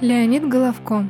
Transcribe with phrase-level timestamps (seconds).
[0.00, 1.08] Леонид Головко,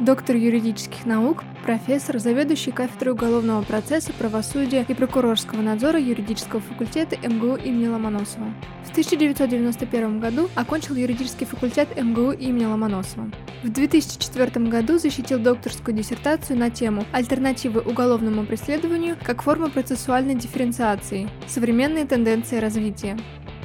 [0.00, 7.54] доктор юридических наук, профессор, заведующий кафедрой уголовного процесса, правосудия и прокурорского надзора юридического факультета МГУ
[7.54, 8.52] имени Ломоносова.
[8.84, 13.30] В 1991 году окончил юридический факультет МГУ имени Ломоносова.
[13.62, 21.28] В 2004 году защитил докторскую диссертацию на тему «Альтернативы уголовному преследованию как форма процессуальной дифференциации.
[21.46, 23.16] Современные тенденции развития».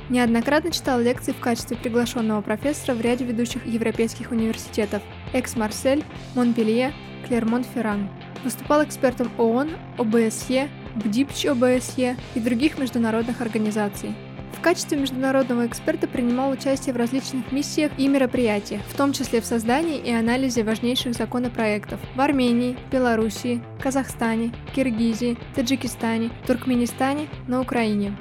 [0.09, 6.03] Неоднократно читал лекции в качестве приглашенного профессора в ряде ведущих европейских университетов Экс-Марсель,
[6.35, 6.93] Монпелье,
[7.27, 8.09] Клермон-Ферран.
[8.43, 14.13] Выступал экспертом ООН, ОБСЕ, БДИПЧ ОБСЕ и других международных организаций.
[14.57, 19.45] В качестве международного эксперта принимал участие в различных миссиях и мероприятиях, в том числе в
[19.45, 28.15] создании и анализе важнейших законопроектов в Армении, Белоруссии, Казахстане, Киргизии, Таджикистане, Туркменистане, на Украине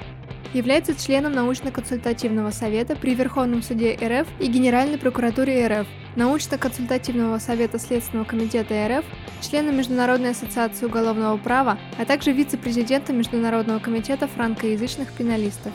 [0.53, 8.25] является членом научно-консультативного совета при Верховном суде РФ и Генеральной прокуратуре РФ, научно-консультативного совета Следственного
[8.25, 9.05] комитета РФ,
[9.41, 15.73] членом Международной ассоциации уголовного права, а также вице-президентом Международного комитета франкоязычных пеналистов.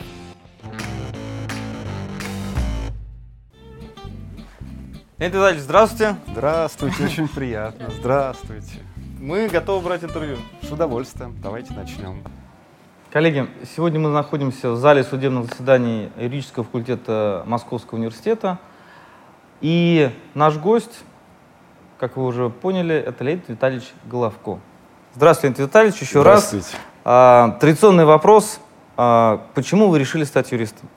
[5.19, 6.15] Леонид здравствуйте.
[6.31, 7.89] Здравствуйте, очень приятно.
[7.99, 8.79] Здравствуйте.
[9.19, 10.37] Мы готовы брать интервью.
[10.61, 11.35] С удовольствием.
[11.41, 12.23] Давайте начнем.
[13.11, 18.59] Коллеги, сегодня мы находимся в зале судебных заседаний юридического факультета Московского университета.
[19.61, 20.99] И наш гость,
[21.99, 24.59] как вы уже поняли, это Леонид Витальевич Головко.
[25.15, 26.53] Здравствуйте, Леонид Витальевич, еще раз.
[27.03, 28.59] А, традиционный вопрос.
[28.95, 30.87] А, почему вы решили стать юристом?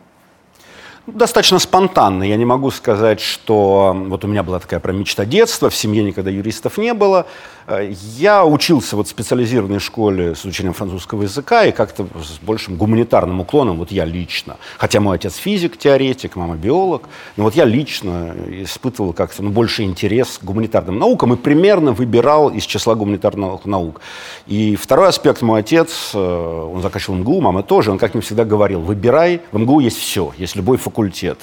[1.06, 2.22] Достаточно спонтанно.
[2.22, 6.04] Я не могу сказать, что вот у меня была такая прям мечта детства, в семье
[6.04, 7.26] никогда юристов не было.
[7.66, 12.76] Э, я учился вот в специализированной школе с изучением французского языка и как-то с большим
[12.76, 14.56] гуманитарным уклоном, вот я лично.
[14.78, 19.82] Хотя мой отец физик, теоретик, мама биолог, но вот я лично испытывал как-то ну, больше
[19.82, 24.00] интерес к гуманитарным наукам и примерно выбирал из числа гуманитарных наук.
[24.46, 28.44] И второй аспект, мой отец, э, он заканчивал МГУ, мама тоже, он как мне всегда
[28.44, 31.38] говорил, выбирай, в МГУ есть все, есть любой факультет.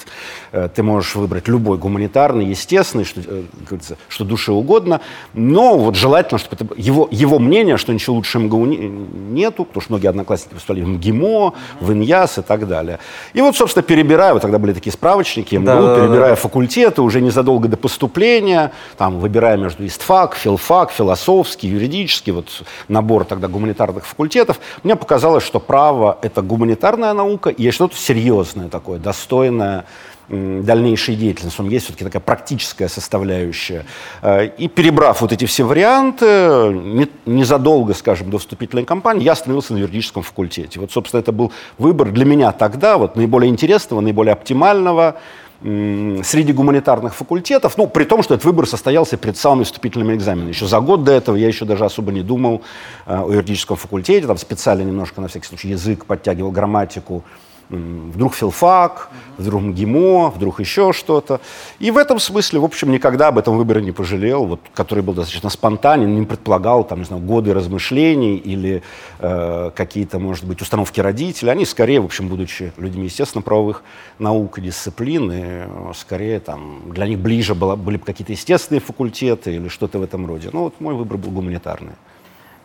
[0.52, 3.20] Э, ты можешь выбрать любой гуманитарный, естественный, что,
[3.66, 5.00] говорится, что душе угодно,
[5.34, 9.82] но вот желательно, чтобы это, его, его мнение, что ничего лучше МГУ не, нету, потому
[9.82, 12.98] что многие одноклассники поступали в МГИМО, в ИНЯС и так далее.
[13.32, 16.34] И вот, собственно, перебирая, вот тогда были такие справочники МГУ, да, перебирая да, да.
[16.34, 23.46] факультеты уже незадолго до поступления, там, выбирая между ИСТФАК, филфак, философский, юридический, вот набор тогда
[23.46, 29.84] гуманитарных факультетов, мне показалось, что право— это гуманитарная наука, и есть что-то серьезное такое, достойное
[30.30, 31.56] дальнейшей деятельности.
[31.56, 33.84] Там есть все-таки такая практическая составляющая.
[34.22, 36.26] Э, и перебрав вот эти все варианты,
[37.26, 40.78] незадолго, скажем, до вступительной кампании, я остановился на юридическом факультете.
[40.80, 45.16] Вот, собственно, это был выбор для меня тогда вот наиболее интересного, наиболее оптимального
[45.62, 50.48] среди гуманитарных факультетов, ну, при том, что этот выбор состоялся перед самыми вступительными экзаменами.
[50.48, 52.62] Еще за год до этого я еще даже особо не думал
[53.04, 57.24] э, о юридическом факультете, там специально немножко, на всякий случай, язык подтягивал, грамматику,
[57.70, 61.40] вдруг филфак, вдруг МГИМО, вдруг еще что-то.
[61.78, 65.14] И в этом смысле, в общем, никогда об этом выборе не пожалел, вот, который был
[65.14, 68.82] достаточно спонтанен, не предполагал там, не знаю, годы размышлений или
[69.18, 71.52] э, какие-то, может быть, установки родителей.
[71.52, 73.82] Они скорее, в общем, будучи людьми, естественно, правовых
[74.18, 79.68] наук и дисциплин, и, скорее там, для них ближе было, были какие-то естественные факультеты или
[79.68, 80.50] что-то в этом роде.
[80.52, 81.92] Ну вот мой выбор был гуманитарный.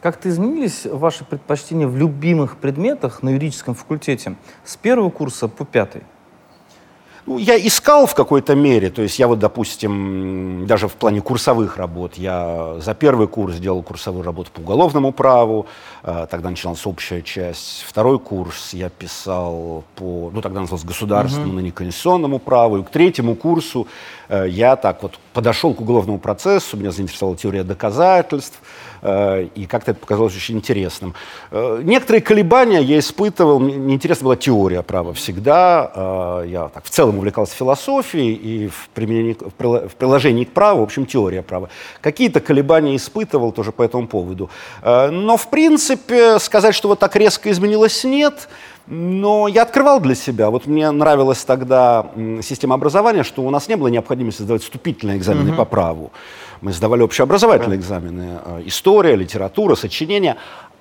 [0.06, 6.04] Как-то изменились ваши предпочтения в любимых предметах на юридическом факультете с первого курса по пятый?
[7.26, 11.78] Ну, я искал в какой-то мере, то есть я вот, допустим, даже в плане курсовых
[11.78, 15.66] работ, я за первый курс делал курсовую работу по уголовному праву,
[16.04, 17.84] э, тогда начиналась общая часть.
[17.88, 22.78] Второй курс я писал по, ну тогда называлось государственному, но не конституционному праву.
[22.78, 23.88] И к третьему курсу
[24.30, 28.60] я так вот подошел к уголовному процессу, меня заинтересовала теория доказательств,
[29.06, 31.14] Э, и как-то это показалось очень интересным.
[31.52, 36.90] Э, некоторые колебания я испытывал, мне интересна была теория права всегда, э, я так, в
[36.90, 41.70] целом увлекался философией и в, применении, в приложении к праву, в общем, теория права.
[42.02, 44.50] Какие-то колебания испытывал тоже по этому поводу.
[44.84, 48.48] Но, в принципе, сказать, что вот так резко изменилось, нет.
[48.88, 50.50] Но я открывал для себя.
[50.50, 52.12] Вот мне нравилась тогда
[52.42, 55.56] система образования, что у нас не было необходимости сдавать вступительные экзамены mm-hmm.
[55.56, 56.12] по праву.
[56.62, 58.40] Мы сдавали общеобразовательные экзамены.
[58.46, 60.38] Э, история, литература, сочинения.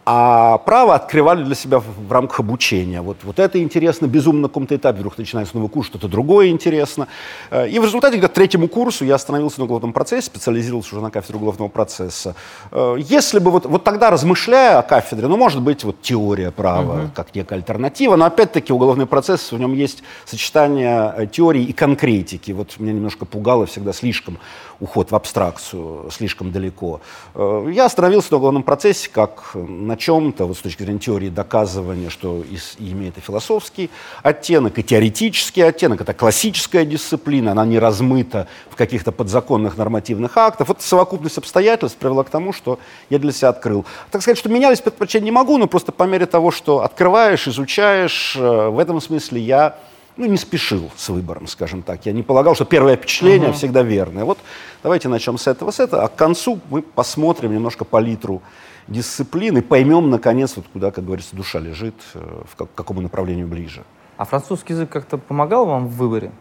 [0.07, 3.01] А право открывали для себя в, в рамках обучения.
[3.01, 7.09] Вот, вот это интересно, безумно на каком-то этапе вдруг начинается новый курс, что-то другое интересно.
[7.51, 11.11] Э, и в результате где-то третьему курсу я остановился на уголовном процессе, специализировался уже на
[11.11, 12.35] кафедре уголовного процесса.
[12.71, 17.05] Э, если бы вот, вот тогда, размышляя о кафедре, ну, может быть, вот теория права
[17.05, 17.11] угу.
[17.15, 22.53] как некая альтернатива, но опять-таки уголовный процесс, в нем есть сочетание э, теории и конкретики.
[22.53, 24.39] Вот меня немножко пугало всегда слишком
[24.81, 27.01] уход в абстракцию, слишком далеко.
[27.35, 32.11] Я остановился на уголовном процессе как на на чем-то, вот с точки зрения теории доказывания,
[32.11, 33.91] что и имеет и философский
[34.23, 40.69] оттенок, и теоретический оттенок, это классическая дисциплина, она не размыта в каких-то подзаконных нормативных актах.
[40.69, 43.85] Вот совокупность обстоятельств привела к тому, что я для себя открыл.
[44.11, 48.37] Так сказать, что менялись предпочтения не могу, но просто по мере того, что открываешь, изучаешь,
[48.37, 49.79] э, в этом смысле я
[50.17, 52.07] ну, не спешил с выбором, скажем так.
[52.07, 53.55] Я не полагал, что первое впечатление uh-huh.
[53.55, 54.25] всегда верное.
[54.25, 54.39] Вот
[54.83, 58.43] давайте начнем с этого, с этого, а к концу мы посмотрим немножко палитру
[58.89, 63.85] дисциплины, поймем, наконец, вот куда, как говорится, душа лежит, э, в как, какому направлению ближе.
[64.17, 66.33] А французский язык как-то помогал вам в выборе?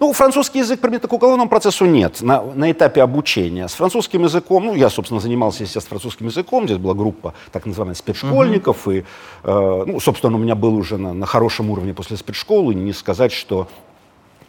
[0.00, 3.68] Ну, французский язык предмета к уголовному процессу нет на, на этапе обучения.
[3.68, 7.96] С французским языком, ну, я, собственно, занимался, естественно, французским языком, здесь была группа так называемых
[7.96, 8.98] спецшкольников, uh-huh.
[8.98, 9.04] и,
[9.44, 13.32] э, ну, собственно, у меня был уже на, на хорошем уровне после спецшколы, не сказать,
[13.32, 13.68] что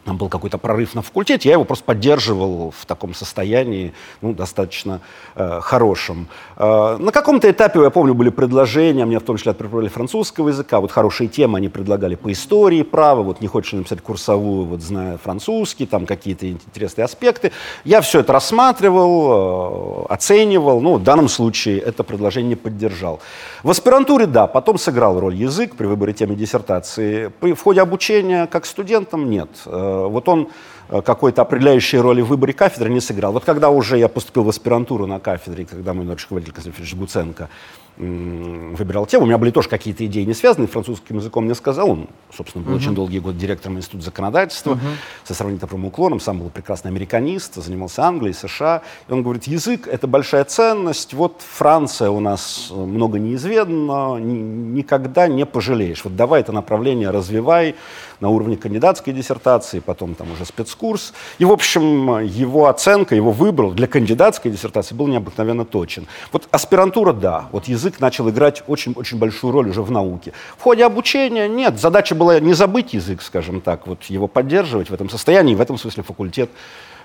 [0.04, 5.00] там был какой-то прорыв на факультете, я его просто поддерживал в таком состоянии, ну, достаточно
[5.34, 6.28] э, хорошем.
[6.56, 10.48] Э, на каком-то этапе, я помню, были предложения, мне в том числе от преподавателя французского
[10.48, 14.82] языка, вот хорошие темы они предлагали по истории права, вот не хочешь написать курсовую, вот
[14.82, 17.52] зная французский, там какие-то интересные аспекты.
[17.84, 23.20] Я все это рассматривал, э, оценивал, ну, в данном случае это предложение не поддержал.
[23.62, 27.28] В аспирантуре, да, потом сыграл роль язык при выборе темы диссертации.
[27.40, 29.48] При, в ходе обучения как студентам нет.
[29.64, 30.48] Э, вот он
[30.88, 33.32] э, какой-то определяющей роли в выборе кафедры не сыграл.
[33.32, 37.48] Вот когда уже я поступил в аспирантуру на кафедре, когда мой научный руководитель Константин Гуценко
[37.96, 39.24] выбирал тему.
[39.24, 41.90] У меня были тоже какие-то идеи, не связанные французским языком, мне сказал.
[41.90, 42.76] Он, собственно, был uh-huh.
[42.76, 45.24] очень долгие годы директором Института законодательства uh-huh.
[45.24, 46.20] со сравнительно прямым уклоном.
[46.20, 48.82] Сам был прекрасный американист, занимался Англией, США.
[49.08, 51.14] И он говорит, язык— это большая ценность.
[51.14, 56.02] Вот Франция у нас много неизведана, ни, никогда не пожалеешь.
[56.04, 57.76] Вот давай это направление развивай
[58.20, 61.12] на уровне кандидатской диссертации, потом там уже спецкурс.
[61.38, 66.06] И, в общем, его оценка, его выбор для кандидатской диссертации был необыкновенно точен.
[66.32, 70.32] Вот аспирантура— да, вот язык язык начал играть очень-очень большую роль уже в науке.
[70.56, 74.94] В ходе обучения нет, задача была не забыть язык, скажем так, вот его поддерживать в
[74.94, 75.54] этом состоянии.
[75.54, 76.50] В этом смысле факультет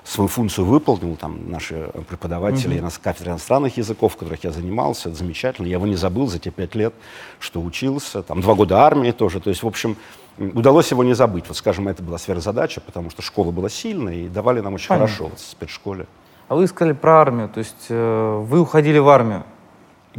[0.06, 2.82] свою функцию выполнил, там наши преподаватели mm-hmm.
[2.82, 5.68] нас кафедры иностранных языков, в которых я занимался, это замечательно.
[5.68, 6.94] Я его не забыл за те пять лет,
[7.40, 9.42] что учился, там два года армии тоже.
[9.42, 9.98] То есть, в общем,
[10.38, 11.46] удалось его не забыть.
[11.50, 15.08] Вот, скажем, это была сверхзадача, потому что школа была сильная и давали нам очень Понятно.
[15.08, 16.06] хорошо вот, в спецшколе.
[16.48, 19.44] А вы сказали про армию, то есть э, вы уходили в армию.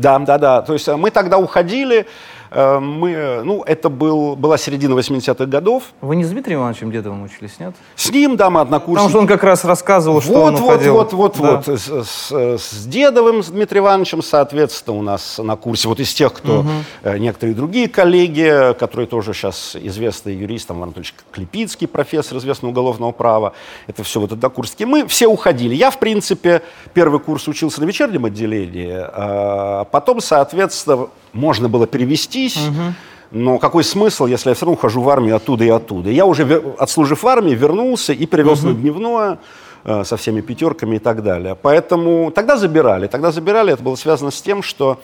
[0.00, 0.62] Да, да, да.
[0.62, 2.06] То есть э, мы тогда уходили,
[2.50, 5.84] мы, ну, это был, была середина 80-х годов.
[6.00, 7.74] Вы не с Дмитрием Ивановичем Дедовым учились, нет?
[7.94, 8.94] С ним, да, мы однокурсники.
[8.94, 10.94] Потому что он как раз рассказывал, что вот, он вот, уходил.
[10.94, 11.62] Вот, вот, да.
[11.64, 16.32] вот, с, с, Дедовым, с Дмитрием Ивановичем, соответственно, у нас на курсе, вот из тех,
[16.32, 17.10] кто, угу.
[17.18, 23.52] некоторые другие коллеги, которые тоже сейчас известные юристы, там, Анатольевич Клепицкий, профессор известного уголовного права,
[23.86, 24.84] это все вот однокурсники.
[24.84, 25.74] Мы все уходили.
[25.74, 26.62] Я, в принципе,
[26.94, 32.94] первый курс учился на вечернем отделении, а потом, соответственно, можно было перевестись, угу.
[33.30, 36.10] но какой смысл, если я все равно ухожу в армию оттуда и оттуда?
[36.10, 36.44] Я уже,
[36.78, 38.68] отслужив в армии, вернулся и перевез угу.
[38.68, 39.38] на дневное
[39.84, 41.56] э, со всеми пятерками и так далее.
[41.60, 43.06] Поэтому тогда забирали.
[43.06, 44.98] Тогда забирали, это было связано с тем, что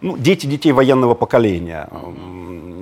[0.00, 1.88] ну, дети детей военного поколения.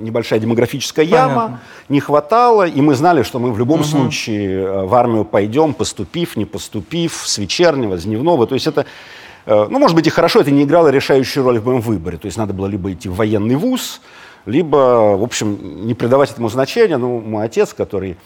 [0.01, 1.59] Небольшая демографическая яма, Понятно.
[1.87, 3.87] не хватало, и мы знали, что мы в любом угу.
[3.87, 8.45] случае э, в армию пойдем, поступив, не поступив, с вечернего, с дневного.
[8.45, 8.85] То есть это
[9.45, 12.17] ну, может быть, и хорошо, это не играло решающую роль в моем выборе.
[12.17, 14.01] То есть надо было либо идти в военный вуз,
[14.45, 16.97] либо, в общем, не придавать этому значения.
[16.97, 18.17] Ну, мой отец, который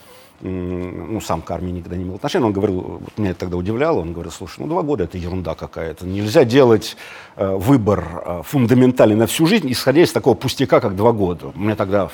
[0.42, 4.00] ну, сам к армии никогда не имел отношения, он говорил, вот меня это тогда удивляло,
[4.02, 6.06] он говорил, слушай, ну, два года это ерунда какая-то.
[6.06, 6.96] Нельзя делать
[7.36, 11.52] э, выбор э, фундаментальный на всю жизнь, исходя из такого пустяка, как два года.
[11.56, 12.10] У меня тогда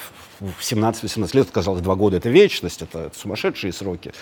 [0.57, 4.13] в 17-18 лет казалось, два года это вечность, это, это сумасшедшие сроки.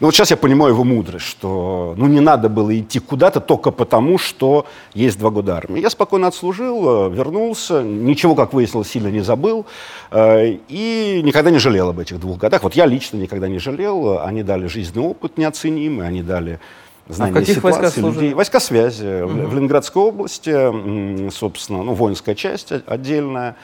[0.00, 3.70] Но вот сейчас я понимаю его мудрость, что ну, не надо было идти куда-то только
[3.70, 5.80] потому, что есть два года армии.
[5.80, 9.66] Я спокойно отслужил, э, вернулся, ничего, как выяснилось, сильно не забыл
[10.10, 12.62] э, и никогда не жалел об этих двух годах.
[12.62, 16.60] Вот я лично никогда не жалел, они дали жизненный опыт неоценимый, они дали
[17.08, 18.12] знание а в каких ситуации войсках людей.
[18.12, 18.34] Служили?
[18.34, 19.32] Войска связи угу.
[19.32, 23.56] в, в Ленинградской области, собственно, ну, воинская часть отдельная.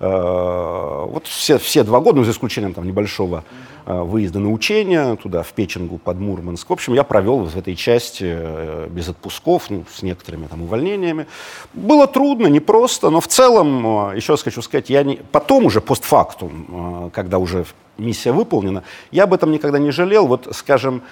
[0.00, 3.44] Э, вот все, все два года, ну, за исключением там, небольшого
[3.86, 6.68] э, выезды на учения туда, в Печенгу, под Мурманск.
[6.68, 11.26] В общем, я провел в этой части э, без отпусков, ну, с некоторыми там увольнениями.
[11.72, 15.16] Было трудно, непросто, но в целом, еще раз хочу сказать, я не...
[15.16, 17.64] потом уже постфактум, когда уже
[17.98, 20.26] миссия выполнена, я об этом никогда не жалел.
[20.26, 21.02] Вот, скажем,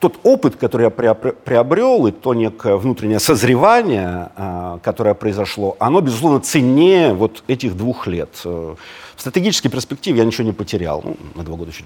[0.00, 4.30] тот опыт, который я приобрел, и то некое внутреннее созревание,
[4.82, 8.42] которое произошло, оно, безусловно, ценнее вот этих двух лет.
[9.20, 11.02] В стратегической перспективе я ничего не потерял.
[11.04, 11.84] Ну, на два года чуть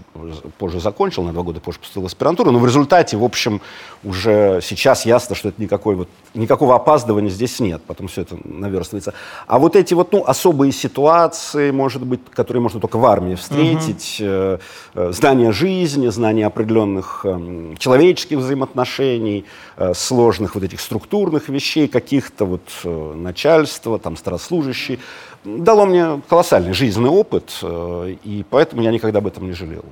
[0.56, 3.60] позже закончил, на два года позже поступил в аспирантуру, но в результате, в общем,
[4.04, 9.14] уже сейчас ясно, что это никакой вот, никакого опаздывания здесь нет, потом все это наверстывается.
[9.48, 14.18] А вот эти вот, ну, особые ситуации, может быть, которые можно только в армии встретить,
[14.20, 14.60] uh-huh.
[14.94, 19.44] э, знание жизни, знание определенных э, человеческих взаимоотношений,
[19.76, 25.00] э, сложных вот этих структурных вещей, каких-то вот э, начальства, там, старослужащие,
[25.44, 29.84] дало мне колоссальный жизненный опыт, э, и поэтому я никогда об этом не жалел.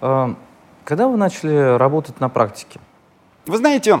[0.00, 0.34] А,
[0.84, 2.80] когда вы начали работать на практике?
[3.46, 4.00] Вы знаете,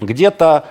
[0.00, 0.66] где-то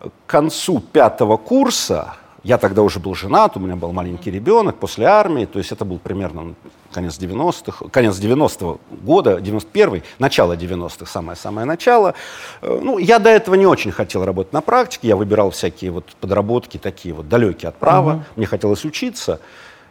[0.00, 5.06] к концу пятого курса я тогда уже был женат, у меня был маленький ребенок после
[5.06, 6.54] армии, то есть это был примерно
[6.94, 12.14] конец 90-х, конец 90-го года, 91-й, начало 90-х, самое-самое начало.
[12.62, 16.06] Э, ну, я до этого не очень хотел работать на практике, я выбирал всякие вот
[16.20, 18.22] подработки такие вот далекие от права, угу.
[18.36, 19.40] мне хотелось учиться.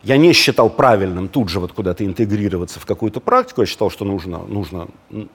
[0.03, 3.61] Я не считал правильным тут же вот куда-то интегрироваться в какую-то практику.
[3.61, 4.87] Я считал, что нужно, нужно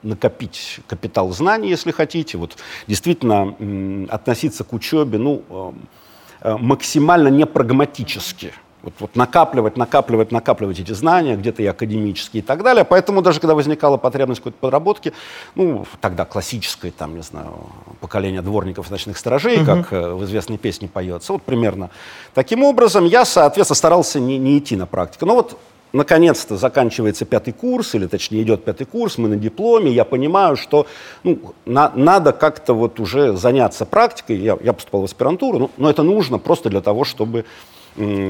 [0.03, 2.37] накопить капитал знаний, если хотите.
[2.37, 3.55] Вот действительно
[4.11, 5.89] относиться к учебе, ну, эм,
[6.41, 8.53] Э, максимально непрагматически.
[8.83, 12.85] Вот, вот накапливать, накапливать, накапливать эти знания, где-то и академические и так далее.
[12.85, 15.13] Поэтому даже когда возникала потребность какой-то подработки,
[15.57, 17.55] ну, тогда классическое, там, не знаю,
[18.01, 19.65] поколение дворников ночных сторожей, uh-huh.
[19.65, 21.91] как э, в известной песне поется, вот примерно
[22.35, 25.27] таким образом я, соответственно, старался не, не идти на практику.
[25.27, 25.59] Но вот
[25.93, 30.87] наконец-то заканчивается пятый курс, или точнее идет пятый курс, мы на дипломе, я понимаю, что
[31.25, 35.91] ну, на, надо как-то вот уже заняться практикой, я, я поступал в аспирантуру, ну, но
[35.91, 37.45] это нужно просто для того, чтобы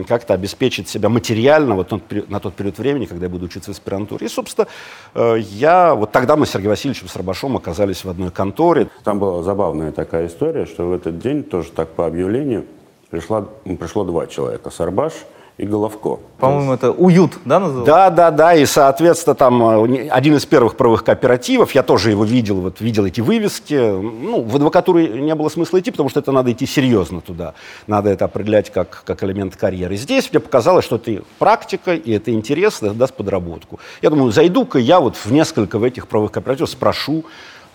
[0.07, 1.93] как-то обеспечить себя материально вот
[2.29, 4.27] на тот период времени, когда я буду учиться в аспирантуре.
[4.27, 4.67] И, собственно,
[5.15, 8.89] э, я, вот тогда мы с Сергеем Васильевичем с Рабашом оказались в одной конторе.
[9.05, 12.65] Там была забавная такая история, что в этот день тоже так по объявлению
[13.11, 13.47] пришла,
[13.79, 14.71] пришло два человека.
[14.71, 15.13] Сарбаш–
[15.59, 16.21] и Головко.
[16.39, 17.93] По-моему, это уют, да, называется?
[17.93, 22.25] Да, да, да, и, соответственно, там э, один из первых правых кооперативов, я тоже его
[22.25, 23.75] видел, вот видел эти вывески.
[23.75, 27.55] Ну, в адвокатуру не было смысла идти, потому что это надо идти серьезно туда.
[27.89, 29.97] Надо это определять как, как элемент карьеры.
[29.97, 33.81] Здесь мне показалось, что это практика, и это интересно, это даст подработку.
[34.01, 37.25] Я думаю, зайду-ка я вот в несколько в этих правых кооперативов спрошу,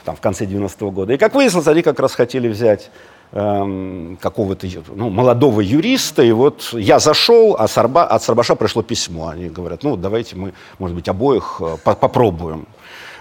[0.05, 1.13] там, в конце 90-го года.
[1.13, 2.91] И, как выяснилось, они как раз хотели взять
[3.35, 9.29] Эм, какого-то ну, молодого юриста, и вот я зашел, а Сарба, от Сарбаша пришло письмо.
[9.29, 12.67] Они говорят, ну, давайте мы, может быть, обоих э, по попробуем.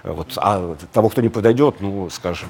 [0.04, 2.48] Вот, а того, кто не подойдет, ну, скажем,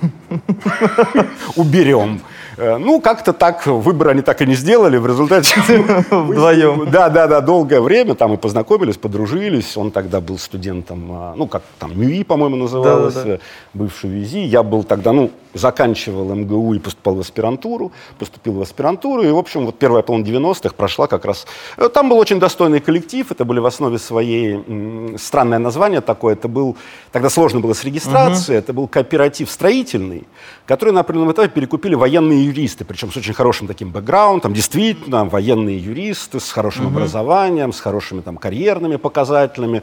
[1.56, 2.22] уберем.
[2.62, 5.60] Э, ну, как-то так, выбор они так и не сделали, в результате...
[6.10, 6.88] Вдвоем.
[6.90, 9.76] Да, да, да, долгое время там мы познакомились, подружились.
[9.76, 13.38] Он тогда был студентом, а, ну, как там, МЮИ, по-моему, называлось, да, да, да.
[13.74, 14.38] бывший ВИЗИ.
[14.38, 19.38] Я был тогда, ну, заканчивал МГУ и поступал в аспирантуру, поступил в аспирантуру, и, в
[19.38, 21.46] общем, вот первая половина 90-х прошла как раз...
[21.76, 25.18] Э, там был очень достойный коллектив, это были в основе своей...
[25.18, 26.76] Странное название такое, это был...
[27.10, 28.64] Тогда сложно было с регистрацией, угу.
[28.64, 30.28] это был кооператив строительный,
[30.66, 35.78] который на определенном этапе перекупили военные юристы, причем с очень хорошим таким бэкграундом, действительно, военные
[35.78, 36.94] юристы с хорошим угу.
[36.94, 39.82] образованием, с хорошими там карьерными показателями,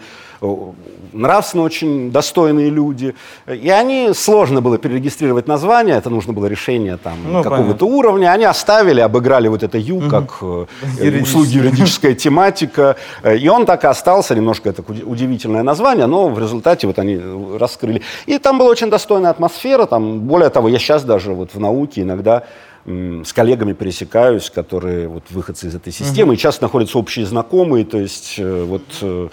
[1.14, 3.16] нравственно очень достойные люди.
[3.48, 8.32] И они, сложно было перерегистрировать название, это нужно было решение там ну, какого-то уровня.
[8.32, 10.10] Они оставили, обыграли вот это Ю, угу.
[10.10, 12.96] как э, услуги юридическая тематика.
[13.40, 17.20] И он так и остался, немножко это удивительное название, но в результате вот они
[17.58, 18.02] раскрыли.
[18.26, 22.02] И там была очень достойная атмосфера, там, более того, я сейчас даже вот в науке
[22.02, 22.44] иногда
[22.90, 26.38] с коллегами пересекаюсь, которые вот выходцы из этой системы, uh-huh.
[26.38, 29.30] и часто находятся общие знакомые, то есть э, вот э,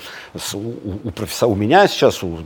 [0.52, 0.58] у,
[1.04, 2.36] у, профессора, у меня сейчас, у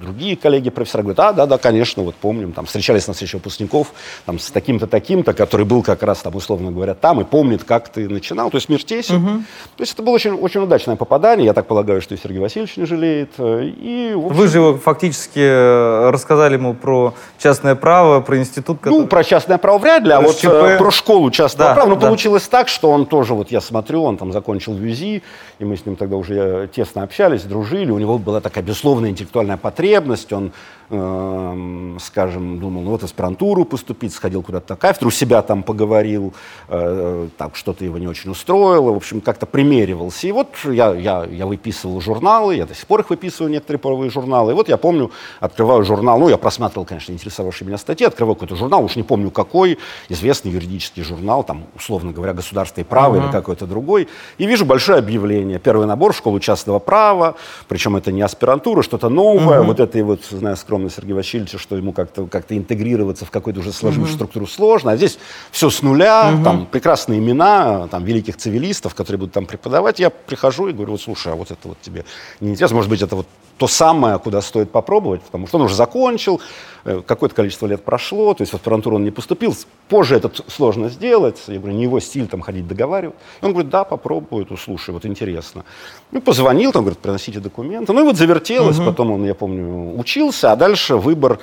[0.00, 3.92] другие коллеги профессора говорят, а, да, да, конечно, вот помним, там встречались на встрече выпускников
[4.26, 7.88] там, с таким-то, таким-то, который был как раз там, условно говоря, там и помнит, как
[7.88, 9.16] ты начинал, то есть мир тесен.
[9.16, 9.42] Uh-huh.
[9.76, 12.76] То есть это было очень, очень удачное попадание, я так полагаю, что и Сергей Васильевич
[12.76, 13.30] не жалеет.
[13.38, 14.34] Э, и, общем...
[14.34, 19.02] Вы же фактически рассказали ему про частное право, про институт, который...
[19.02, 20.52] Ну, про частное право вряд ли, а вот ЧП.
[20.52, 21.88] э, про школу частного Да, права.
[21.90, 22.06] Но да.
[22.06, 25.22] получилось так, что он тоже, вот я смотрю, он там закончил ЮЗИ,
[25.58, 27.90] и мы с ним тогда уже э, тесно общались, дружили.
[27.90, 30.32] У него была такая безусловная интеллектуальная потребность.
[30.32, 30.52] Он,
[30.90, 36.34] эм, скажем, думал, ну вот аспирантуру поступить, сходил куда-то на кафедру, себя там поговорил,
[36.68, 38.92] э, так что-то его не очень устроило.
[38.92, 40.26] В общем, как-то примеривался.
[40.26, 44.10] И вот я, я, я выписывал журналы, я до сих пор их выписываю, некоторые правовые
[44.10, 44.52] журналы.
[44.52, 48.56] И вот я помню, открываю журнал, ну, я просматривал, конечно, интересовавшие меня статьи, открываю какой-то
[48.56, 49.78] журнал, уж не помню какой,
[50.08, 54.98] известный юридический журнал, там, условно говоря, «Государство и право» или какой-то другой, и вижу большое
[54.98, 55.58] объявление.
[55.58, 57.36] Первый набор в школу частного права,
[57.68, 59.62] причем это не аспирантура, что-то новое.
[59.62, 63.60] Вот это и вот, знаю скромно Сергея Васильевича, что ему как-то как интегрироваться в какую-то
[63.60, 64.92] уже сложившуюся структуру сложно.
[64.92, 65.18] А здесь
[65.50, 70.00] все с нуля, там прекрасные имена, там великих цивилистов, которые будут там преподавать.
[70.00, 72.04] Я прихожу и говорю, вот слушай, а вот это вот тебе
[72.40, 73.26] не интересно, может быть, это вот
[73.58, 76.40] то самое, куда стоит попробовать, потому что он уже закончил,
[76.84, 79.54] какое-то количество лет прошло, то есть в аспирантуру он не поступил,
[79.88, 83.16] позже это сложно сделать, я говорю, не его стиль там ходить договаривать.
[83.42, 85.64] И он говорит, да, попробую, то слушай, вот интересно.
[86.10, 87.92] Ну, позвонил, там, говорит, приносите документы.
[87.92, 91.38] Ну, и вот завертелось, потом он, я помню, учился, а дальше выбор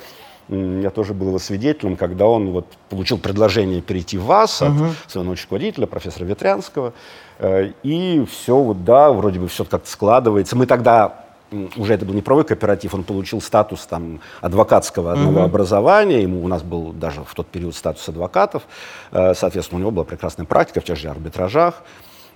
[0.48, 4.72] Я тоже был его свидетелем, когда он вот получил предложение перейти в ВАС от
[5.06, 6.94] своего научного руководителя, профессора Ветрянского.
[7.38, 10.56] Э, И все, вот да, вроде бы все как-то складывается.
[10.56, 11.26] Мы тогда
[11.76, 16.48] уже это был не правовой кооператив, он получил статус там адвокатского одного образования, ему у
[16.48, 18.62] нас был даже в тот период статус адвокатов,
[19.10, 21.82] Э, соответственно, у него была прекрасная практика в тех же арбитражах,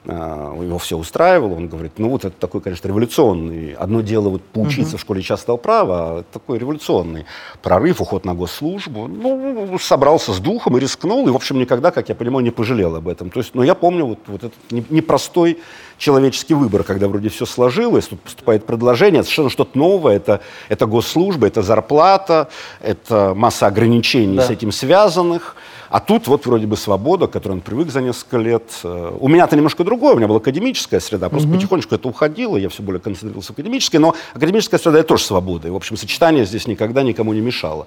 [0.04, 3.74] его все устраивало, он говорит, ну вот это такой, конечно, революционный.
[3.74, 7.24] Одно дело вот поучиться в школе частного права, а такой революционный
[7.62, 9.06] прорыв, уход на госслужбу.
[9.06, 12.96] Ну, собрался с духом и рискнул, и, в общем, никогда, как я понимаю, не пожалел
[12.96, 13.30] об этом.
[13.30, 15.58] То есть, ну, я помню вот, вот этот не- непростой
[15.98, 21.46] человеческий выбор, когда вроде все сложилось, тут поступает предложение, совершенно что-то новое, это, это госслужба,
[21.46, 22.48] это зарплата,
[22.80, 24.46] это масса ограничений Да.
[24.46, 25.54] с этим связанных.
[25.92, 28.62] А тут вот вроде бы свобода, к которой он привык за несколько лет.
[28.82, 32.70] Э, У меня-то немножко другое, у меня была академическая среда, просто потихонечку это уходило, я
[32.70, 35.68] все более концентрировался в академической, но академическая среда это тоже свобода.
[35.68, 37.86] И, в общем, сочетание здесь никогда никому не мешало.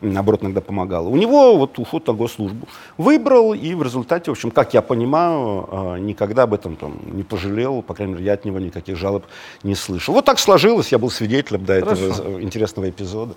[0.00, 1.06] Наоборот, иногда помогало.
[1.08, 2.66] У него вот уход на госслужбу.
[2.98, 7.22] Выбрал, и в результате, в общем, как я понимаю, э, никогда об этом там, не
[7.22, 9.26] пожалел, по крайней мере, я от него никаких жалоб
[9.62, 10.12] не слышал.
[10.12, 12.22] Вот так сложилось, я был свидетелем до этого Хорошо.
[12.24, 13.34] э, интересного эпизода.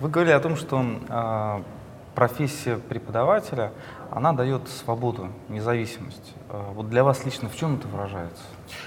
[0.00, 1.62] Вы говорили о том, что а,
[2.14, 3.72] профессия преподавателя,
[4.10, 6.34] она дает свободу, независимость.
[6.48, 8.42] А, вот для вас лично в чем это выражается?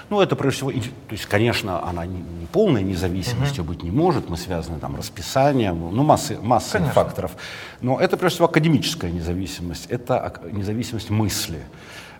[0.08, 4.28] Ну, это прежде всего, то есть, конечно, она не, не полной независимостью быть не может,
[4.28, 6.92] мы связаны там расписанием, ну, массы, массы Конечно.
[6.92, 7.32] факторов.
[7.80, 11.64] Но это прежде всего академическая независимость, это независимость мысли.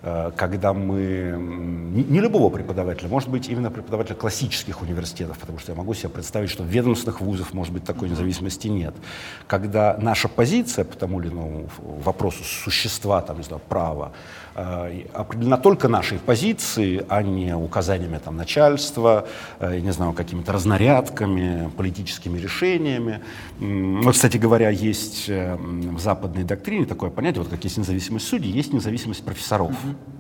[0.02, 1.37] Э, Когда мы,
[2.09, 6.50] не, любого преподавателя, может быть, именно преподавателя классических университетов, потому что я могу себе представить,
[6.50, 8.95] что в ведомственных вузах, может быть, такой независимости нет.
[9.47, 14.13] Когда наша позиция по тому или иному вопросу существа, там, не знаю, права,
[15.12, 19.26] определена только нашей позицией, а не указаниями там, начальства,
[19.58, 23.20] э, я не знаю, какими-то разнарядками, политическими решениями.
[23.58, 28.50] Вот, кстати говоря, есть э, в западной доктрине такое понятие, вот как есть независимость судей,
[28.50, 29.73] есть независимость профессоров.
[29.73, 30.20] Э,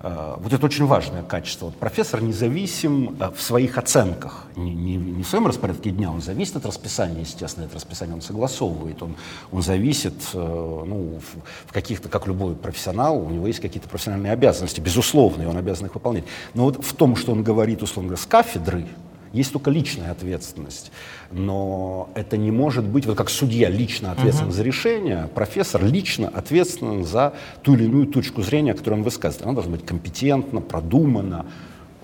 [0.00, 1.66] Вот это очень важное качество.
[1.66, 6.22] Вот профессор независим э, в своих оценках, не, не- не в своем распорядке дня, он
[6.22, 9.16] зависит от расписания, естественно, это расписание он согласовывает, он,
[9.50, 11.18] он зависит э, ну,
[11.66, 15.86] в каких-то, как любой профессионал, у него есть какие-то профессиональные обязанности, безусловно, и он обязан
[15.86, 16.24] их выполнять.
[16.54, 18.86] Но вот в том, что он говорит, условно говоря, с кафедры,
[19.32, 20.92] есть только личная ответственность.
[21.30, 27.04] Но это не может быть, вот как судья лично ответственен за решение, профессор лично ответственен
[27.04, 29.44] за ту или иную точку зрения, которую он высказывает.
[29.44, 31.44] Она должна быть компетентна, продумана,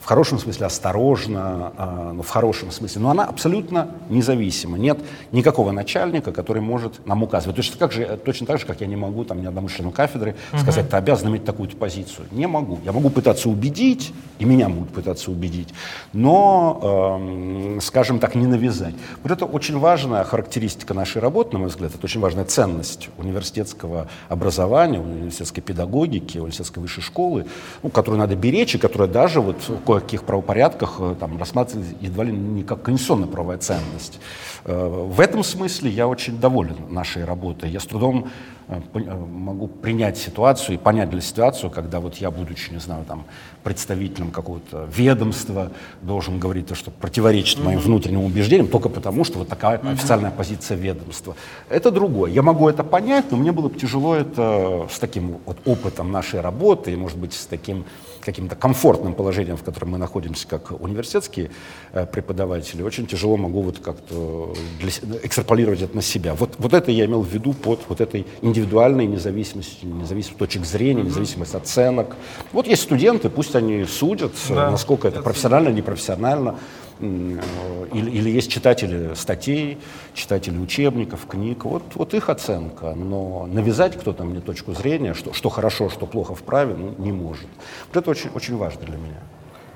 [0.05, 4.77] в хорошем смысле осторожно, а, ну, в хорошем смысле, но она абсолютно независима.
[4.77, 4.99] Нет
[5.33, 7.57] никакого начальника, который может нам указывать.
[7.57, 10.37] Точно, как же, точно так же, как я не могу там, ни одному члену кафедры
[10.59, 12.27] сказать, ты обязан иметь такую-то позицию.
[12.33, 12.81] Не могу.
[12.85, 15.71] Я могу пытаться убедить, и меня могут пытаться убедить,
[16.13, 18.95] но, эм, скажем так, не навязать.
[19.23, 24.09] Вот это очень важная характеристика нашей работы, на мой взгляд, это очень важная ценность университетского
[24.29, 27.47] образования, университетской педагогики, университетской высшей школы,
[27.83, 29.57] ну, которую надо беречь, и которая даже вот
[29.95, 34.19] кое-каких правопорядках э, там, рассматривается едва ли не как конституционная правовая ценность.
[34.65, 37.71] Э, В этом смысле я очень доволен нашей работой.
[37.71, 38.29] Я с трудом
[38.69, 43.25] э, могу принять ситуацию и понять для ситуацию, когда вот я, будучи, не знаю, там,
[43.63, 45.71] представителем какого-то ведомства,
[46.03, 50.77] должен говорить то, что противоречит моим внутренним убеждениям, только потому, что вот такая официальная позиция
[50.77, 51.37] ведомства.
[51.69, 52.33] Это другое.
[52.33, 56.41] Я могу это понять, но мне было бы тяжело это с таким вот опытом нашей
[56.41, 57.85] работы и, может быть, с таким
[58.25, 61.51] каким-то комфортным положением, в котором мы находимся как университетские
[61.93, 64.91] э, преподаватели, очень тяжело могу вот как-то для,
[65.23, 66.35] экстраполировать это на себя.
[66.35, 71.03] Вот, вот это я имел в виду под вот этой индивидуальной независимостью, независимость точек зрения,
[71.03, 72.17] независимость оценок.
[72.53, 74.71] Вот есть студенты, пусть они судят, да.
[74.71, 76.59] насколько это профессионально, непрофессионально.
[77.01, 79.79] Или, или есть читатели статей,
[80.15, 81.65] читатели учебников, книг.
[81.65, 82.95] Вот, вот их оценка.
[82.95, 87.13] Но навязать кто-то мне точку зрения, что, что хорошо, что плохо в праве, ну, не
[87.13, 87.49] может.
[87.89, 89.21] Вот это очень, очень важно для меня.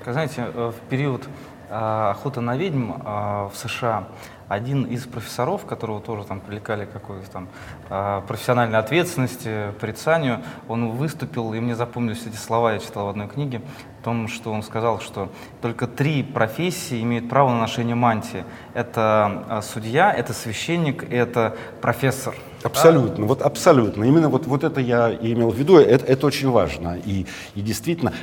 [0.05, 1.27] Знаете, э, в период
[1.69, 4.07] а, охоты на ведьм а, в США
[4.47, 7.47] один из профессоров, которого тоже там привлекали какой-то там
[7.89, 13.27] а, профессиональной ответственности, порицанию, он выступил, и мне запомнились эти слова, я читал в одной
[13.27, 13.61] книге,
[14.01, 15.29] о том, что он сказал, что
[15.61, 18.43] только три профессии имеют право на ношение мантии.
[18.73, 22.33] Это судья, это священник, это профессор.
[22.63, 23.23] Абсолютно, да?
[23.23, 24.03] вот абсолютно.
[24.03, 26.97] Именно вот, вот это я имел в виду, это, это очень важно.
[27.05, 28.13] И, и действительно,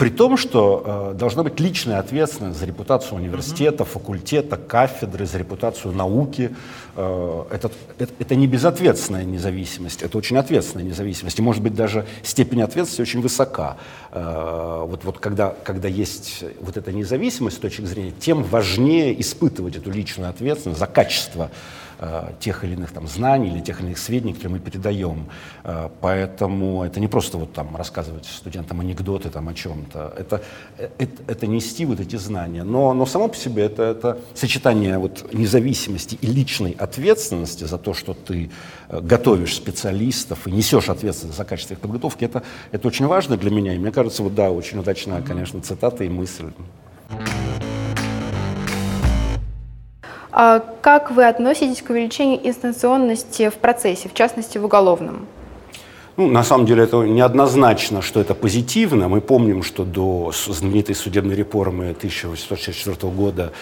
[0.00, 5.92] при том, что э, должна быть личная ответственность за репутацию университета, факультета, кафедры, за репутацию
[5.92, 6.56] науки.
[6.96, 11.38] Э, это, это, это не безответственная независимость, это очень ответственная независимость.
[11.38, 13.76] И, может быть, даже степень ответственности очень высока.
[14.12, 19.76] Э, вот, вот когда, когда есть вот эта независимость с точки зрения, тем важнее испытывать
[19.76, 21.50] эту личную ответственность за качество
[22.40, 25.26] тех или иных там знаний или тех или иных сведений, которые мы передаем.
[25.64, 30.14] Э, поэтому это не просто вот там рассказывать студентам анекдоты там о чем-то.
[30.16, 30.42] Это,
[30.78, 32.64] э, это, это нести вот эти знания.
[32.64, 37.94] Но, но само по себе это, это сочетание вот независимости и личной ответственности за то,
[37.94, 38.50] что ты
[38.88, 43.74] готовишь специалистов и несешь ответственность за качество их подготовки, это, это очень важно для меня.
[43.74, 46.50] И мне кажется, вот да, очень удачная, конечно, цитата и мысль.
[50.32, 55.26] А как вы относитесь к увеличению инстанционности в процессе, в частности в уголовном?
[56.16, 59.08] Ну, на самом деле это неоднозначно, что это позитивно.
[59.08, 63.52] Мы помним, что до знаменитой судебной реформы 1864 года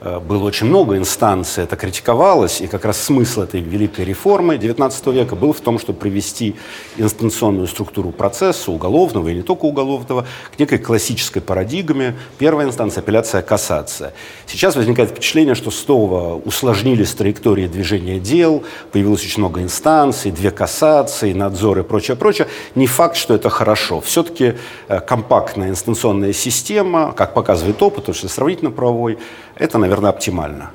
[0.00, 5.36] было очень много инстанций, это критиковалось, и как раз смысл этой великой реформы XIX века
[5.36, 6.56] был в том, чтобы привести
[6.96, 12.14] инстанционную структуру процесса, уголовного и не только уголовного, к некой классической парадигме.
[12.38, 14.12] Первая инстанция– апелляция, кассация.
[14.46, 21.32] Сейчас возникает впечатление, что снова усложнились траектории движения дел, появилось очень много инстанций, две кассации,
[21.32, 22.48] надзоры и прочее, прочее.
[22.74, 24.00] Не факт, что это хорошо.
[24.00, 24.54] Все-таки
[24.88, 29.18] э, компактная инстанционная система, как показывает опыт, потому что сравнительно-правовой,
[29.56, 30.70] это, наверное, оптимально.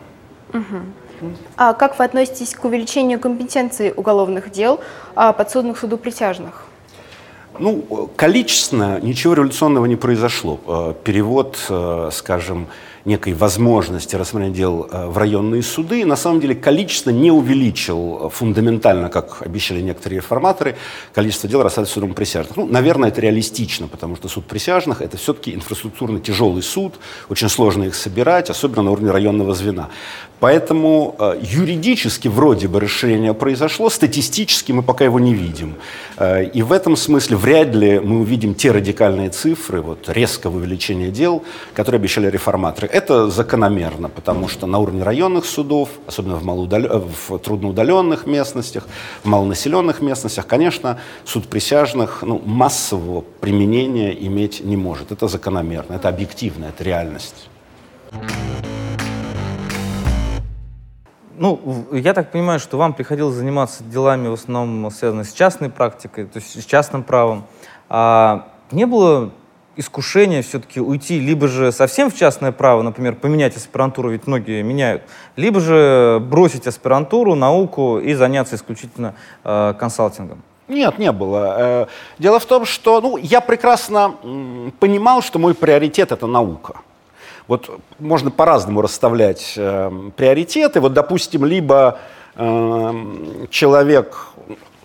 [0.54, 1.32] Угу.
[1.58, 4.80] А как вы относитесь к увеличению компетенции уголовных дел
[5.16, 6.66] а, подсудных суду присяжных?
[7.60, 10.60] Ну, количественно ничего революционного не произошло.
[10.66, 12.68] Э, перевод, э, скажем,
[13.06, 19.10] некой возможности рассмотрения дел э, в районные суды, на самом деле количество не увеличил фундаментально,
[19.10, 20.76] как обещали некоторые реформаторы,
[21.14, 22.58] количество дел рассматривается судом присяжных.
[22.58, 26.96] Ну, наверное, это реалистично, потому что суд присяжных– это все-таки инфраструктурно тяжелый суд,
[27.30, 29.90] очень сложно их собирать, особенно на уровне районного звена.
[30.42, 35.76] Поэтому э, юридически вроде бы расширение произошло, статистически мы пока его не видим.
[36.18, 41.10] Э, и в этом смысле вряд ли мы увидим те радикальные цифры, вот резкого увеличения
[41.10, 41.44] дел,
[41.76, 42.88] которые обещали реформаторы.
[42.92, 46.82] Это закономерно, потому что на уровне районных судов, особенно в, малоудал...
[46.82, 48.86] Э, в трудноудаленных местностях,
[49.24, 55.14] в малонаселенных местностях, конечно, суд присяжных ну, массового применения иметь не может.
[55.14, 57.50] Это закономерно, это объективно, это реальность.
[61.38, 66.26] Ну, я так понимаю, что вам приходилось заниматься делами в основном связанными с частной практикой,
[66.26, 67.46] то есть с частным правом.
[67.88, 69.32] А не было
[69.82, 75.04] искушение все-таки уйти либо же совсем в частное право, например, поменять аспирантуру, ведь многие меняют,
[75.36, 79.14] либо же бросить аспирантуру, науку и заняться исключительно
[79.44, 80.42] э, консалтингом?
[80.70, 81.56] Нет, не было.
[81.58, 81.86] Э,
[82.18, 84.16] дело в том, что ну, я прекрасно
[84.80, 86.76] понимал, что мой приоритет— это наука.
[87.48, 90.80] Вот можно по-разному расставлять э, приоритеты.
[90.80, 92.00] Вот, допустим, либо
[92.36, 94.28] э, человек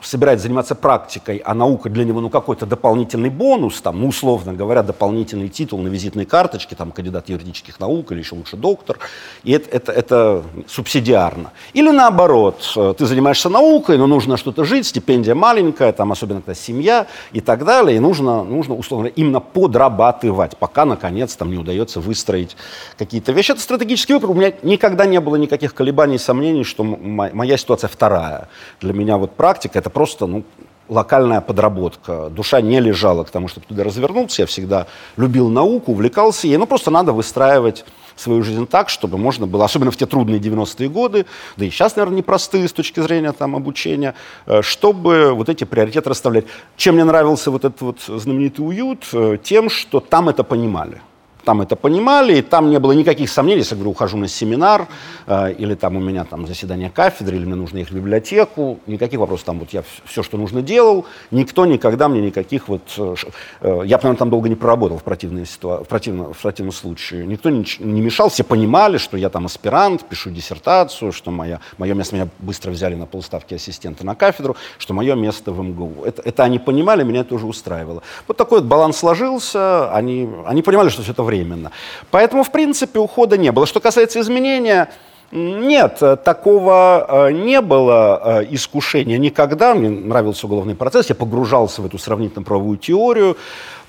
[0.06, 4.82] собирается заниматься практикой, а наука для него ну, какой-то дополнительный бонус, там, ну, условно говоря,
[4.82, 8.98] дополнительный титул на визитной карточке, там, кандидат юридических наук или еще лучше доктор,
[9.42, 11.50] и это, это, это субсидиарно.
[11.72, 16.54] Или наоборот, э, ты занимаешься наукой, но нужно что-то жить, стипендия маленькая, там, особенно когда
[16.54, 22.00] семья и так далее, и нужно, нужно условно именно подрабатывать, пока, наконец, там, не удается
[22.00, 22.56] выстроить
[22.96, 23.52] какие-то вещи.
[23.52, 24.30] Это стратегический выбор.
[24.30, 28.48] У меня никогда не было никаких колебаний, сомнений, что моя ситуация вторая.
[28.80, 30.44] Для меня вот практика— это просто ну,
[30.90, 32.28] локальная подработка.
[32.28, 34.42] Душа не лежала к тому, чтобы туда развернуться.
[34.42, 36.58] Я всегда любил науку, увлекался ей.
[36.58, 40.90] Ну, просто надо выстраивать свою жизнь так, чтобы можно было, особенно в те трудные 90-е
[40.90, 41.24] годы,
[41.56, 44.14] да и сейчас, наверное, непростые с точки зрения там, обучения,
[44.46, 46.44] э, чтобы вот эти приоритеты расставлять.
[46.76, 49.06] Чем мне нравился вот этот вот знаменитый уют?
[49.14, 51.00] Э, тем, что там это понимали
[51.46, 54.88] там это понимали, и там не было никаких сомнений, если я говорю, ухожу на семинар,
[55.28, 59.20] э, или там у меня там заседание кафедры, или мне нужно ехать в библиотеку, никаких
[59.20, 63.14] вопросов, там вот я все, что нужно делал, никто никогда мне никаких вот, э,
[63.60, 67.26] э, я, наверное, там долго не проработал в, противной ситуа- в, противном, в противном случае,
[67.26, 71.94] никто не, не мешал, все понимали, что я там аспирант, пишу диссертацию, что моя, мое
[71.94, 76.02] место, меня быстро взяли на полставки ассистента на кафедру, что мое место в МГУ.
[76.04, 78.02] Это, это они понимали, меня это уже устраивало.
[78.26, 81.72] Вот такой вот баланс сложился, они, они понимали, что все это время своевременно.
[82.10, 83.66] Поэтому, в принципе, ухода не было.
[83.66, 84.88] Что касается изменения,
[85.32, 89.74] нет, такого э, не было э, искушения никогда.
[89.74, 93.36] Мне нравился уголовный процесс, я погружался в эту сравнительно-правовую теорию.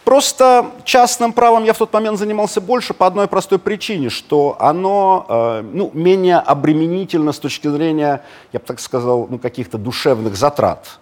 [0.04, 5.26] Просто частным правом я в тот момент занимался больше по одной простой причине, что оно
[5.30, 8.22] э, ну, менее обременительно с точки зрения,
[8.54, 11.00] я бы так сказал, ну, каких-то душевных затрат.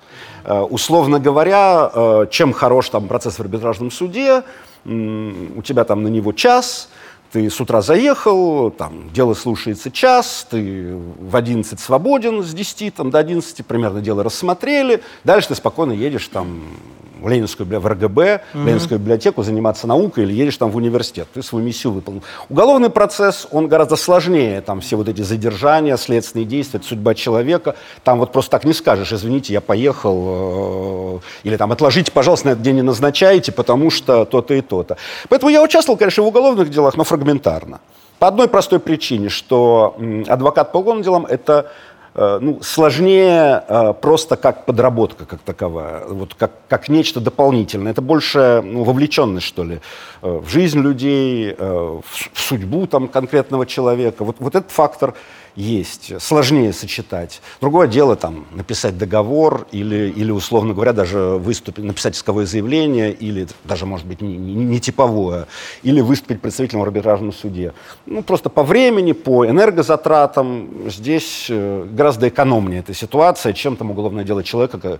[0.47, 4.43] Условно говоря, чем хорош там процесс в арбитражном суде,
[4.85, 6.89] у тебя там на него час,
[7.31, 13.09] ты с утра заехал, там, дело слушается час, ты в 11 свободен с 10 там,
[13.09, 16.61] до 11, примерно дело рассмотрели, дальше ты спокойно едешь там
[17.25, 21.27] в Ленинскую, в РГБ, в Ленинскую библиотеку заниматься наукой или едешь там в университет.
[21.33, 22.21] Ты свою миссию выполнил.
[22.49, 24.61] Уголовный процесс, он гораздо сложнее.
[24.61, 27.75] Там все вот эти задержания, следственные действия, это судьба человека.
[28.03, 32.51] Там вот просто так не скажешь, извините, я поехал, э, или там отложите, пожалуйста, на
[32.51, 34.97] этот день не назначайте, потому что то-то и то-то.
[35.27, 37.79] Поэтому я участвовал, конечно, в уголовных делах, но фрагментарно.
[38.19, 41.71] По одной простой причине, что адвокат по уголовным делам– это
[42.41, 47.91] ну, сложнее э, просто как подработка как таковая, вот как, как нечто дополнительное.
[47.91, 49.81] Это больше ну, вовлеченность, что ли,
[50.21, 52.03] э, в жизнь людей, в
[52.35, 54.23] судьбу там, конкретного человека.
[54.23, 55.13] Вот, вот этот фактор
[55.55, 57.41] есть, сложнее сочетать.
[57.61, 63.47] Другое дело там написать договор или, или условно говоря, даже выступить, написать исковое заявление или
[63.63, 65.47] даже, может быть, не, не, не типовое,
[65.83, 67.73] или выступить представителем в арбитражном суде.
[68.05, 74.23] Ну, просто по времени, по энергозатратам здесь э, гораздо экономнее эта ситуация, чем там уголовное
[74.23, 74.99] дело человека,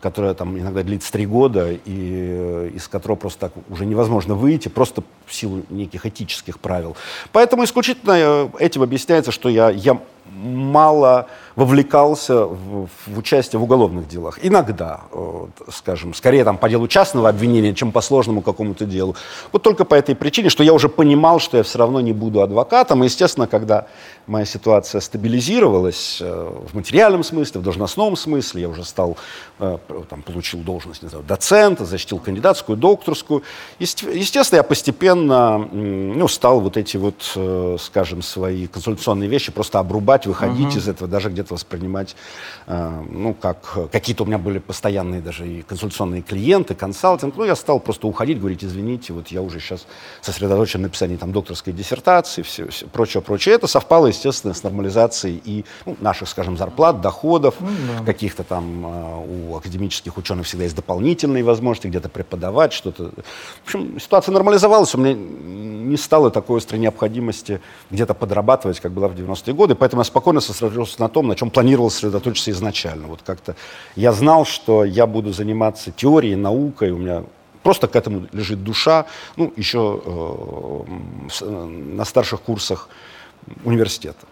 [0.00, 4.68] которое там иногда длится три года и э, из которого просто так уже невозможно выйти,
[4.68, 6.96] просто в силу неких этических правил.
[7.32, 10.15] Поэтому исключительно э, этим объясняется, что я, я campo.
[10.32, 14.38] Мало вовлекался в, в участие в уголовных делах.
[14.42, 19.16] Иногда, вот, скажем, скорее там по делу частного обвинения, чем по сложному какому-то делу.
[19.52, 22.42] Вот только по этой причине, что я уже понимал, что я все равно не буду
[22.42, 23.02] адвокатом.
[23.02, 23.86] И, естественно, когда
[24.26, 29.16] моя ситуация стабилизировалась э, в материальном смысле, в должностном смысле, я уже стал,
[29.58, 29.78] э,
[30.10, 33.42] там, получил должность не знаю, доцента, защитил кандидатскую, докторскую.
[33.78, 40.15] Естественно, я постепенно ну, стал вот эти вот, э, скажем, свои консультационные вещи просто обрубать,
[40.24, 40.78] выходить uh-huh.
[40.78, 42.16] из этого, даже где-то воспринимать,
[42.66, 47.36] ну, как какие-то у меня были постоянные даже и консультационные клиенты, консалтинг.
[47.36, 49.86] Ну, я стал просто уходить, говорить, извините, вот я уже сейчас
[50.22, 53.54] сосредоточен на написании там докторской диссертации, все, все прочее, прочее.
[53.54, 58.04] Это совпало, естественно, с нормализацией и ну, наших, скажем, зарплат, доходов, ну, да.
[58.04, 63.10] каких-то там э, у академических ученых всегда есть дополнительные возможности где-то преподавать, что-то.
[63.64, 69.08] В общем, ситуация нормализовалась, у меня не стало такой острой необходимости где-то подрабатывать, как была
[69.08, 73.06] в 90-е годы, поэтому я спокойно сосредоточился на том, на чем планировал сосредоточиться изначально.
[73.06, 73.56] Вот как-то
[73.94, 77.24] я знал, что я буду заниматься теорией, наукой, у меня
[77.62, 79.06] просто к этому лежит душа.
[79.36, 80.00] Ну, еще
[81.42, 82.88] э, на старших курсах
[83.64, 84.26] университета.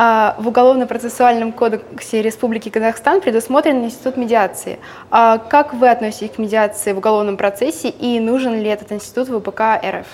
[0.00, 4.78] А, в Уголовно-процессуальном кодексе Республики Казахстан предусмотрен институт медиации.
[5.10, 9.40] А как вы относитесь к медиации в уголовном процессе и нужен ли этот институт в
[9.40, 10.06] ВПК РФ?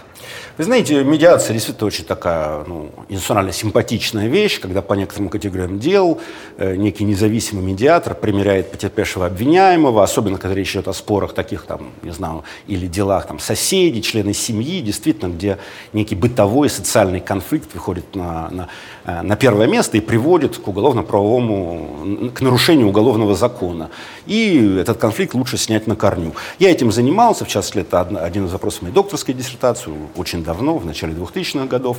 [0.56, 6.20] Вы знаете, медиация действительно очень такая ну, институционально симпатичная вещь, когда по некоторым категориям дел
[6.58, 11.90] э, некий независимый медиатор примеряет потерпевшего обвиняемого, особенно когда речь идет о спорах таких, там,
[12.04, 15.58] не знаю, или делах там, соседей, члены семьи, действительно, где
[15.92, 18.68] некий бытовой социальный конфликт выходит на, на,
[19.06, 23.90] э, на первое место и приводит к уголовно-правовому, к нарушению уголовного закона.
[24.26, 26.32] И этот конфликт лучше снять на корню.
[26.60, 30.86] Я этим занимался, в частности, это один из вопросов моей докторской диссертации, очень давно, в
[30.86, 31.98] начале 2000-х годов.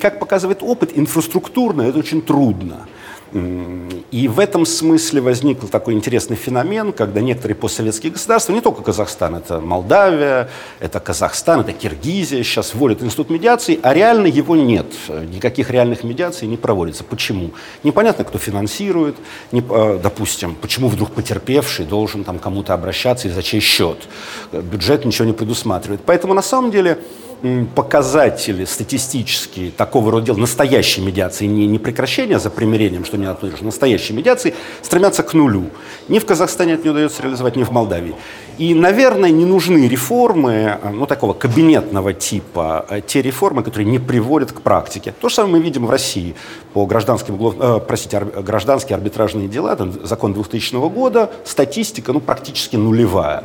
[0.00, 2.86] Как показывает опыт, инфраструктурно это очень трудно.
[3.32, 9.36] И в этом смысле возник такой интересный феномен, когда некоторые постсоветские государства, не только Казахстан,
[9.36, 10.48] это Молдавия,
[10.80, 14.86] это Казахстан, это Киргизия, сейчас вводят институт медиации, а реально его нет.
[15.08, 17.04] Никаких реальных медиаций не проводится.
[17.04, 17.52] Почему?
[17.84, 19.14] Непонятно, кто финансирует,
[19.52, 24.08] не, э, допустим, почему вдруг потерпевший должен там кому-то обращаться и за чей счет.
[24.50, 26.00] Бюджет ничего не предусматривает.
[26.04, 26.98] Поэтому на самом деле
[27.74, 33.48] показатели статистические такого рода дел, настоящей медиации, не, не прекращение за примирением, что не одно
[33.48, 35.70] и настоящей медиации, стремятся к нулю.
[36.08, 38.14] Ни в Казахстане это не удается реализовать, ни в Молдавии.
[38.58, 43.98] И, наверное, не нужны реформы э, ну, такого кабинетного типа, э, те реформы, которые не
[43.98, 45.14] приводят к практике.
[45.18, 46.34] То же самое мы видим в России
[46.74, 53.44] по гражданским, э, простите, гражданские арбитражные дела, там, закон 2000 года, статистика ну, практически нулевая.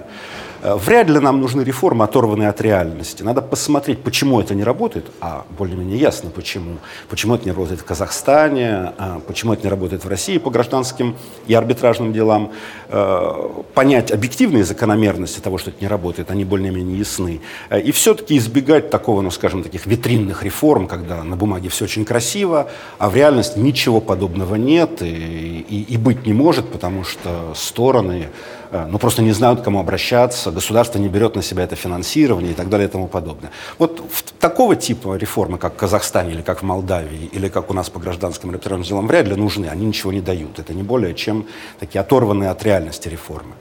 [0.65, 3.21] Э, вряд ли нам нужны реформы, оторванные от реальности.
[3.21, 6.77] Надо посмотреть, почему это не работает, а более-менее ясно почему.
[7.07, 11.15] Почему это не работает в Казахстане, а почему это не работает в России по гражданским
[11.45, 12.51] и арбитражным делам.
[12.89, 17.41] Э, понять объективные закономерности того, что это не работает, они более-менее ясны.
[17.69, 22.05] Э, и все-таки избегать такого, ну скажем, таких витринных реформ, когда на бумаге все очень
[22.05, 27.53] красиво, а в реальности ничего подобного нет и, и, и быть не может, потому что
[27.53, 28.29] стороны
[28.89, 32.55] ну, просто не знают, к кому обращаться, государство не берет на себя это финансирование и
[32.55, 33.51] так далее и тому подобное.
[33.79, 34.03] Вот
[34.39, 37.99] такого типа реформы, как в Казахстане или как в Молдавии, или как у нас по
[37.99, 39.67] гражданским арбитражным делам, вряд ли нужны.
[39.67, 40.59] Они ничего не дают.
[40.59, 41.45] Это не более чем
[41.79, 43.53] такие оторванные от реальности реформы.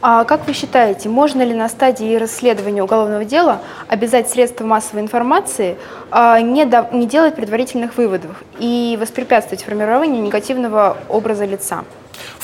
[0.00, 5.76] А как вы считаете, можно ли на стадии расследования уголовного дела обязать средства массовой информации
[6.10, 11.84] а, не, до, не делать предварительных выводов и воспрепятствовать формированию негативного образа лица?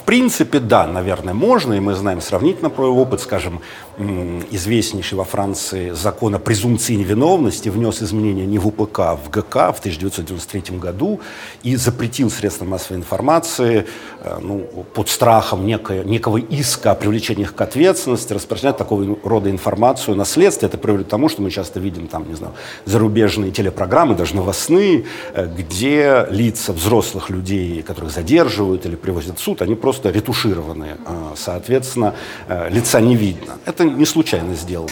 [0.05, 3.62] В принципе, да, наверное, можно, и мы знаем сравнительно про опыт, скажем,
[3.96, 9.72] известнейший во Франции закон о презумпции невиновности внес изменения не в УПК, а в ГК
[9.72, 11.20] в 1993 году
[11.62, 13.87] и запретил средства массовой информации
[14.20, 14.61] э, ну,
[14.94, 20.68] под страхом некое, некого иска о привлечении к ответственности распространять такого рода информацию на следствие.
[20.68, 22.54] Это приводит к тому, что мы часто видим там, не знаю,
[22.85, 25.04] зарубежные телепрограммы, даже новостные,
[25.35, 30.96] э, где лица взрослых людей, которых задерживают или привозят в суд, они просто ретушированы.
[31.07, 32.14] Э, соответственно,
[32.70, 33.59] лица не видно.
[33.64, 34.90] Это это не случайно сделано.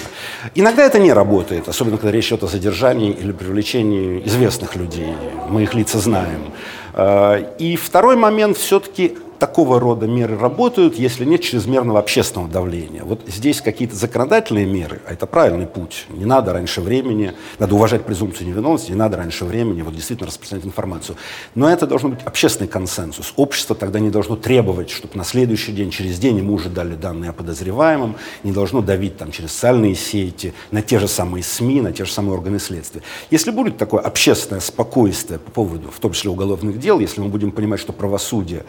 [0.54, 5.14] Иногда это не работает, особенно когда речь идет о задержании или привлечении известных людей.
[5.48, 6.52] Мы их лица знаем.
[6.94, 13.02] Э, и второй момент все-таки такого рода меры работают, если нет чрезмерного общественного давления.
[13.02, 16.06] Вот здесь какие-то законодательные меры, а это правильный путь.
[16.10, 20.64] Не надо раньше времени, надо уважать презумпцию невиновности, не надо раньше времени вот действительно распространять
[20.64, 21.16] информацию.
[21.56, 23.32] Но это должен быть общественный консенсус.
[23.34, 27.30] Общество тогда не должно требовать, чтобы на следующий день, через день ему уже дали данные
[27.30, 31.92] о подозреваемом, не должно давить там через социальные сети, на те же самые СМИ, на
[31.92, 33.02] те же самые органы следствия.
[33.32, 37.50] Если будет такое общественное спокойствие по поводу, в том числе уголовных дел, если мы будем
[37.50, 38.62] понимать, что правосудие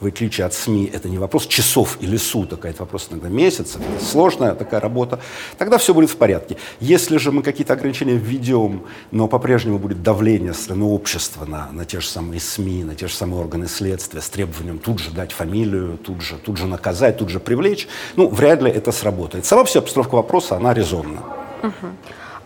[0.00, 3.80] в отличие от СМИ, это не вопрос часов или суток, а это вопрос иногда месяцев,
[3.80, 5.20] это сложная такая работа,
[5.58, 6.56] тогда все будет в порядке.
[6.80, 11.84] Если же мы какие-то ограничения введем, но по-прежнему будет давление со стороны общества на, на
[11.84, 15.32] те же самые СМИ, на те же самые органы следствия с требованием тут же дать
[15.32, 17.86] фамилию, тут же, тут же наказать, тут же привлечь,
[18.16, 19.44] ну, вряд ли это сработает.
[19.44, 21.22] Сама вся обстановка вопроса, она резонна.
[21.62, 21.86] Угу.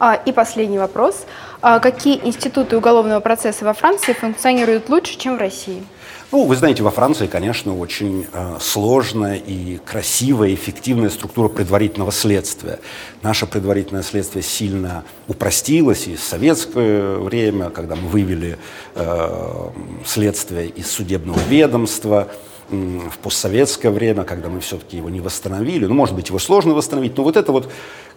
[0.01, 1.25] А, и последний вопрос.
[1.63, 5.83] А какие институты уголовного процесса во Франции функционируют лучше, чем в России?
[6.33, 12.81] Ну, вы знаете, во Франции, конечно, очень э, сложная и красивая, эффективная структура предварительного следствия.
[13.23, 18.59] Наше предварительное следствие сильно упростилось и в советское время, когда мы вывели
[18.95, 19.71] э,
[20.05, 22.29] следствие из судебного ведомства,
[22.71, 27.15] в постсоветское время, когда мы все-таки его не восстановили, ну, может быть, его сложно восстановить,
[27.17, 27.71] но вот это вот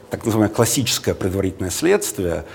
[0.09, 2.45] так называемое классическое предварительное следствие,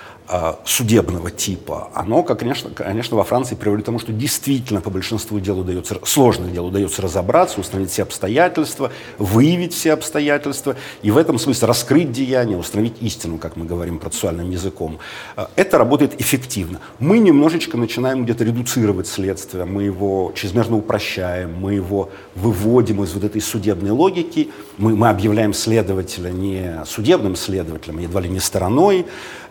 [0.64, 5.58] судебного типа, оно, конечно, конечно, во Франции приводит к тому, что действительно по большинству дел
[5.58, 11.68] удается, сложных дел удается разобраться, установить все обстоятельства, выявить все обстоятельства и в этом смысле
[11.68, 14.98] раскрыть деяние, установить истину, как мы говорим процессуальным языком.
[15.36, 16.80] А, это работает эффективно.
[16.98, 23.24] Мы немножечко начинаем где-то редуцировать следствие, мы его чрезмерно упрощаем, мы его выводим из вот
[23.24, 29.06] этой судебной логики, мы, мы объявляем следователя не судебным следователем, а едва ли не стороной,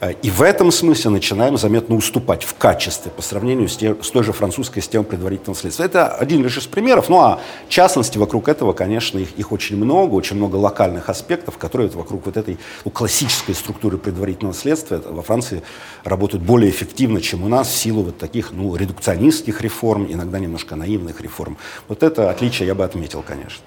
[0.09, 4.23] и в этом смысле начинаем заметно уступать в качестве по сравнению с, те, с той
[4.23, 5.85] же французской системой предварительного следствия.
[5.85, 10.15] Это один лишь из примеров, ну а частности вокруг этого, конечно, их, их очень много,
[10.15, 15.61] очень много локальных аспектов, которые вокруг вот этой ну, классической структуры предварительного следствия во Франции
[16.03, 20.75] работают более эффективно, чем у нас в силу вот таких ну, редукционистских реформ, иногда немножко
[20.75, 21.57] наивных реформ.
[21.87, 23.63] Вот это отличие я бы отметил, конечно.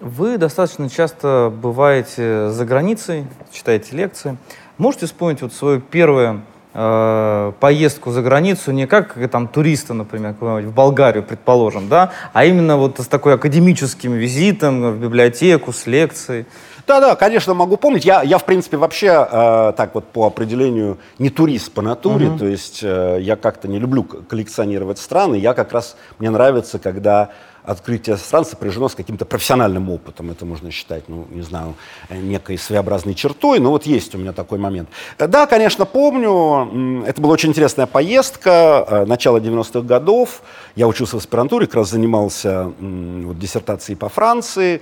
[0.00, 4.38] Вы достаточно часто бываете за границей, читаете лекции.
[4.78, 6.40] Можете вспомнить вот свое первое
[6.72, 12.78] э, поездку за границу не как там туриста, например, в Болгарию, предположим, да, а именно
[12.78, 16.46] вот с такой академическим визитом в библиотеку, с лекцией.
[16.86, 18.06] Да-да, конечно, могу помнить.
[18.06, 22.38] Я, я в принципе, вообще э, так вот по определению не турист по натуре, uh-huh.
[22.38, 25.34] то есть э, я как-то не люблю коллекционировать страны.
[25.34, 27.32] Я как раз, мне нравится, когда
[27.64, 30.30] открытие стран сопряжено с каким-то профессиональным опытом.
[30.30, 31.74] Это можно считать, ну, не знаю,
[32.10, 34.88] некой своеобразной чертой, но вот есть у меня такой момент.
[35.18, 40.42] Да, конечно, помню, это была очень интересная поездка, э, начало 90-х годов.
[40.76, 44.80] Я учился в аспирантуре, как раз занимался вот, диссертацией по Франции,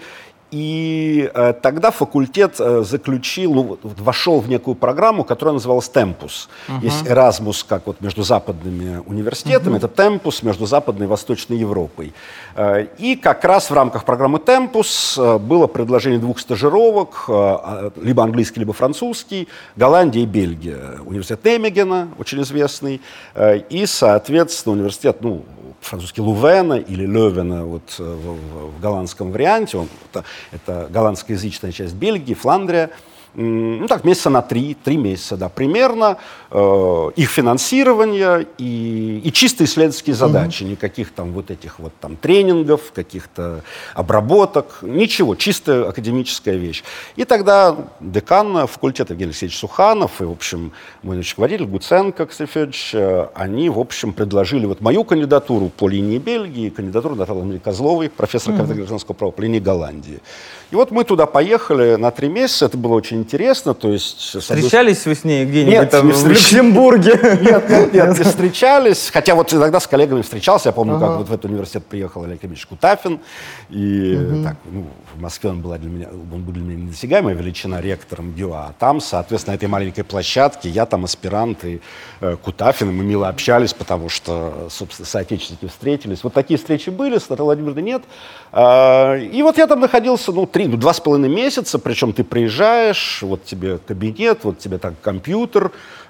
[0.51, 6.49] и э, тогда факультет э, заключил, ну, вошел в некую программу, которая называлась Темпус.
[6.69, 6.83] Uh-huh.
[6.83, 9.79] Есть Erasmus, как вот между западными университетами, uh-huh.
[9.79, 12.15] это Темпус между Западной и Восточной Европой.
[12.55, 17.93] Э, и как раз в рамках программы Темпус э, было предложение двух стажировок, э, а,
[17.97, 20.99] либо английский, либо французский, Голландия и Бельгия.
[21.05, 23.03] Университет Эмигена, очень известный,
[23.35, 25.45] э, и, соответственно, университет, ну,
[25.81, 29.79] французский Лувена или Левена вот, в, в, в голландском варианте.
[29.79, 29.89] Он,
[30.51, 32.91] это, голландскоязычная часть Бельгии, Фландрия.
[33.35, 36.17] Ну так, месяца на три, три месяца, да, примерно,
[36.51, 40.71] э, их финансирование и, и чисто исследовательские задачи, mm-hmm.
[40.71, 43.63] никаких там вот этих вот там тренингов, каких-то
[43.95, 46.83] обработок, ничего, чисто академическая вещь.
[47.17, 50.73] И тогда декан факультета Евгений Алексеевич Суханов и, в общем,
[51.03, 56.71] мой руководитель Гуценко Ксефедж, э, они, в общем, предложили вот мою кандидатуру по линии Бельгии,
[56.71, 58.59] кандидатуру Натальи Козловой, профессора mm-hmm.
[58.59, 60.21] кафедры гражданского права по линии Голландии.
[60.71, 63.75] И вот мы туда поехали на три месяца, это было очень интересно.
[63.75, 67.39] То есть, встречались вы с ней где-нибудь нет, там, не в Люксембурге?
[67.41, 69.11] Нет, нет, нет, не встречались.
[69.13, 70.69] Хотя вот иногда с коллегами встречался.
[70.69, 71.07] Я помню, ага.
[71.07, 73.21] как вот в этот университет приехал Олег Ильич Кутафин.
[73.71, 74.45] И угу.
[74.45, 78.33] так, ну, в Москве он, была для меня, он был для меня недосягаемая величина ректором
[78.33, 78.69] ГЮА.
[78.69, 81.81] А там, соответственно, на этой маленькой площадке я там аспирант и
[82.21, 86.25] э, Кутафин, мы мило общались, потому что, собственно, соотечественники встретились.
[86.25, 88.03] Вот такие встречи были, с Натальей Владимировной нет.
[88.53, 92.25] А, и вот я там находился, ну, три, ну, два с половиной месяца, причем ты
[92.25, 96.08] приезжаешь, вот тебе кабинет, вот тебе так компьютер, э,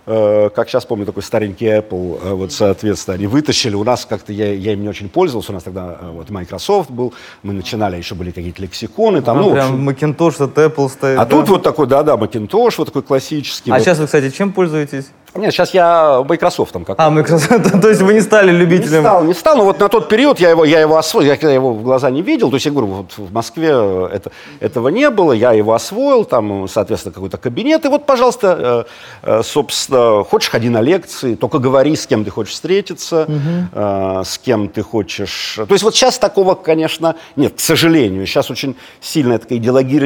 [0.55, 4.53] как сейчас помню, такой старенький Apple, э, вот, соответственно, они вытащили, у нас как-то, я,
[4.53, 8.15] я им не очень пользовался, у нас тогда э, вот Microsoft был, мы начинали, еще
[8.15, 10.15] были какие-то лексиконы, там, а, ну, прям общем...
[10.15, 11.19] Macintosh от Apple стоит.
[11.19, 11.31] А да?
[11.31, 13.71] тут вот такой, да-да, Macintosh, вот такой классический.
[13.71, 13.83] А вот.
[13.83, 15.07] сейчас вы, кстати, чем пользуетесь?
[15.35, 18.99] Нет, сейчас я Microsoft там как А, Microsoft, то есть вы не стали любителем?
[18.99, 21.51] Не стал, не стал, но вот на тот период я его, я его освоил, я
[21.51, 25.11] его в глаза не видел, то есть я говорю, вот в Москве это, этого не
[25.11, 28.87] было, я его освоил, там, соответственно, какой-то кабинет, и вот, пожалуйста,
[29.23, 34.25] э, э, собственно, хочешь, ходи на лекции, только говори, с кем ты хочешь встретиться, угу.
[34.25, 35.55] с кем ты хочешь...
[35.57, 40.01] То есть вот сейчас такого, конечно, нет, к сожалению, сейчас очень сильная такая идеология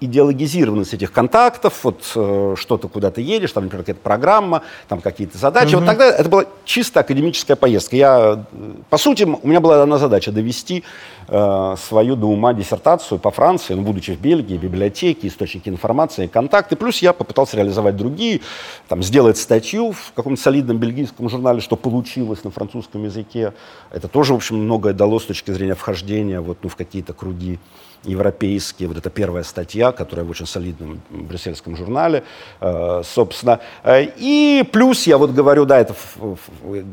[0.00, 5.74] идеологизированность этих контактов, вот э, что-то куда-то едешь, там, например, какая-то программа, там какие-то задачи.
[5.74, 5.78] Mm-hmm.
[5.78, 7.96] Вот тогда это была чисто академическая поездка.
[7.96, 8.44] Я,
[8.90, 10.84] по сути, у меня была одна задача довести
[11.26, 16.76] э, свою до ума диссертацию по Франции, ну, будучи в Бельгии, библиотеки, источники информации, контакты.
[16.76, 18.40] Плюс я попытался реализовать другие,
[18.88, 23.52] там, сделать статью в каком-то солидном бельгийском журнале, что получилось на французском языке.
[23.90, 27.58] Это тоже, в общем, многое дало с точки зрения вхождения вот, ну, в какие-то круги
[28.04, 28.88] европейские.
[28.88, 32.24] Вот это первая статья, которая в очень солидном брюссельском журнале,
[32.60, 33.60] э, собственно.
[33.82, 35.94] Э, и плюс, я вот говорю, да, это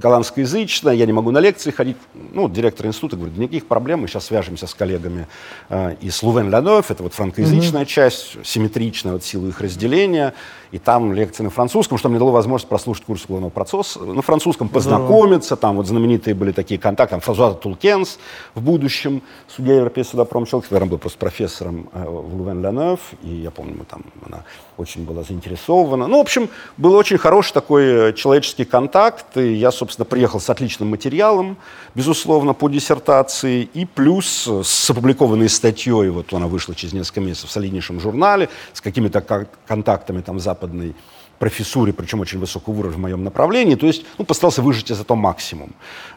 [0.02, 1.98] голландскоязычное, я не могу на лекции ходить.
[2.14, 5.28] Ну, директор института говорит, никаких проблем, мы сейчас свяжемся с коллегами
[5.70, 7.86] э, из лувен ля это вот франкоязычная mm-hmm.
[7.86, 10.34] часть, симметричная вот силу их разделения
[10.76, 14.68] и там лекции на французском, что мне дало возможность прослушать курс уголовного процесса на французском,
[14.68, 18.20] познакомиться, там вот знаменитые были такие контакты, там Фразуаза Тулкенс
[18.56, 23.36] в будущем, судья Европейского суда промчелки, который был просто профессором э, в лувен ля и
[23.36, 24.44] я помню, мы там, она
[24.78, 26.08] очень была заинтересована.
[26.08, 30.50] Ну, в общем, был очень хороший такой э, человеческий контакт, и я, собственно, приехал с
[30.50, 31.58] отличным материалом,
[31.96, 37.54] безусловно, по диссертации, и плюс с опубликованной статьей, вот она вышла через несколько месяцев в
[37.54, 40.96] солиднейшем журнале, с какими-то контактами там западной
[41.40, 45.18] профессуре, причем очень высокого уровня в моем направлении, то есть ну, постарался выжить из этого
[45.18, 45.74] максимум.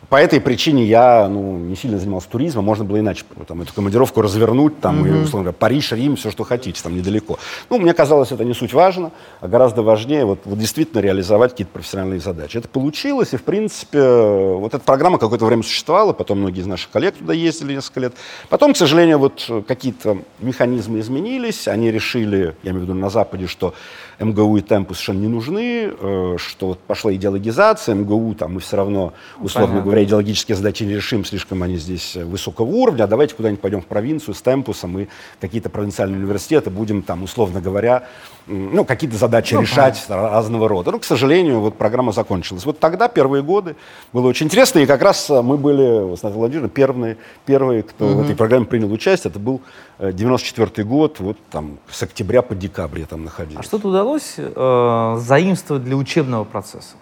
[0.09, 4.23] По этой причине я ну, не сильно занимался туризмом, можно было иначе там, эту командировку
[4.23, 5.09] развернуть, там, mm-hmm.
[5.09, 7.39] и, условно говоря, Париж, Рим, все, что хотите, там недалеко.
[7.69, 11.73] Ну, мне казалось, это не суть важно, а гораздо важнее вот, вот действительно реализовать какие-то
[11.73, 12.57] профессиональные задачи.
[12.57, 16.91] Это получилось, и, в принципе, вот эта программа какое-то время существовала, потом многие из наших
[16.91, 18.15] коллег туда ездили несколько лет.
[18.49, 23.47] Потом, к сожалению, вот какие-то механизмы изменились, они решили, я имею в виду на Западе,
[23.47, 23.75] что
[24.21, 28.77] МГУ и Темпус совершенно не нужны, э, что вот пошла идеологизация, МГУ, там мы все
[28.77, 29.83] равно, условно Понятно.
[29.83, 33.87] говоря, идеологические задачи не решим, слишком они здесь высокого уровня, а давайте куда-нибудь пойдем в
[33.87, 35.09] провинцию с темпусом и
[35.41, 38.07] какие-то провинциальные университеты будем там, условно говоря,
[38.47, 40.31] ну, какие-то задачи ну, решать понятно.
[40.31, 40.91] разного рода.
[40.91, 42.65] Ну, к сожалению, вот программа закончилась.
[42.65, 43.77] Вот тогда, первые годы,
[44.13, 48.21] было очень интересно, и как раз мы были, с Натальей Владимировной, первые, первые, кто угу.
[48.21, 49.61] в этой программе принял участие, это был
[49.99, 53.61] 94 э, год, вот там с октября по декабрь я там находился.
[53.61, 56.97] А что-то удалось э, заимствовать для учебного процесса?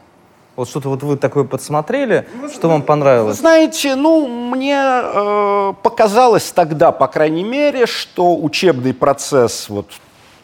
[0.56, 3.36] Вот что-то вот вы такое подсмотрели, вы, что вам понравилось?
[3.36, 9.86] Вы знаете, ну, мне э, показалось тогда, по крайней мере, что учебный процесс вот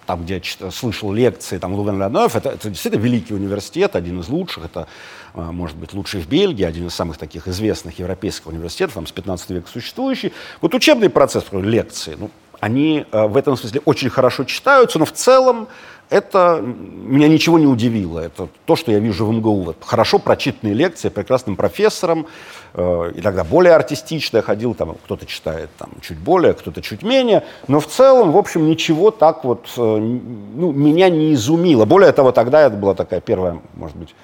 [0.05, 4.21] там, где я читал, слышал лекции, там, Лувен Леонов, это, это действительно великий университет, один
[4.21, 4.87] из лучших, это,
[5.35, 9.13] э, может быть, лучший в Бельгии, один из самых таких известных европейских университетов, там, с
[9.13, 10.33] 15 века существующий.
[10.61, 12.31] Вот учебный процесс, лекции, ну,
[12.63, 15.67] они э, в этом смысле очень хорошо читаются, но в целом
[16.11, 18.21] это меня ничего не удивило.
[18.21, 19.63] Это то, что я вижу в МГУ.
[19.63, 22.29] Вот хорошо прочитанные лекции прекрасным профессором,
[22.75, 27.43] э, иногда более артистично я ходил, там кто-то читает там, чуть более, кто-то чуть менее,
[27.67, 31.85] но в целом, в общем, ничего так вот э, ну, меня не изумило.
[31.85, 34.15] Более того, тогда это была такая первая, может быть,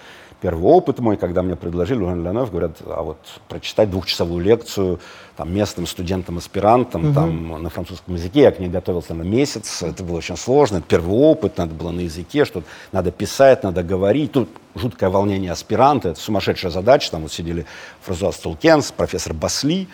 [0.41, 3.19] первый опыт мой, когда мне предложили, Леонид Леонов, говорят, а вот
[3.49, 5.01] прочитать двухчасовую лекцию
[5.37, 7.15] там, местным студентам-аспирантам угу.
[7.15, 8.43] там, на французском языке.
[8.43, 11.91] Я к ней готовился на месяц, это было очень сложно, это первый опыт, надо было
[11.91, 12.63] на языке, что
[12.93, 14.33] надо писать, надо говорить.
[14.33, 17.67] Тут жуткое волнение аспиранта, это сумасшедшая задача, там вот сидели
[18.03, 19.89] Фразуаз Толкенс, профессор Басли,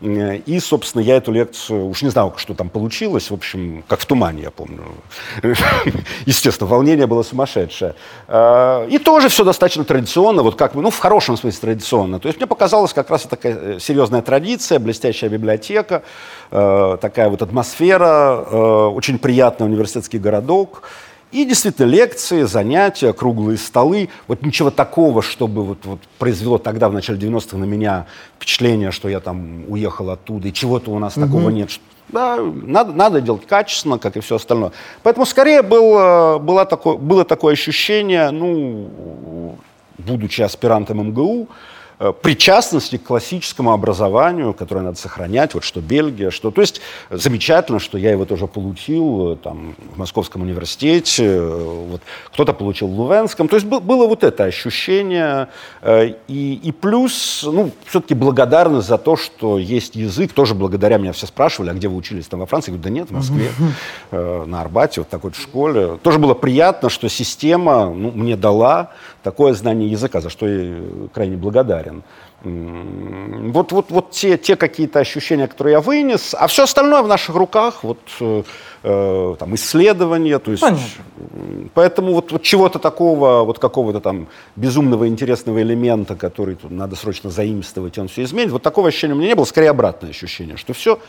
[0.00, 4.06] и, собственно, я эту лекцию, уж не знаю, что там получилось, в общем, как в
[4.06, 4.84] тумане, я помню.
[6.26, 7.94] Естественно, волнение было сумасшедшее.
[8.28, 12.20] А, и тоже все достаточно традиционно, вот как ну, в хорошем смысле традиционно.
[12.20, 16.02] То есть мне показалось как раз такая э, серьезная традиция, блестящая библиотека,
[16.50, 20.82] э, такая вот атмосфера, э, очень приятный университетский городок.
[21.30, 24.08] И действительно лекции, занятия, круглые столы.
[24.26, 28.06] Вот ничего такого, чтобы вот, вот произвело тогда, в начале 90-х, на меня
[28.36, 31.26] впечатление, что я там уехал оттуда, и чего-то у нас угу.
[31.26, 31.70] такого нет.
[32.08, 34.72] Да, надо, надо делать качественно, как и все остальное.
[35.02, 39.58] Поэтому скорее было, было, такое, было такое ощущение, ну,
[39.98, 41.52] будучи аспирантом МГУ, Э,
[42.22, 46.50] причастности к классическому образованию, которое надо сохранять, вот что Бельгия, что...
[46.50, 46.80] То есть
[47.10, 52.00] замечательно, что я его тоже получил э, там, в Московском университете, э, вот,
[52.32, 53.48] кто-то получил в Лувенском.
[53.48, 55.48] То есть было вот это ощущение.
[56.28, 60.32] И, и плюс, ну, все-таки благодарность за то, что есть язык.
[60.32, 62.70] Тоже благодаря меня все спрашивали, а где вы учились там во Франции?
[62.70, 63.50] Я говорю, да нет, в Москве,
[64.12, 65.98] на Арбате, вот такой школе.
[66.02, 68.90] Тоже было приятно, что система ну, мне дала
[69.22, 72.02] такое знание языка, за что я крайне благодарен.
[72.44, 77.34] Вот, вот, вот те, те какие-то ощущения, которые я вынес, а все остальное в наших
[77.34, 78.42] руках, вот э,
[78.84, 80.86] э там исследования, то есть, Понятно.
[81.74, 87.28] поэтому вот, вот чего-то такого, вот какого-то там безумного интересного элемента, который тут надо срочно
[87.28, 90.56] заимствовать, и он все изменит, вот такого ощущения у меня не было, скорее обратное ощущение,
[90.56, 91.00] что все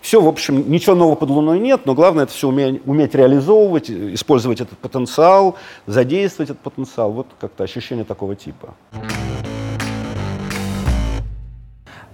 [0.00, 3.90] все, в общем, ничего нового под луной нет, но главное это все уметь, уметь реализовывать,
[3.90, 7.12] использовать этот потенциал, задействовать этот потенциал.
[7.12, 8.74] Вот как-то ощущение такого типа.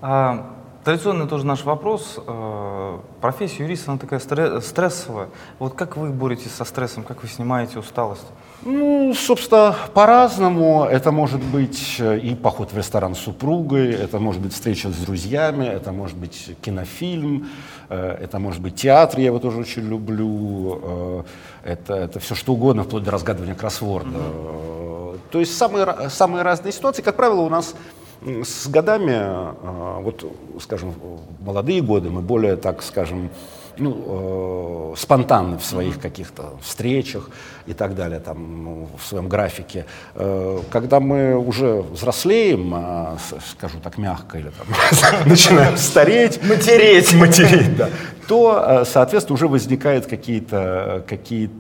[0.01, 0.55] А,
[0.85, 2.19] традиционный тоже наш вопрос.
[2.27, 4.21] А, профессия юриста, она такая
[4.61, 5.29] стрессовая.
[5.59, 8.27] Вот как вы боретесь со стрессом, как вы снимаете усталость?
[8.67, 10.85] Ну, собственно, по-разному.
[10.85, 14.97] Это может быть э, и поход в ресторан с супругой, это может быть встреча с
[14.97, 17.49] друзьями, это может быть кинофильм,
[17.89, 21.23] это может быть театр, я его тоже очень люблю, э,
[21.65, 24.11] это, это все что угодно, вплоть до разгадывания кроссворда.
[24.11, 25.19] Mm-hmm.
[25.31, 27.75] То есть самые, самые разные ситуации, как правило, у нас
[28.23, 30.25] с годами, вот,
[30.61, 33.31] скажем, в молодые годы мы более, так скажем,
[33.77, 37.31] ну, э, спонтанны в своих каких-то встречах
[37.67, 39.87] и так далее, там, ну, в своем графике.
[40.15, 43.17] Э, когда мы уже взрослеем, э,
[43.51, 47.89] скажу так мягко, или там, начинаем стареть, матереть, матереть да,
[48.29, 51.51] то, э, соответственно, уже возникают какие-то какие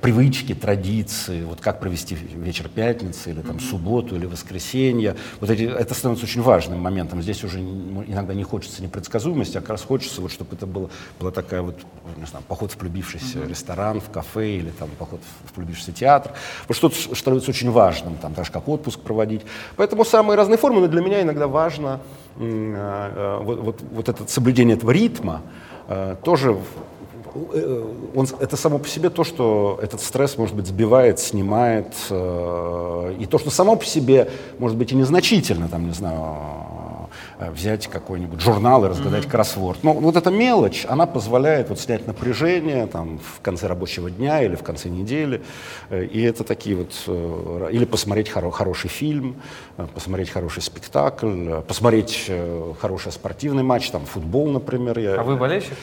[0.00, 5.16] привычки, традиции, вот как провести вечер пятницы, или там субботу, или воскресенье.
[5.40, 7.22] Вот эти, это становится очень важным моментом.
[7.22, 11.30] Здесь уже иногда не хочется непредсказуемости, а как раз хочется, вот, чтобы это было, была
[11.30, 11.78] такая вот,
[12.16, 13.48] не знаю, поход в полюбившийся mm-hmm.
[13.48, 16.32] ресторан, в кафе, или там поход в, в полюбившийся театр.
[16.68, 19.42] Вот что-то становится очень важным, там, так же как отпуск проводить.
[19.76, 22.00] Поэтому самые разные формы, но для меня иногда важно
[22.38, 25.42] э, э, вот, вот, вот это соблюдение этого ритма,
[25.88, 26.56] Э, тоже
[28.14, 33.38] он, это само по себе то, что этот стресс, может быть, сбивает, снимает, и то,
[33.38, 34.30] что само по себе,
[34.60, 36.36] может быть, и незначительно, там, не знаю,
[37.50, 39.30] взять какой-нибудь журнал и разгадать mm-hmm.
[39.30, 39.82] кроссворд.
[39.82, 44.54] Но вот эта мелочь, она позволяет вот снять напряжение там, в конце рабочего дня или
[44.54, 45.42] в конце недели.
[45.90, 46.92] Э, и это такие вот...
[47.06, 49.36] Э, или посмотреть хоро- хороший фильм,
[49.94, 52.30] посмотреть хороший спектакль, посмотреть
[52.80, 54.98] хороший спортивный матч, там футбол, например.
[54.98, 55.20] Я...
[55.20, 55.74] А вы болельщик?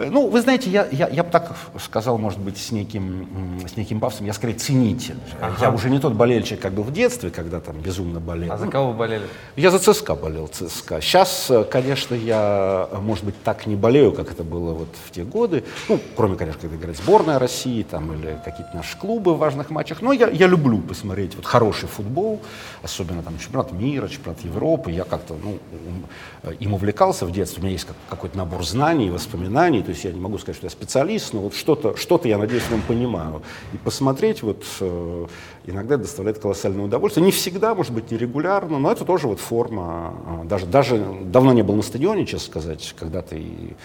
[0.00, 3.76] Э, ну, вы знаете, я, я, я бы так сказал, может быть, с неким, с
[3.76, 5.16] неким пафосом, я скорее ценитель.
[5.40, 5.56] Ага.
[5.60, 8.52] Я уже не тот болельщик, как был в детстве, когда там безумно болел.
[8.52, 9.22] А за кого вы болели?
[9.56, 11.00] Я за ЦСКА болел, ЦСКА.
[11.00, 15.22] Сейчас, э, конечно, я, может быть, так не болею, как это было вот в те
[15.22, 15.64] годы.
[15.88, 20.02] Ну, кроме, конечно, когда играет сборная России там, или какие-то наши клубы в важных матчах.
[20.02, 22.40] Но я, я люблю посмотреть вот хороший футбол,
[22.82, 24.90] особенно там чемпионат мира, чемпионат Европы.
[24.90, 25.58] Я как-то ну,
[26.58, 27.60] им увлекался в детстве.
[27.60, 30.70] У меня есть какой-то набор знаний, воспоминаний то есть я не могу сказать, что я
[30.70, 33.42] специалист, но вот что-то, что-то я, надеюсь, в нем понимаю.
[33.72, 34.64] И посмотреть вот
[35.66, 37.24] иногда доставляет колоссальное удовольствие.
[37.24, 40.14] Не всегда, может быть, нерегулярно, но это тоже вот форма.
[40.42, 43.76] Э, даже, даже давно не был на стадионе, честно сказать, когда ты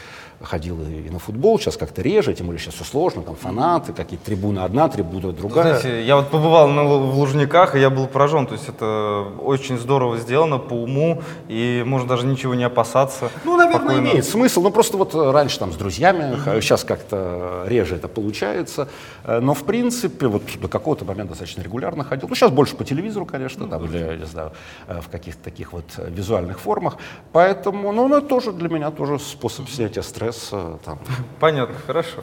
[0.42, 4.26] ходил и на футбол, сейчас как-то реже, тем более сейчас все сложно, там фанаты, какие-то
[4.26, 5.80] трибуны одна, трибуна другая.
[5.80, 9.78] Знаете, я вот побывал на, в Лужниках, и я был поражен, то есть это очень
[9.78, 13.30] здорово сделано, по уму, и можно даже ничего не опасаться.
[13.44, 14.08] Ну, наверное, спокойно.
[14.12, 16.62] имеет смысл, но просто вот раньше там с друзьями, mm-hmm.
[16.62, 18.88] сейчас как-то реже это получается,
[19.24, 22.84] э, но в принципе вот до какого-то момента достаточно регулярно ходил, ну сейчас больше по
[22.84, 24.52] телевизору, конечно, там, или, не знаю,
[24.88, 26.98] э, в каких-то таких вот визуальных формах,
[27.32, 30.80] поэтому, ну, ну это тоже для меня тоже способ снятия стресса.
[30.86, 31.00] Там.
[31.40, 32.22] Понятно, хорошо.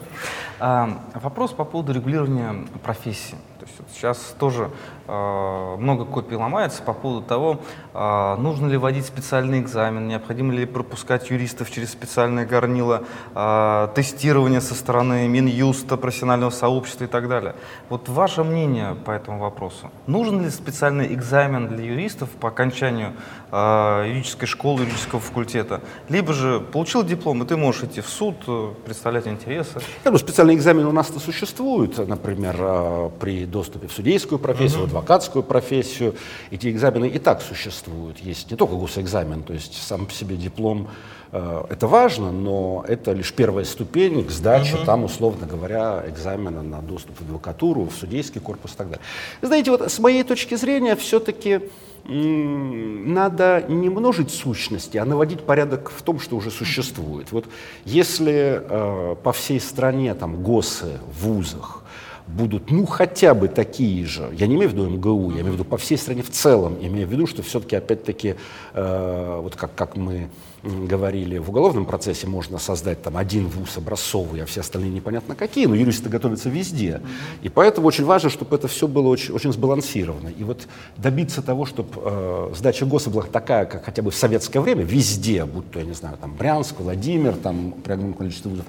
[0.59, 3.37] А, вопрос по поводу регулирования профессии.
[3.63, 4.69] То есть вот сейчас тоже
[5.07, 7.61] э, много копий ломается по поводу того,
[7.93, 13.03] э, нужно ли вводить специальный экзамен, необходимо ли пропускать юристов через специальное горнило,
[13.33, 17.55] э, тестирование со стороны Минюста, профессионального сообщества и так далее.
[17.87, 19.91] Вот ваше мнение по этому вопросу.
[20.07, 23.13] Нужен ли специальный экзамен для юристов по окончанию
[23.53, 25.81] юридической школы, юридического факультета?
[26.09, 28.35] Либо же получил диплом, и ты можешь идти в суд,
[28.83, 29.75] представлять интересы?
[30.03, 34.85] Я думаю, специальный экзамен у нас-то существует, например, при доступе в судейскую профессию, uh-huh.
[34.85, 36.15] в адвокатскую профессию.
[36.51, 38.19] Эти экзамены и так существуют.
[38.19, 40.89] Есть не только госэкзамен, то есть сам по себе диплом
[41.31, 44.85] э, это важно, но это лишь первая ступень к сдаче uh-huh.
[44.85, 49.03] там, условно говоря, экзамена на доступ в адвокатуру, в судейский корпус и так далее.
[49.41, 51.61] знаете, вот с моей точки зрения все-таки
[52.05, 57.31] надо не множить сущности, а наводить порядок в том, что уже существует.
[57.31, 57.45] Вот
[57.85, 61.82] если э, по всей стране там ГОСы в вузах
[62.27, 65.53] будут, ну, хотя бы такие же, я не имею в виду МГУ, я имею в
[65.53, 68.35] виду по всей стране в целом, имею в виду, что все-таки, опять-таки,
[68.73, 70.29] э, вот как, как мы
[70.63, 75.65] говорили, в уголовном процессе можно создать там один вуз образцовый, а все остальные непонятно какие,
[75.65, 77.01] но юристы готовятся везде.
[77.41, 80.29] И поэтому очень важно, чтобы это все было очень, очень сбалансировано.
[80.29, 84.61] И вот добиться того, чтобы э, сдача ГОСа была такая, как хотя бы в советское
[84.61, 88.65] время, везде, будь то, я не знаю, там Брянск, Владимир, там при огромном количестве вузов,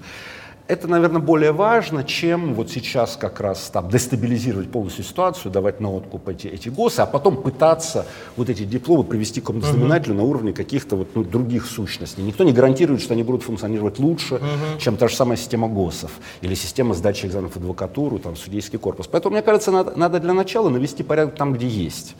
[0.66, 5.92] это, наверное, более важно, чем вот сейчас как раз там дестабилизировать полностью ситуацию, давать на
[5.92, 8.06] откуп эти, эти ГОСы, а потом пытаться
[8.36, 10.18] вот эти дипломы привести к какому-то знаменателю uh-huh.
[10.18, 12.22] на уровне каких-то вот, ну, других сущностей.
[12.22, 14.78] Никто не гарантирует, что они будут функционировать лучше, uh-huh.
[14.78, 19.06] чем та же самая система ГОСов или система сдачи экзаменов в адвокатуру, там, судейский корпус.
[19.06, 22.16] Поэтому, мне кажется, надо, надо для начала навести порядок там, где есть.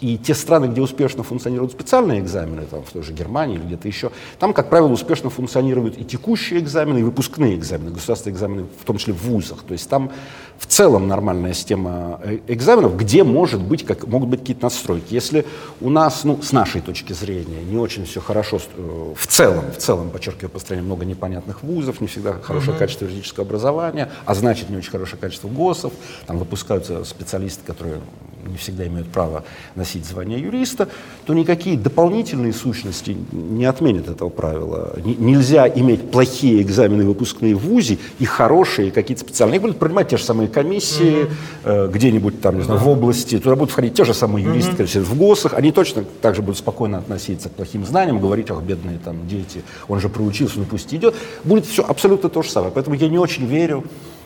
[0.00, 3.88] И те страны, где успешно функционируют специальные экзамены, там, в той же Германии или где-то
[3.88, 8.84] еще, там, как правило, успешно функционируют и текущие экзамены, и выпускные экзамены, государственные экзамены, в
[8.84, 9.62] том числе в вузах.
[9.62, 10.10] То есть там
[10.58, 15.12] в целом нормальная система э, экзаменов, где может быть, как, могут быть какие-то настройки.
[15.14, 15.46] Если
[15.80, 19.78] у нас, ну, с нашей точки зрения, не очень все хорошо, э, в целом, в
[19.78, 22.78] целом, подчеркиваю, по стране много непонятных вузов, не всегда хорошее uh-huh.
[22.78, 25.92] качество юридического образования, а значит, не очень хорошее качество ГОСов,
[26.26, 28.00] там выпускаются специалисты, которые
[28.46, 30.88] не всегда имеют право носить звание юриста,
[31.24, 34.92] то никакие дополнительные сущности не отменят этого правила.
[34.96, 39.56] Н- нельзя иметь плохие экзамены выпускные в ВУЗе и хорошие какие-то специальные.
[39.56, 41.30] Их будут принимать те же самые комиссии mm-hmm.
[41.64, 43.38] э, где-нибудь там, не знаю, в области.
[43.38, 45.02] Туда будут входить те же самые юристы, mm-hmm.
[45.02, 45.54] в ГОСах.
[45.54, 50.00] Они точно также будут спокойно относиться к плохим знаниям, говорить, ах, бедные там дети, он
[50.00, 51.14] же проучился, ну пусть идет.
[51.44, 52.72] Будет все абсолютно то же самое.
[52.72, 53.84] Поэтому я не очень верю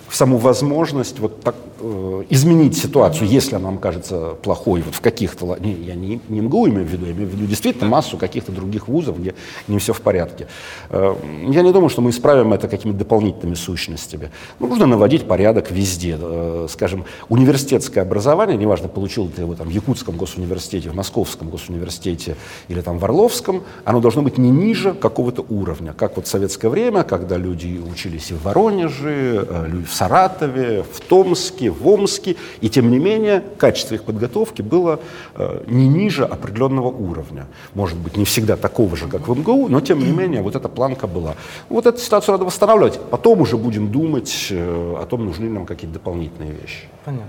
[0.08, 5.00] в саму возможность вот так, э, изменить ситуацию, если она вам кажется плохой, вот в
[5.00, 8.16] каких-то, не, я не, не МГУ имею в виду, я имею в виду действительно массу
[8.16, 9.34] каких-то других вузов, где
[9.68, 10.46] не все в порядке.
[10.88, 11.14] Э,
[11.48, 14.30] я не думаю, что мы исправим это какими-то дополнительными сущностями.
[14.60, 16.18] Ну, нужно наводить порядок везде.
[16.20, 22.36] Э, скажем, университетское образование, неважно, получил ты его там в Якутском госуниверситете, в Московском госуниверситете
[22.68, 26.68] или там в Орловском, оно должно быть не ниже какого-то уровня, как вот в советское
[26.68, 32.68] время, когда люди учились и в Воронеже, люди в Саратове, в Томске, в Омске, и
[32.68, 35.00] тем не менее качество их подготовки было
[35.34, 37.46] э, не ниже определенного уровня.
[37.74, 40.68] Может быть, не всегда такого же, как в МГУ, но тем не менее вот эта
[40.68, 41.34] планка была.
[41.68, 45.94] Вот эту ситуацию надо восстанавливать, потом уже будем думать э, о том, нужны нам какие-то
[45.94, 46.88] дополнительные вещи.
[47.04, 47.28] Понятно.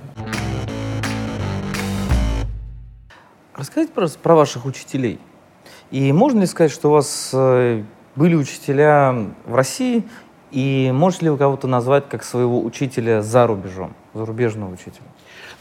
[3.56, 5.20] Расскажите, пожалуйста, про ваших учителей.
[5.90, 7.84] И можно ли сказать, что у вас э,
[8.16, 10.04] были учителя в России,
[10.52, 15.06] и можете ли вы кого-то назвать как своего учителя за рубежом, зарубежного учителя?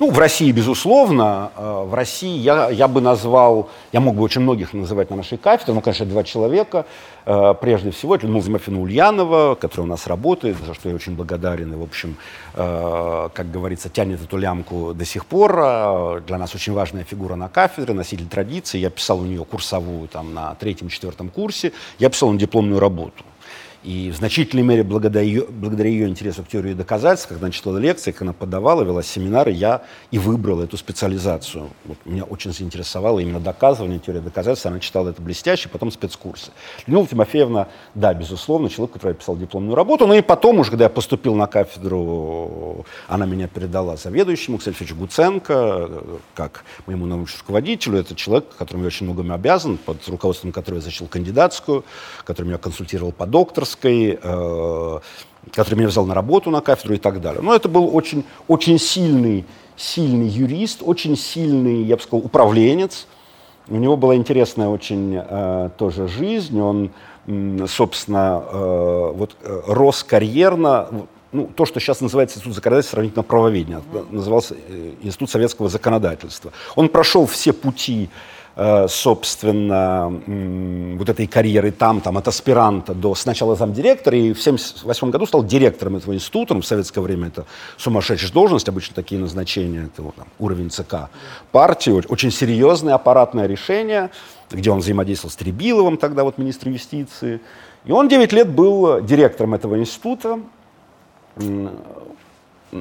[0.00, 1.50] Ну, в России, безусловно.
[1.56, 5.38] Э, в России я, я бы назвал, я мог бы очень многих называть на нашей
[5.38, 6.86] кафедре, но, конечно, два человека.
[7.26, 11.16] Э, прежде всего, это Людмила Зимофина Ульянова, которая у нас работает, за что я очень
[11.16, 11.72] благодарен.
[11.72, 12.16] И, в общем,
[12.54, 16.22] э, как говорится, тянет эту лямку до сих пор.
[16.28, 18.78] Для нас очень важная фигура на кафедре, носитель традиции.
[18.78, 21.72] Я писал у нее курсовую там, на третьем-четвертом курсе.
[21.98, 23.24] Я писал на дипломную работу.
[23.84, 27.78] И в значительной мере благодаря ее, благодаря ее интересу к теории доказательств, когда она читала
[27.78, 31.70] лекции, когда она подавала, вела семинары, я и выбрал эту специализацию.
[31.84, 34.66] Вот меня очень заинтересовало именно доказывание теории доказательств.
[34.66, 36.50] Она читала это блестяще, потом спецкурсы.
[36.86, 40.08] Людмила Тимофеевна, да, безусловно, человек, который писал дипломную работу.
[40.08, 44.96] Но и потом уже, когда я поступил на кафедру, она меня передала заведующему, кстати, Алексеевичу
[44.96, 45.90] Гуценко,
[46.34, 47.98] как моему научному руководителю.
[47.98, 51.84] Это человек, которому я очень многому обязан, под руководством которого я защитил кандидатскую,
[52.24, 54.98] который меня консультировал по доктору докторской, э,
[55.52, 57.42] который меня взял на работу на кафедру и так далее.
[57.42, 59.44] Но это был очень, очень сильный,
[59.76, 63.06] сильный юрист, очень сильный, я бы сказал, управленец.
[63.68, 66.58] У него была интересная очень э, тоже жизнь.
[66.58, 66.90] Он,
[67.66, 70.88] собственно, э, вот, рос карьерно,
[71.30, 74.54] ну, то, что сейчас называется Институт законодательства сравнительно правоведения, назывался
[75.02, 76.52] Институт советского законодательства.
[76.74, 78.08] Он прошел все пути
[78.88, 80.08] собственно,
[80.98, 85.44] вот этой карьеры там, там, от аспиранта до сначала замдиректора, и в 1978 году стал
[85.44, 86.54] директором этого института.
[86.54, 87.46] Ну, в советское время это
[87.76, 91.08] сумасшедшая должность, обычно такие назначения, это вот, там, уровень ЦК
[91.52, 94.10] партии, очень серьезное аппаратное решение,
[94.50, 97.40] где он взаимодействовал с Требиловым, тогда вот министр юстиции.
[97.84, 100.40] И он 9 лет был директором этого института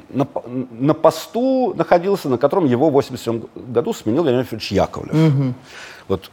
[0.09, 0.27] на,
[0.71, 5.13] на посту находился, на котором его в 1987 году сменил Леонид Ильич Яковлев.
[5.13, 5.53] Угу.
[6.07, 6.31] Вот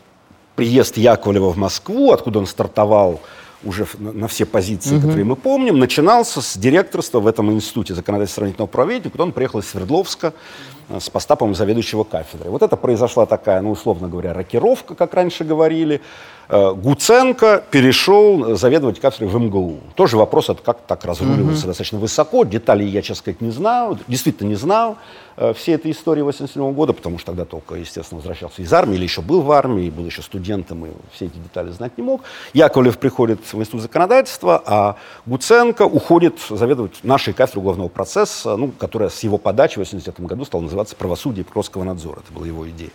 [0.57, 3.21] приезд Яковлева в Москву, откуда он стартовал
[3.65, 5.03] уже на, на все позиции, угу.
[5.03, 9.61] которые мы помним, начинался с директорства в этом институте законодательства сравнительного правоведения, куда он приехал
[9.61, 10.35] из Свердловска
[10.99, 12.51] с поста, по заведующего кафедрой.
[12.51, 16.01] Вот это произошла такая, ну, условно говоря, рокировка, как раньше говорили.
[16.49, 19.81] Э, Гуценко перешел заведовать кафедрой в МГУ.
[19.95, 21.67] Тоже вопрос, это как так разруливался угу.
[21.69, 22.45] достаточно высоко.
[22.45, 24.97] Деталей я, честно сказать, не знал, действительно не знал
[25.37, 29.05] э, всей этой истории 87 года, потому что тогда только, естественно, возвращался из армии или
[29.05, 32.23] еще был в армии, был еще студентом и все эти детали знать не мог.
[32.53, 39.09] Яковлев приходит в Институт законодательства, а Гуценко уходит заведовать нашей кафедрой уголовного процесса, ну, которая
[39.09, 42.21] с его подачи в 80 году стала называться «Правосудие и прокурорского надзора».
[42.21, 42.91] Это была его идея.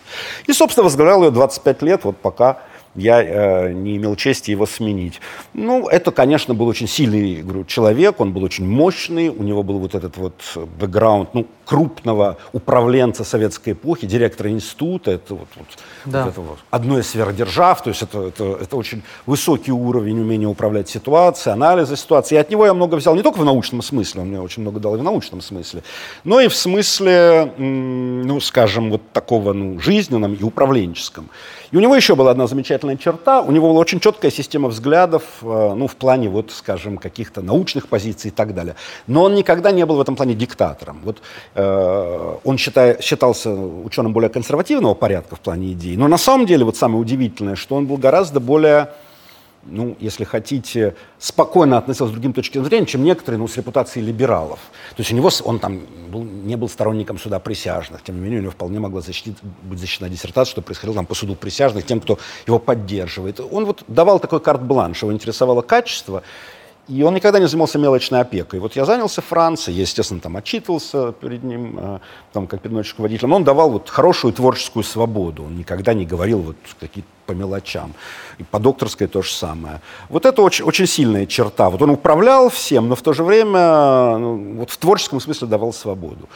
[0.46, 2.62] И, собственно, возглавлял ее 25 лет, вот пока
[2.94, 5.20] я э, не имел чести его сменить.
[5.54, 9.78] Ну, это, конечно, был очень сильный говорю, человек, он был очень мощный, у него был
[9.78, 10.34] вот этот вот
[10.78, 15.66] бэкграунд ну, крупного управленца советской эпохи, директора института, это вот, вот,
[16.04, 16.24] да.
[16.24, 20.48] вот это вот одно из сверхдержав, то есть это, это, это очень высокий уровень умения
[20.48, 22.34] управлять ситуацией, анализа ситуации.
[22.34, 24.80] И от него я много взял, не только в научном смысле, он мне очень много
[24.80, 25.84] дал и в научном смысле,
[26.24, 31.30] но и в смысле, ну, скажем, вот такого ну, жизненном и управленческом.
[31.72, 33.42] И у него еще была одна замечательная черта.
[33.42, 37.88] У него была очень четкая система взглядов, э, ну, в плане, вот, скажем, каких-то научных
[37.88, 38.74] позиций и так далее.
[39.06, 41.00] Но он никогда не был в этом плане диктатором.
[41.04, 41.18] Вот
[41.54, 45.96] э, он считай, считался ученым более консервативного порядка в плане идей.
[45.96, 48.88] Но на самом деле, вот самое удивительное, что он был гораздо более
[49.62, 54.58] ну, если хотите, спокойно относился к другим точкам зрения, чем некоторые, ну, с репутацией либералов.
[54.96, 55.80] То есть у него, он там
[56.10, 59.78] был, не был сторонником суда присяжных, тем не менее у него вполне могла защитить, быть
[59.78, 63.40] защищена диссертация, что происходило там по суду присяжных, тем, кто его поддерживает.
[63.40, 66.22] Он вот давал такой карт-бланш, его интересовало качество,
[66.88, 68.58] и он никогда не занимался мелочной опекой.
[68.58, 71.98] Вот я занялся Францией, я, естественно, там отчитывался перед ним, э,
[72.32, 76.40] там, как перед руководителем, но он давал вот хорошую творческую свободу, он никогда не говорил
[76.40, 77.92] вот какие-то по мелочам.
[78.38, 79.80] И по докторской то же самое.
[80.08, 81.70] Вот это очень, очень сильная черта.
[81.70, 85.72] Вот он управлял всем, но в то же время ну, вот в творческом смысле давал
[85.72, 86.28] свободу.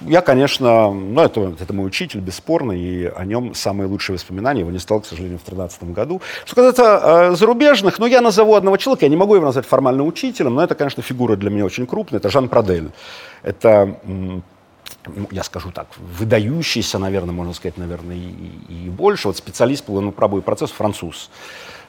[0.00, 4.60] Я, конечно, ну, это, это мой учитель, бесспорно, и о нем самые лучшие воспоминания.
[4.60, 6.20] Его не стал, к сожалению, в 2013 году.
[6.44, 10.02] Что касается э, зарубежных, ну, я назову одного человека, я не могу его назвать формально
[10.04, 12.18] учителем, но это, конечно, фигура для меня очень крупная.
[12.18, 12.90] Это Жан Прадель.
[13.42, 13.96] Это
[15.30, 20.42] я скажу так, выдающийся, наверное, можно сказать, наверное, и, и больше, вот специалист по правовой
[20.42, 21.30] процесс француз.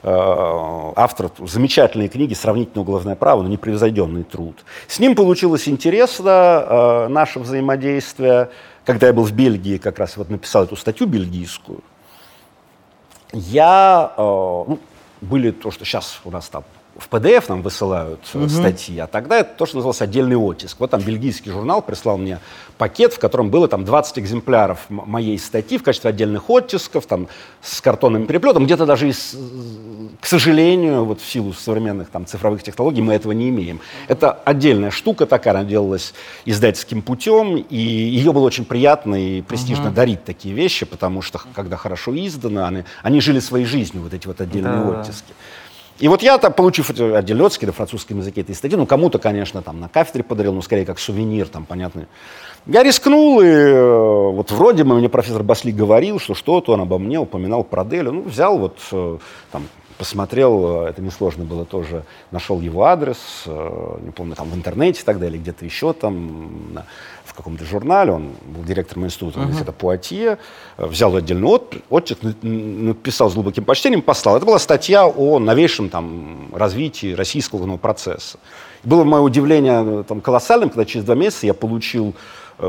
[0.03, 4.66] Э, автор замечательной книги «Сравнительное уголовное право, но непревзойденный труд».
[4.88, 8.49] С ним получилось интересно э, наше взаимодействие.
[8.86, 11.80] Когда я был в Бельгии, как раз вот написал эту статью бельгийскую,
[13.32, 14.80] я, э, ну,
[15.22, 16.66] были то, что сейчас у нас там
[16.97, 18.47] в PDF нам высылают угу.
[18.49, 20.80] статьи, а тогда это то, что называлось отдельный оттиск.
[20.80, 22.39] Вот там бельгийский журнал прислал мне
[22.84, 27.29] пакет, в котором было там 20 экземпляров моей статьи в качестве отдельных оттисков, там
[27.61, 28.65] с картонным переплетом.
[28.65, 29.38] Где-то даже, из,
[30.19, 33.79] к сожалению, вот в силу современных там цифровых технологий мы этого не имеем.
[34.09, 36.13] Это отдельная штука такая, она делалась
[36.43, 39.95] издательским путем, и ее было очень приятно и престижно угу.
[39.95, 44.27] дарить такие вещи, потому что когда хорошо издано, они, они жили своей жизнью, вот эти
[44.27, 44.99] вот отдельные да.
[44.99, 45.34] оттиски.
[45.99, 49.88] И вот я, получив отделетский на французском языке этой статьи, ну, кому-то, конечно, там на
[49.88, 52.07] кафедре подарил, но скорее как сувенир, там, понятно.
[52.66, 56.97] Я рискнул, и э, вот вроде бы мне профессор Басли говорил, что что-то он обо
[56.97, 58.14] мне упоминал про Делю.
[58.14, 59.18] Ну, взял вот, э,
[59.51, 65.03] там, посмотрел, э, это несложно было тоже, нашел его адрес, не помню, там в интернете
[65.03, 66.80] тогда или где-то еще там,
[67.26, 69.43] в каком-то журнале, он был директором института uh-huh.
[69.43, 70.38] университета Пуатье,
[70.78, 74.38] взял отдельный от, оттиск, написал с глубоким почтением, послал.
[74.38, 78.38] Это была статья о новейшем там, развитии российского уголовного процесса.
[78.86, 82.14] Было мое удивление там, колоссальным, когда через два месяца я получил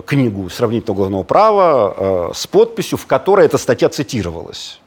[0.03, 4.81] книгу сравнительного уголовного права э, с подписью, в которой эта статья цитировалась.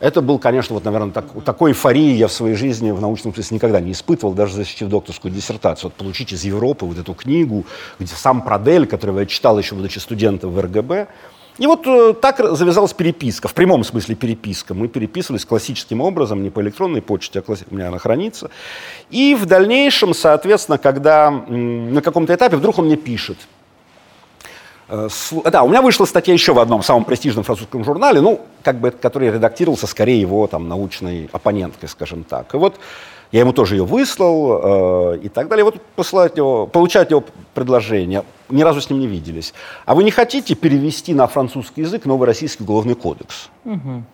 [0.00, 3.54] Это был, конечно, вот, наверное, так, такой эйфории я в своей жизни в научном смысле
[3.54, 5.90] никогда не испытывал, даже защитив докторскую диссертацию.
[5.90, 7.64] Вот получить из Европы вот эту книгу,
[7.98, 11.08] где сам Продель, которого я читал еще, будучи студентом в РГБ,
[11.56, 14.74] и вот э, так завязалась переписка, в прямом смысле переписка.
[14.74, 17.64] Мы переписывались классическим образом, не по электронной почте, а класси...
[17.70, 18.50] у меня она хранится.
[19.10, 23.63] И в дальнейшем, соответственно, когда на каком-то этапе вдруг он мне пишет– Э,
[25.50, 28.90] да, у меня вышла статья еще в одном самом престижном французском журнале, ну, как бы,
[28.90, 32.54] который редактировался скорее его там научной оппоненткой, скажем так.
[32.54, 32.76] И вот
[33.32, 35.64] я ему тоже ее выслал э, и так далее.
[35.64, 37.24] Вот посылать его, получать его
[37.54, 38.24] предложение.
[38.48, 39.54] Ни разу с ним не виделись.
[39.86, 43.48] А вы не хотите перевести на французский язык новый российский уголовный кодекс?
[43.64, 44.04] Угу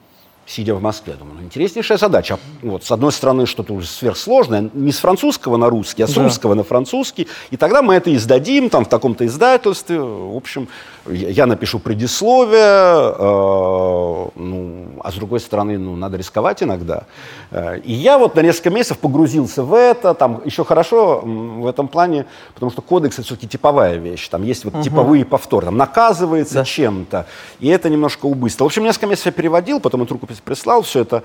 [0.50, 1.14] сидя в Москве.
[1.14, 2.38] Думаю, ну, интереснейшая задача.
[2.62, 6.24] Вот, с одной стороны, что-то уже сверхсложное, не с французского на русский, а с да.
[6.24, 7.28] русского на французский.
[7.50, 10.00] И тогда мы это издадим там, в таком-то издательстве.
[10.00, 10.68] В общем,
[11.06, 17.04] я напишу предисловие, э, ну, а с другой стороны, ну, надо рисковать иногда.
[17.50, 21.88] Э, и я вот на несколько месяцев погрузился в это, там еще хорошо в этом
[21.88, 24.82] плане, потому что кодекс это все-таки типовая вещь, там есть вот угу.
[24.82, 26.64] типовые повторы, там наказывается да.
[26.64, 27.26] чем-то,
[27.60, 28.64] и это немножко убыстро.
[28.64, 31.22] В общем, несколько месяцев я переводил, потом эту рукопись прислал, все это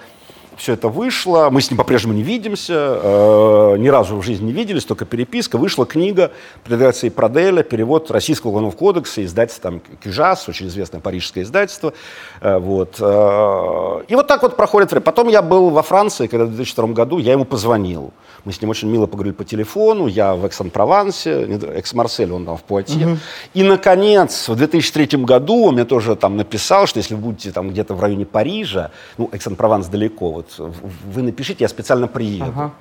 [0.57, 4.51] все это вышло, мы с ним по-прежнему не видимся, э, ни разу в жизни не
[4.51, 5.57] виделись, только переписка.
[5.57, 6.31] Вышла книга
[6.65, 11.93] редакции Проделя, перевод Российского уголовного кодекса, издательство там Кижас, очень известное парижское издательство.
[12.41, 12.95] Э, вот.
[12.99, 15.03] Э, и вот так вот проходит время.
[15.03, 18.13] Потом я был во Франции, когда в 2002 году я ему позвонил.
[18.45, 20.07] Мы с ним очень мило поговорили по телефону.
[20.07, 23.07] Я в Экс-Ан-Провансе, Экс-Марсель, он там в Пуатье.
[23.07, 23.17] Угу.
[23.55, 27.69] И, наконец, в 2003 году он мне тоже там написал, что если вы будете там
[27.69, 32.45] где-то в районе Парижа, ну, Экс-Ан-Прованс далеко, вот вы напишите, я специально приеду.
[32.45, 32.71] Ага.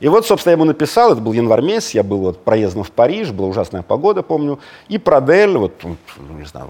[0.00, 2.90] И вот, собственно, я ему написал, это был январь месяц, я был вот проездом в
[2.90, 4.58] Париж, была ужасная погода, помню,
[4.88, 5.96] и Продель, вот, ну,
[6.36, 6.68] не знаю,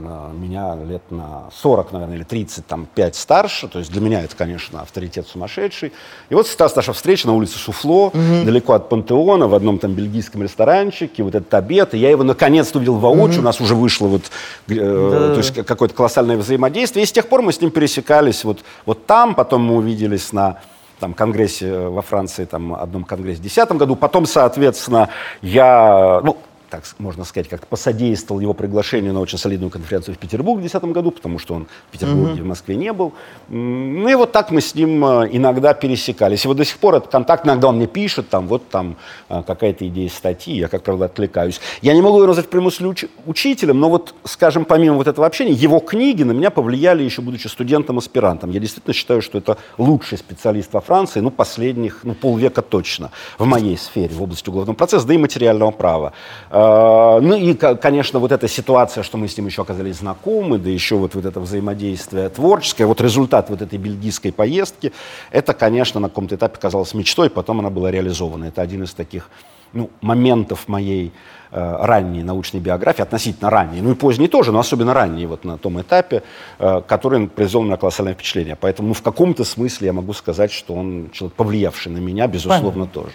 [0.00, 4.34] меня лет на 40, наверное, или 30, там, 5 старше, то есть для меня это,
[4.36, 5.92] конечно, авторитет сумасшедший.
[6.28, 8.44] И вот состоялась наша встреча на улице Шуфло, угу.
[8.44, 12.78] далеко от Пантеона, в одном там бельгийском ресторанчике, вот этот обед, и я его наконец-то
[12.78, 13.42] увидел воочию, угу.
[13.42, 14.22] у нас уже вышло вот,
[14.68, 15.34] э, да.
[15.34, 19.06] то есть какое-то колоссальное взаимодействие, и с тех пор мы с ним пересекались вот, вот
[19.06, 20.58] там, потом мы увиделись на
[21.00, 23.96] там, конгрессе э, во Франции, там, одном конгрессе в 2010 году.
[23.96, 25.08] Потом, соответственно,
[25.42, 26.36] я, ну,
[26.70, 30.92] так можно сказать, как-то посодействовал его приглашению на очень солидную конференцию в Петербург в 2010
[30.94, 32.44] году, потому что он в Петербурге, mm-hmm.
[32.44, 33.12] в Москве не был.
[33.48, 36.44] Ну и вот так мы с ним э, иногда пересекались.
[36.44, 38.96] И вот до сих пор этот контакт, иногда он мне пишет, там, вот там
[39.28, 41.60] э, какая-то идея статьи, я, как правило, откликаюсь.
[41.82, 45.52] Я не могу его назвать прямым уч- учителем, но вот, скажем, помимо вот этого общения,
[45.52, 48.50] его книги на меня повлияли еще будучи студентом-аспирантом.
[48.50, 53.44] Я действительно считаю, что это лучший специалист во Франции, ну, последних, ну, полвека точно, в
[53.44, 56.12] моей сфере, в области уголовного процесса, да и материального права.
[56.60, 60.68] А, ну и, конечно, вот эта ситуация, что мы с ним еще оказались знакомы, да
[60.68, 64.92] еще вот, вот это взаимодействие творческое, вот результат вот этой бельгийской поездки,
[65.30, 68.44] это, конечно, на каком-то этапе казалось мечтой, потом она была реализована.
[68.44, 69.30] Это один из таких
[69.72, 71.12] ну, моментов моей
[71.50, 75.56] э, ранней научной биографии, относительно ранней, ну и поздней тоже, но особенно ранней вот на
[75.56, 76.22] том этапе,
[76.58, 78.56] э, который произвел на меня колоссальное впечатление.
[78.60, 82.86] Поэтому ну, в каком-то смысле я могу сказать, что он человек, повлиявший на меня, безусловно,
[82.86, 83.12] Понятно.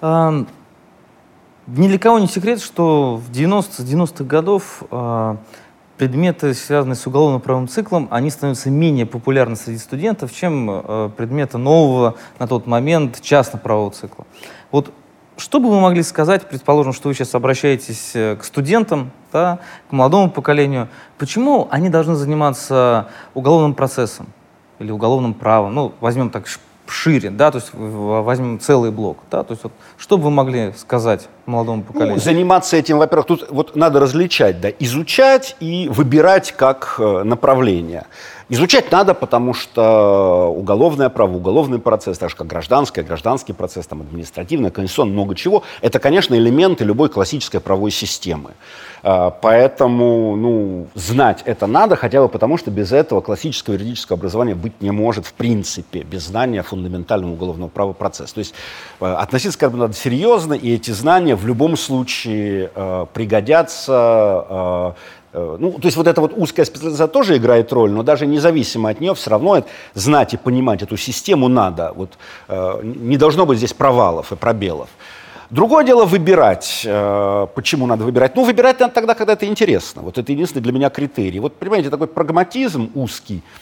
[0.00, 0.46] тоже.
[1.66, 5.36] Ни для кого не секрет, что в 90-90-х годов э,
[5.98, 12.14] предметы, связанные с уголовно-правовым циклом, они становятся менее популярны среди студентов, чем э, предметы нового
[12.38, 14.26] на тот момент частно-правового цикла.
[14.70, 14.92] Вот
[15.38, 19.58] что бы вы могли сказать, предположим, что вы сейчас обращаетесь э, к студентам, да,
[19.90, 20.88] к молодому поколению,
[21.18, 24.28] почему они должны заниматься уголовным процессом
[24.78, 25.74] или уголовным правом?
[25.74, 26.46] Ну, возьмем так
[26.86, 30.72] шире, да, то есть возьмем целый блок, да, то есть вот, что бы вы могли
[30.76, 32.16] сказать молодому ну, поколению?
[32.16, 38.06] Ну, заниматься этим, во-первых, тут вот надо различать, да, изучать и выбирать как э, направление.
[38.48, 44.02] Изучать надо, потому что уголовное право, уголовный процесс, так же как гражданское, гражданский процесс, там,
[44.02, 48.52] административное, конституционное, много чего, это, конечно, элементы любой классической правовой системы.
[49.08, 54.56] А, поэтому ну, знать это надо, хотя бы потому, что без этого классического юридического образования
[54.56, 58.34] быть не может в принципе, без знания фундаментального уголовного права процесса.
[58.34, 58.54] То есть
[59.00, 64.94] э, относиться к этому надо серьезно, и эти знания в любом случае э, пригодятся
[65.36, 68.88] Э, ну, то есть вот эта вот узкая специализация тоже играет роль, но даже независимо
[68.88, 69.64] от нее все равно
[69.94, 71.92] знать и понимать эту систему надо.
[71.94, 72.10] Вот,
[72.48, 74.88] э, не должно быть здесь провалов и пробелов.
[75.50, 76.82] Другое дело выбирать.
[76.86, 78.34] Э, почему надо выбирать?
[78.34, 80.02] Ну, выбирать надо тогда, когда это интересно.
[80.02, 81.38] Вот это единственный для меня критерий.
[81.40, 83.42] Вот, понимаете, такой прагматизм узкий–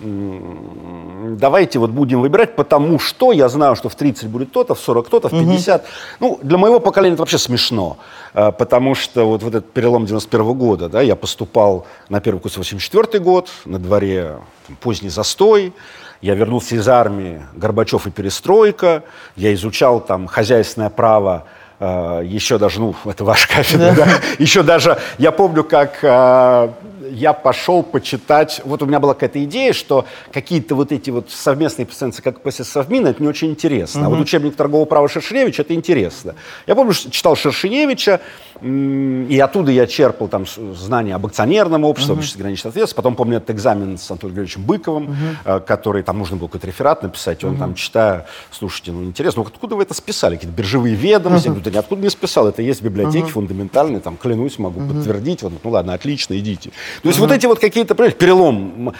[0.00, 5.08] давайте вот будем выбирать, потому что я знаю, что в 30 будет то-то, в 40
[5.08, 5.82] то-то, в 50.
[5.82, 5.90] Угу.
[6.20, 7.96] Ну, для моего поколения это вообще смешно,
[8.34, 12.40] э, потому что вот, вот этот перелом 91 -го года, да, я поступал на первый
[12.40, 15.72] курс 84 год, на дворе там, поздний застой,
[16.20, 19.02] я вернулся из армии, Горбачев и перестройка,
[19.36, 21.44] я изучал там хозяйственное право,
[21.78, 24.04] э, еще даже, ну, это ваш кафедра, да.
[24.04, 26.68] да, еще даже, я помню, как э,
[27.10, 31.86] я пошел почитать, вот у меня была какая-то идея, что какие-то вот эти вот совместные
[31.86, 34.00] пациенты, как ПСС Совмина, это не очень интересно.
[34.00, 34.06] Uh-huh.
[34.06, 36.34] А вот учебник торгового права Шершеневича, это интересно.
[36.66, 38.20] Я помню, что читал Шершеневича,
[38.62, 42.18] и оттуда я черпал там знания об акционерном обществе, uh-huh.
[42.18, 42.96] обществе граничной ответственности.
[42.96, 45.60] Потом помню этот экзамен с Анатолием Григорьевичем Быковым, uh-huh.
[45.64, 47.58] который там нужно было какой-то реферат написать, он uh-huh.
[47.58, 50.36] там, читая, слушайте, ну интересно, ну откуда вы это списали?
[50.36, 51.46] Какие-то биржевые ведомости?
[51.46, 51.50] Uh-huh.
[51.50, 53.30] Я говорю, да никуда не списал, это есть в библиотеке uh-huh.
[53.30, 54.94] фундаментальной, там, клянусь, могу uh-huh.
[54.94, 55.42] подтвердить.
[55.42, 56.70] Вот, ну ладно, отлично, идите.
[57.02, 57.22] То есть uh-huh.
[57.22, 58.94] вот эти вот какие-то, понимаете, перелом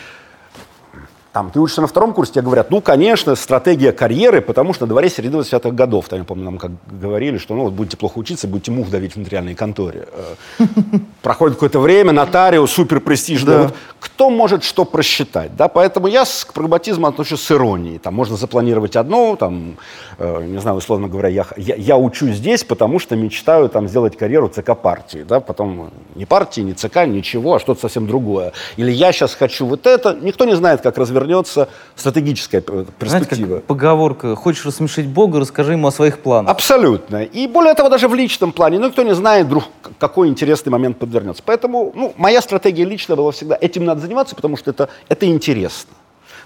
[1.35, 4.91] там, ты учишься на втором курсе, тебе говорят, ну, конечно, стратегия карьеры, потому что на
[4.91, 6.09] дворе середина 80-х годов.
[6.09, 9.15] Там, я помню, нам как говорили, что, ну, вот будете плохо учиться, будете мух давить
[9.15, 10.07] в нотариальной конторе.
[10.59, 10.65] Э,
[11.23, 13.53] проходит какое-то время, нотариус, супер престижный.
[13.53, 13.63] Да.
[13.63, 15.57] Вот, кто может что просчитать?
[15.57, 15.67] Да?
[15.67, 17.99] Поэтому я к прагматизму отношусь с иронией.
[17.99, 19.77] Там можно запланировать одно, там,
[20.19, 24.17] э, не знаю, условно говоря, я, я, я учусь здесь, потому что мечтаю там сделать
[24.17, 25.25] карьеру ЦК партии.
[25.29, 25.41] Да?
[25.41, 28.53] Потом не партии, не ЦК, ничего, а что-то совсем другое.
[28.77, 30.17] Или я сейчас хочу вот это.
[30.23, 33.47] Никто не знает, как развернуть вернется стратегическая перспектива.
[33.47, 36.51] Знаете, поговорка, хочешь рассмешить Бога, расскажи ему о своих планах.
[36.51, 37.25] Абсолютно.
[37.25, 39.65] И более того, даже в личном плане, ну, никто не знает, вдруг
[39.99, 41.43] какой интересный момент подвернется.
[41.45, 45.91] Поэтому, ну, моя стратегия личная была всегда, этим надо заниматься, потому что это, это интересно.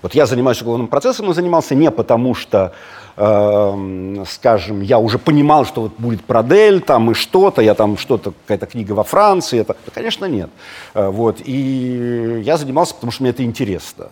[0.03, 2.73] Вот я занимаюсь уголовным процессом, но занимался не потому, что,
[3.17, 8.33] э, скажем, я уже понимал, что вот будет продель там и что-то, я там что-то,
[8.47, 10.51] какая-то книга во Франции, это, да, конечно, нет.
[10.95, 14.11] Э, вот, и я занимался, потому что мне это интересно.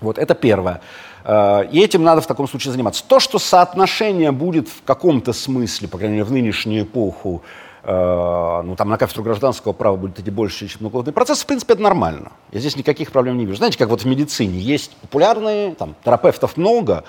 [0.00, 0.80] Вот это первое.
[1.24, 3.04] Э, и этим надо в таком случае заниматься.
[3.06, 7.42] То, что соотношение будет в каком-то смысле, по крайней мере, в нынешнюю эпоху,
[7.82, 11.74] э, ну, там на кафедру гражданского права будет идти больше, чем уголовный процесс, в принципе,
[11.74, 12.32] это нормально.
[12.52, 13.56] Я здесь никаких проблем не вижу.
[13.56, 17.04] Знаете, как вот в медицине есть популярные, там, терапевтов много,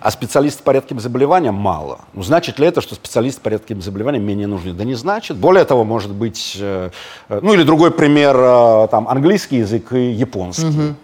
[0.00, 2.00] а специалистов по редким заболеваниям мало.
[2.12, 4.72] Ну, значит ли это, что специалисты по редким заболеваниям менее нужны?
[4.72, 5.36] Да не значит.
[5.36, 6.90] Более того, может быть, э,
[7.28, 10.66] ну или другой пример, там, английский язык и японский.
[10.66, 10.94] Угу.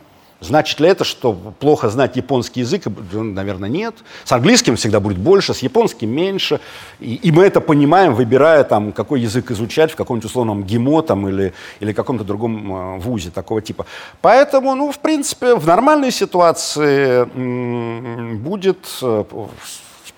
[0.40, 2.84] Значит ли это, что плохо знать японский язык?
[3.12, 3.94] Наверное, нет.
[4.24, 6.60] С английским всегда будет больше, с японским меньше.
[7.00, 11.28] И, и мы это понимаем, выбирая, там, какой язык изучать в каком-нибудь условном ГИМО там,
[11.28, 13.86] или, или каком-то другом э, вузе такого типа.
[14.20, 17.24] Поэтому, ну, в принципе, в нормальной ситуации
[18.36, 19.24] будет э,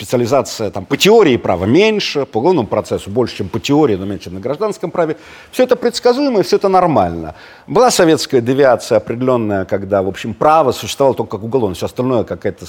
[0.01, 4.25] специализация там, по теории права меньше, по уголовному процессу больше, чем по теории, но меньше,
[4.25, 5.15] чем на гражданском праве.
[5.51, 7.35] Все это предсказуемо и все это нормально.
[7.67, 12.65] Была советская девиация определенная, когда, в общем, право существовало только как уголовное, все остальное какая-то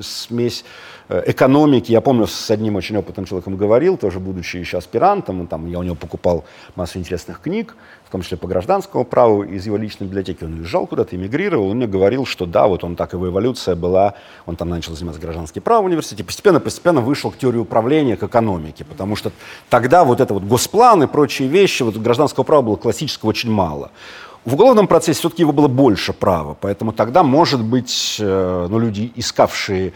[0.00, 0.64] смесь
[1.12, 1.92] Э, экономики.
[1.92, 5.82] Я помню, с одним очень опытным человеком говорил, тоже будучи еще аспирантом, там, я у
[5.82, 6.44] него покупал
[6.74, 7.76] массу интересных книг,
[8.12, 10.44] том числе по гражданскому праву, из его личной библиотеки.
[10.44, 14.14] Он уезжал куда-то, эмигрировал, он мне говорил, что да, вот он так, его эволюция была,
[14.46, 18.84] он там начал заниматься гражданским правом в университете, постепенно-постепенно вышел к теории управления, к экономике,
[18.84, 19.32] потому что
[19.70, 23.90] тогда вот это вот госплан и прочие вещи, вот гражданского права было классического очень мало.
[24.44, 29.12] В уголовном процессе все-таки его было больше права, поэтому тогда, может быть, э, ну, люди,
[29.14, 29.92] искавшие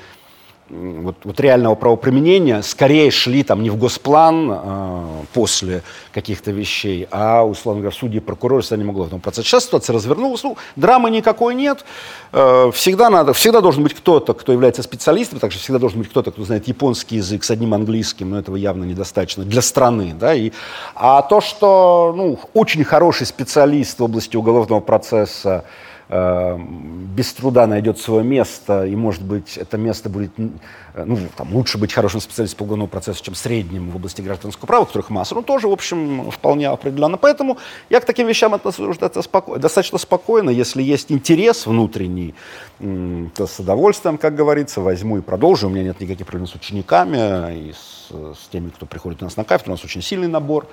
[0.69, 7.45] вот, вот реального правоприменения скорее шли там не в госплан э, после каких-то вещей, а,
[7.45, 9.49] условно говоря, судьи прокуроры сами могли в этом процессе.
[9.49, 11.85] Сейчас ситуация развернулась, ну, драмы никакой нет,
[12.33, 16.33] э, всегда надо, всегда должен быть кто-то, кто является специалистом, также всегда должен быть кто-то,
[16.33, 20.51] кто знает японский язык с одним английским, но этого явно недостаточно для страны, да, и,
[20.95, 25.65] а то, что, ну, очень хороший специалист в области уголовного процесса,
[26.09, 31.93] без труда найдет свое место, и, может быть, это место будет, ну, там, лучше быть
[31.93, 35.67] хорошим специалистом по уголовному процессу, чем средним в области гражданского права, которых масса, ну, тоже,
[35.67, 37.17] в общем, вполне определенно.
[37.17, 37.59] Поэтому
[37.91, 40.51] я к таким вещам отношусь достаточно спокойно.
[40.51, 42.37] Если есть интерес внутренний,
[42.79, 45.67] то с удовольствием, как говорится, возьму и продолжу.
[45.67, 49.37] У меня нет никаких проблем с учениками и с, с теми, кто приходит у нас
[49.37, 49.73] на кафедру.
[49.73, 50.69] У нас очень сильный набор.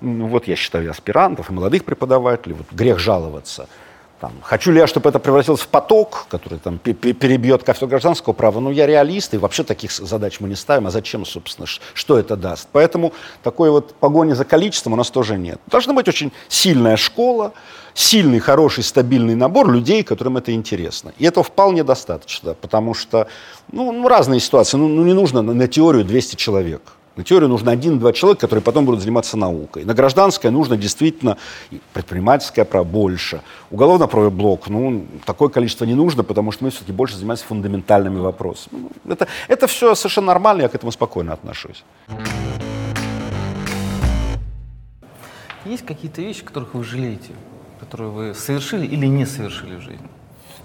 [0.00, 2.54] Вот я считаю аспирантов, и молодых преподавателей.
[2.54, 3.68] Вот грех жаловаться.
[4.20, 8.60] Там, хочу ли я, чтобы это превратилось в поток, который там, перебьет кафедру гражданского права?
[8.60, 10.86] Ну, я реалист, и вообще таких задач мы не ставим.
[10.86, 12.68] А зачем, собственно, что это даст?
[12.72, 13.12] Поэтому
[13.42, 15.60] такой вот погони за количеством у нас тоже нет.
[15.66, 17.52] Должна быть очень сильная школа,
[17.92, 21.12] сильный, хороший, стабильный набор людей, которым это интересно.
[21.18, 23.28] И этого вполне достаточно, потому что
[23.70, 24.78] ну, ну разные ситуации.
[24.78, 26.80] Ну, ну, не нужно на, на теорию 200 человек.
[27.16, 29.84] На теорию нужно один-два человека, которые потом будут заниматься наукой.
[29.84, 31.38] На гражданское нужно действительно
[31.94, 33.40] предпринимательское право больше.
[33.70, 38.90] Уголовно-правовой блок, ну, такое количество не нужно, потому что мы все-таки больше занимаемся фундаментальными вопросами.
[39.04, 41.84] Ну, это, это все совершенно нормально, я к этому спокойно отношусь.
[45.64, 47.32] Есть какие-то вещи, которых вы жалеете,
[47.80, 50.06] которые вы совершили или не совершили в жизни?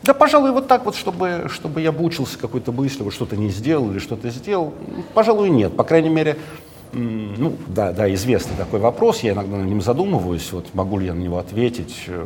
[0.04, 3.50] Да, пожалуй, вот так вот, чтобы, чтобы я бы учился какой-то мысли, вот что-то не
[3.50, 4.74] сделал или что-то сделал,
[5.14, 5.76] пожалуй, нет.
[5.76, 6.38] По крайней мере,
[6.94, 11.14] ну, да, да, известный такой вопрос, я иногда над ним задумываюсь, вот могу ли я
[11.14, 12.26] на него ответить, э,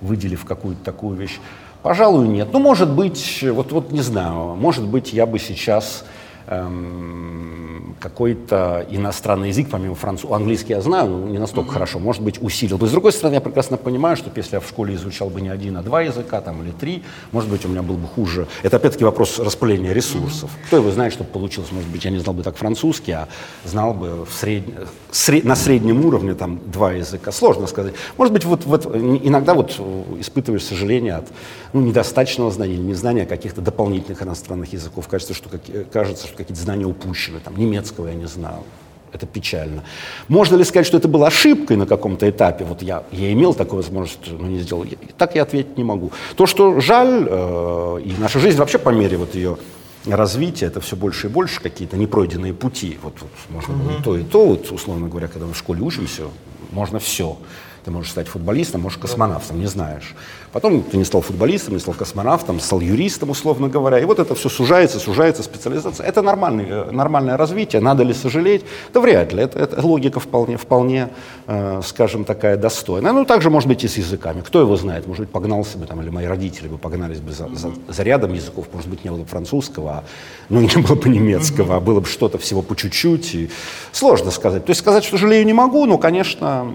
[0.00, 1.38] выделив какую-то такую вещь.
[1.82, 2.48] Пожалуй, нет.
[2.52, 6.04] Ну, может быть, вот, вот не знаю, может быть, я бы сейчас
[6.46, 11.72] эм, какой-то иностранный язык, помимо французского, английский я знаю, но не настолько mm-hmm.
[11.72, 12.86] хорошо, может быть, усилил бы.
[12.86, 15.76] С другой стороны, я прекрасно понимаю, что если я в школе изучал бы не один,
[15.76, 18.46] а два языка, там, или три, может быть, у меня был бы хуже.
[18.62, 20.50] Это, опять-таки, вопрос распыления ресурсов.
[20.50, 20.66] Mm-hmm.
[20.66, 21.72] Кто его знает, что получилось?
[21.72, 23.28] Может быть, я не знал бы так французский, а
[23.64, 24.64] знал бы в сред...
[25.10, 25.44] Сред...
[25.44, 27.32] на среднем уровне там два языка.
[27.32, 27.94] Сложно сказать.
[28.18, 29.80] Может быть, вот, вот иногда вот
[30.20, 31.26] испытываешь сожаление от
[31.72, 35.08] ну, недостаточного знания или незнания каких-то дополнительных иностранных языков.
[35.08, 35.60] Кажется, что, как...
[35.90, 38.64] кажется, что какие-то знания упущены, там, немецкого я не знал.
[39.12, 39.82] Это печально.
[40.28, 42.64] Можно ли сказать, что это была ошибкой на каком-то этапе?
[42.64, 44.84] Вот я, я имел такую возможность, но не сделал.
[45.16, 46.12] Так я ответить не могу.
[46.36, 49.56] То, что жаль, э, и наша жизнь вообще по мере вот ее
[50.04, 52.98] развития, это все больше и больше какие-то непройденные пути.
[53.02, 54.00] Вот, вот можно mm-hmm.
[54.00, 54.46] и то, и то.
[54.46, 56.24] Вот, условно говоря, когда мы в школе учимся,
[56.70, 57.38] можно все.
[57.86, 60.16] Ты можешь стать футболистом, можешь космонавтом, не знаешь.
[60.50, 64.00] Потом ты не стал футболистом, не стал космонавтом, стал юристом, условно говоря.
[64.00, 66.04] И вот это все сужается, сужается, специализация.
[66.04, 67.80] Это нормальный, э, нормальное развитие.
[67.80, 68.64] Надо ли сожалеть?
[68.92, 69.44] Да вряд ли.
[69.44, 71.10] Это, это логика вполне, вполне
[71.46, 73.12] э, скажем, такая достойная.
[73.12, 74.40] Ну, также может быть и с языками.
[74.40, 75.06] Кто его знает?
[75.06, 78.34] Может быть, погнался бы, там, или мои родители бы погнались бы за, за, за рядом
[78.34, 78.66] языков.
[78.72, 80.04] Может быть, не было бы французского, а,
[80.48, 83.34] ну, не было бы немецкого, а было бы что-то всего по чуть-чуть.
[83.36, 83.50] И
[83.92, 84.64] сложно сказать.
[84.64, 86.72] То есть сказать, что жалею, не могу, но, конечно,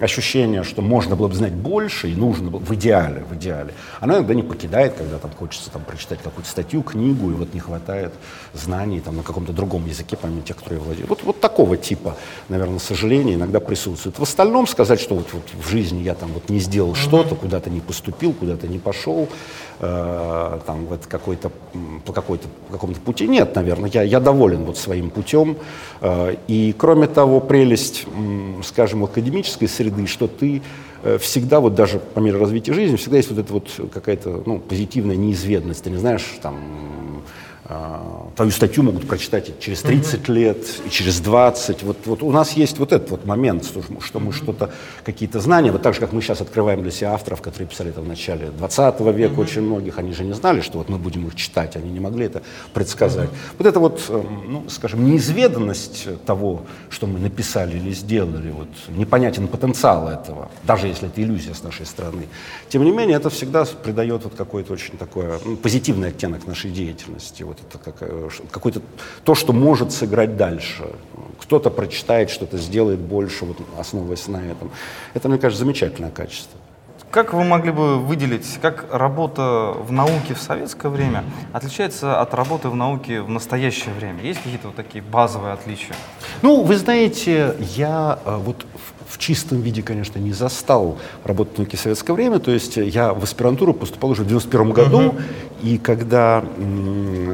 [0.00, 3.74] ощущение ощущение, что можно было бы знать больше и нужно было в идеале, в идеале.
[4.00, 7.60] Оно иногда не покидает, когда там хочется там, прочитать какую-то статью, книгу, и вот не
[7.60, 8.12] хватает
[8.54, 11.08] знаний там, на каком-то другом языке, помимо тех, которые владеют.
[11.08, 12.16] Вот, вот такого типа,
[12.48, 14.18] наверное, сожаления иногда присутствует.
[14.18, 17.08] В остальном сказать, что вот, вот в жизни я там вот не сделал mm-hmm.
[17.08, 19.28] что-то, куда-то не поступил, куда-то не пошел,
[19.80, 21.50] э, там вот какой-то,
[22.04, 23.90] по какой-то, какому-то пути, нет, наверное.
[23.92, 25.56] Я, я доволен вот своим путем.
[26.00, 28.06] Э, и кроме того, прелесть,
[28.64, 30.62] скажем, академической среды, что ты
[31.02, 34.58] э, всегда, вот даже по мере развития жизни, всегда есть вот эта вот какая-то ну,
[34.58, 35.84] позитивная неизвестность.
[35.84, 37.22] Ты не знаешь, там,
[38.36, 41.82] твою статью могут прочитать и через 30 лет, и через 20.
[41.82, 44.70] Вот, вот у нас есть вот этот вот момент, что, что мы что-то,
[45.04, 48.02] какие-то знания, вот так же, как мы сейчас открываем для себя авторов, которые писали это
[48.02, 49.40] в начале 20 века, mm-hmm.
[49.40, 52.26] очень многих, они же не знали, что вот мы будем их читать, они не могли
[52.26, 52.42] это
[52.72, 53.30] предсказать.
[53.30, 53.56] Mm-hmm.
[53.58, 59.48] Вот это вот, эм, ну, скажем, неизведанность того, что мы написали или сделали, вот, непонятен
[59.48, 62.26] потенциал этого, даже если это иллюзия с нашей стороны.
[62.68, 67.42] Тем не менее, это всегда придает вот какой-то очень такой ну, позитивный оттенок нашей деятельности.
[67.42, 68.80] Вот вот это как, э, какое-то
[69.24, 70.84] то, что может сыграть дальше.
[71.40, 74.70] Кто-то прочитает, что-то сделает больше, вот, основываясь на этом.
[75.14, 76.58] Это, мне кажется, замечательное качество.
[77.10, 82.68] Как вы могли бы выделить, как работа в науке в советское время отличается от работы
[82.68, 84.22] в науке в настоящее время?
[84.22, 85.94] Есть какие-то вот такие базовые отличия?
[86.42, 88.66] Ну, вы знаете, я э, вот
[89.08, 92.38] в чистом виде, конечно, не застал работу в науке советское время.
[92.38, 95.22] То есть я в аспирантуру поступал уже в 91 году, uh-huh.
[95.62, 96.44] И когда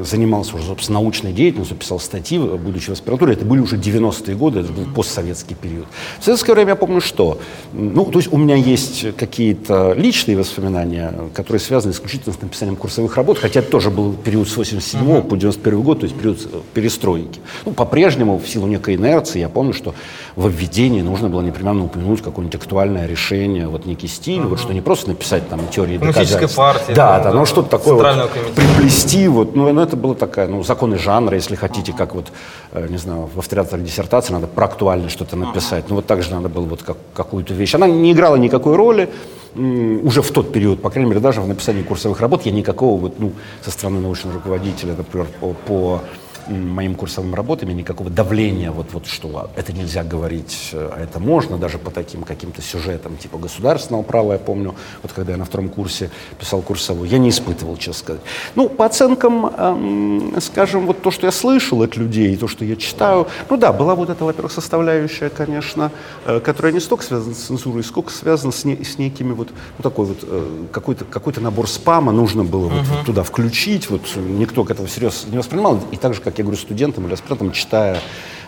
[0.03, 4.61] занимался уже, собственно, научной деятельностью, писал статьи, будучи в аспирантуре, это были уже 90-е годы,
[4.61, 5.85] это был постсоветский период.
[6.19, 7.39] В советское время я помню, что,
[7.73, 13.15] ну, то есть у меня есть какие-то личные воспоминания, которые связаны исключительно с написанием курсовых
[13.17, 15.27] работ, хотя это тоже был период с 87 uh-huh.
[15.27, 16.39] по 91 год, то есть период
[16.73, 17.39] перестройки.
[17.65, 19.95] Ну, по-прежнему, в силу некой инерции, я помню, что
[20.35, 24.47] в введении нужно было непременно упомянуть какое-нибудь актуальное решение, вот некий стиль, uh-huh.
[24.47, 26.55] вот что не просто написать там теории доказательств.
[26.55, 26.93] партии.
[26.93, 30.97] Да, да, но что-то такое вот, приплести, вот, ну, ну, это было такая, ну, законы
[30.97, 32.31] жанра, если хотите, как вот,
[32.71, 36.31] э, не знаю, в авториаторе диссертации надо про актуальное что-то написать, ну, вот так же
[36.31, 37.75] надо было вот как, какую-то вещь.
[37.75, 39.09] Она не играла никакой роли,
[39.55, 43.19] уже в тот период, по крайней мере, даже в написании курсовых работ я никакого вот,
[43.19, 46.01] ну, со стороны научного руководителя, например, по, по
[46.47, 51.57] моим курсовым работам, и никакого давления, вот, вот что это нельзя говорить, а это можно,
[51.57, 55.69] даже по таким каким-то сюжетам, типа государственного права, я помню, вот когда я на втором
[55.69, 56.09] курсе
[56.39, 58.21] писал курсовую, я не испытывал, честно сказать.
[58.55, 62.75] Ну, по оценкам, эм, скажем, вот то, что я слышал от людей, то, что я
[62.75, 65.91] читаю, ну да, была вот эта, во-первых, составляющая, конечно,
[66.25, 69.83] э, которая не столько связана с цензурой, сколько связана с, не, с некими вот, вот
[69.83, 72.83] такой вот, э, какой-то какой набор спама нужно было uh-huh.
[72.97, 76.39] вот туда включить, вот никто к этому всерьез не воспринимал, и так же, как как
[76.39, 77.99] я говорю студентам или аспирантам, читая,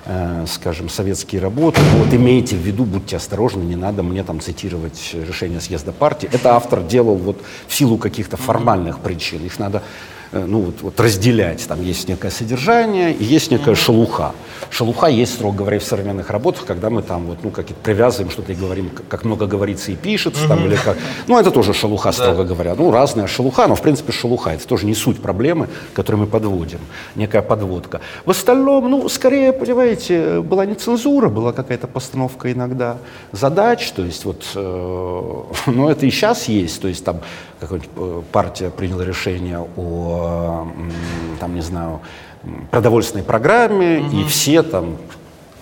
[0.05, 5.11] э, скажем, советские работы, вот имейте в виду, будьте осторожны, не надо мне там цитировать
[5.13, 6.27] решение съезда партии.
[6.31, 9.45] Это автор делал вот в силу каких-то формальных причин.
[9.45, 9.83] Их надо
[10.31, 11.67] ну, вот, вот разделять.
[11.67, 14.33] Там есть некое содержание и есть некая шелуха.
[14.69, 18.51] Шелуха есть, строго говоря, в современных работах, когда мы там вот, ну, как привязываем что-то
[18.51, 20.97] и говорим, как много говорится и пишется, там, или как...
[21.27, 22.43] Ну, это тоже шелуха, строго да.
[22.43, 22.75] говоря.
[22.75, 24.51] Ну, разная шелуха, но, в принципе, шелуха.
[24.51, 26.79] Это тоже не суть проблемы, которую мы подводим.
[27.15, 28.01] Некая подводка.
[28.25, 32.97] В остальном, ну, скорее, понимаете, была не цензура, была какая-то постановка иногда
[33.31, 34.45] задач, то есть вот...
[34.55, 37.21] Э, ну, это и сейчас есть, то есть там
[37.59, 40.14] какая-нибудь э, партия приняла решение о,
[41.39, 42.01] там, не знаю,
[42.71, 44.17] продовольственной программе, угу.
[44.17, 44.97] и все там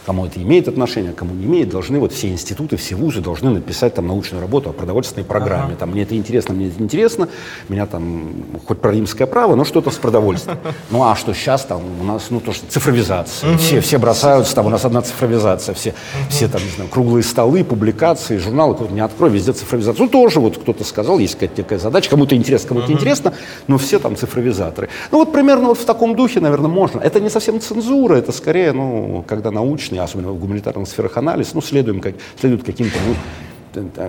[0.05, 3.93] кому это имеет отношение, кому не имеет, должны вот все институты, все вузы должны написать
[3.93, 5.69] там научную работу о продовольственной программе.
[5.69, 5.75] Ага.
[5.79, 7.29] Там мне это интересно, мне это интересно,
[7.69, 8.33] меня там
[8.65, 10.57] хоть про римское право, но что-то с продовольствием.
[10.91, 13.57] Ну а что сейчас там у нас, ну то, что цифровизация.
[13.57, 15.93] Все, все бросаются, там у нас одна цифровизация, все,
[16.29, 20.03] все там, не знаю, круглые столы, публикации, журналы, кто-то не открой, везде цифровизация.
[20.03, 23.33] Ну тоже вот кто-то сказал, есть какая-то такая задача, кому-то интересно, кому-то интересно,
[23.67, 24.89] но все там цифровизаторы.
[25.11, 26.99] Ну вот примерно вот в таком духе, наверное, можно.
[26.99, 31.53] Это не совсем цензура, это скорее, ну, когда научно научный, особенно в гуманитарных сферах анализ,
[31.53, 33.15] ну, следуем, как, следует каким-то ну,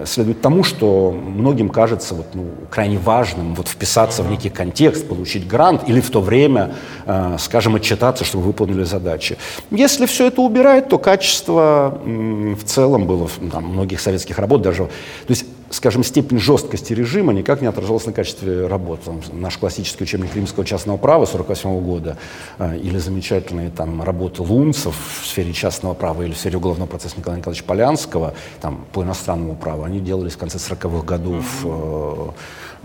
[0.04, 5.46] следует тому, что многим кажется вот, ну, крайне важным вот, вписаться в некий контекст, получить
[5.46, 6.74] грант или в то время,
[7.06, 9.38] э, скажем, отчитаться, чтобы выполнили задачи.
[9.70, 14.84] Если все это убирать, то качество м, в целом было там, многих советских работ даже...
[14.84, 19.02] То есть скажем, степень жесткости режима никак не отражалась на качестве работы.
[19.06, 22.16] Там, наш классический учебник римского частного права 48 года
[22.58, 27.16] э, или замечательные там, работы лунцев в сфере частного права или в сфере уголовного процесса
[27.18, 31.44] Николая Николаевича Полянского там, по иностранному праву, они делались в конце 40-х годов.
[31.64, 32.30] Э,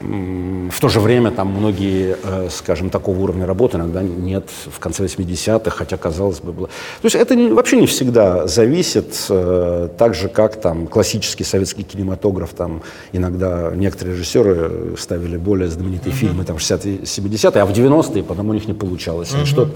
[0.02, 5.04] в то же время там многие, э, скажем, такого уровня работы иногда нет в конце
[5.04, 6.68] 80-х, хотя, казалось бы, было.
[6.68, 12.54] То есть это вообще не всегда зависит, э, так же, как там классический советский кинематограф,
[12.54, 12.82] там
[13.12, 16.18] иногда некоторые режиссеры ставили более знаменитые mm-hmm.
[16.18, 19.32] фильмы, там, 60-е, 70-е, а в 90-е потом у них не получалось.
[19.32, 19.46] Mm-hmm.
[19.46, 19.70] Что,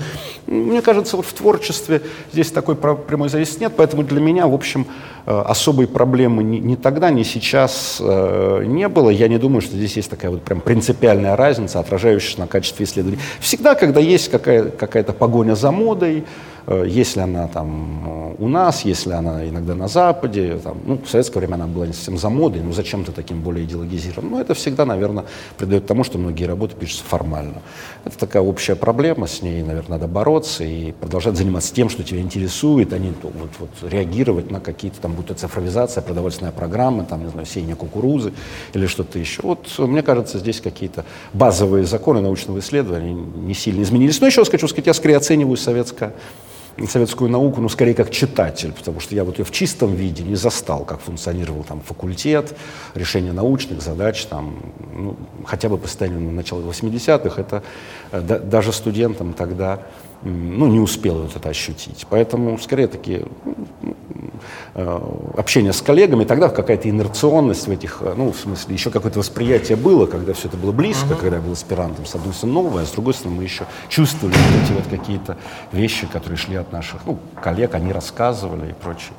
[0.48, 2.02] мне кажется, в творчестве
[2.32, 4.88] здесь такой прямой зависимости нет, поэтому для меня, в общем,
[5.26, 9.10] Э, особой проблемы ни, ни тогда, ни сейчас не было.
[9.10, 13.20] Я не думаю, что здесь есть такая вот прям принципиальная разница, отражающаяся на качестве исследований.
[13.40, 16.24] Всегда, когда есть какая, какая-то погоня за модой,
[16.68, 21.56] если она там у нас, если она иногда на Западе, там, ну, в советское время
[21.56, 24.34] она была не совсем за модой, но зачем-то таким более идеологизированным.
[24.34, 25.26] Но это всегда, наверное,
[25.58, 27.62] придает тому, что многие работы пишутся формально.
[28.06, 32.22] Это такая общая проблема, с ней, наверное, надо бороться и продолжать заниматься тем, что тебя
[32.22, 37.30] интересует, а не вот, вот, реагировать на какие-то там, будто цифровизация, продовольственная программа, там, не
[37.30, 38.34] знаю, сеяние кукурузы
[38.74, 39.42] или что-то еще.
[39.44, 44.20] Вот, мне кажется, здесь какие-то базовые законы научного исследования не сильно изменились.
[44.22, 46.14] Но еще раз хочу сказать, я скорее оцениваю советское
[46.90, 50.36] советскую науку, ну, скорее как читатель, потому что я вот ее в чистом виде не
[50.36, 52.56] застал, как функционировал там факультет,
[52.96, 54.58] решение научных задач, там,
[54.96, 57.64] ну, хотя бы по состоянию на начало 80-х, это
[58.12, 59.80] э, да, даже студентам тогда
[60.24, 62.06] ну, не успел вот это ощутить.
[62.10, 63.26] Поэтому, скорее, такие
[64.74, 65.00] э,
[65.38, 69.78] общение с коллегами, тогда какая-то инерционность в этих, э, ну, в смысле, еще какое-то восприятие
[69.78, 71.20] было, когда все это было близко, uh-huh.
[71.20, 74.36] когда я был аспирантом, с одной стороны, новое, а с другой стороны, мы еще чувствовали
[74.36, 75.38] вот эти вот какие-то
[75.72, 79.14] вещи, которые шли от наших, ну, коллег, они рассказывали и прочее.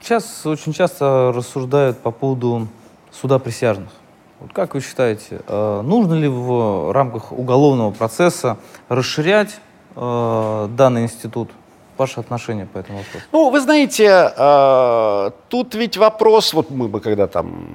[0.00, 2.66] Сейчас очень часто рассуждают по поводу
[3.12, 3.90] суда присяжных.
[4.42, 8.56] Вот как вы считаете, э, нужно ли в рамках уголовного процесса
[8.88, 9.60] расширять
[9.94, 11.50] э, данный институт?
[11.96, 13.24] Ваше отношение по этому вопросу?
[13.30, 17.66] Ну, вы знаете, э, тут ведь вопрос, вот мы бы когда там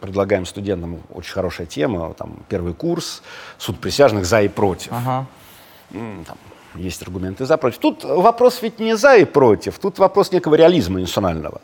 [0.00, 3.22] предлагаем студентам очень хорошая тема, там первый курс,
[3.56, 4.92] суд присяжных за и против.
[4.92, 5.26] Ага.
[5.92, 6.36] Там,
[6.74, 7.78] есть аргументы за против.
[7.78, 11.62] Тут вопрос ведь не за и против, тут вопрос некого реализма институционального.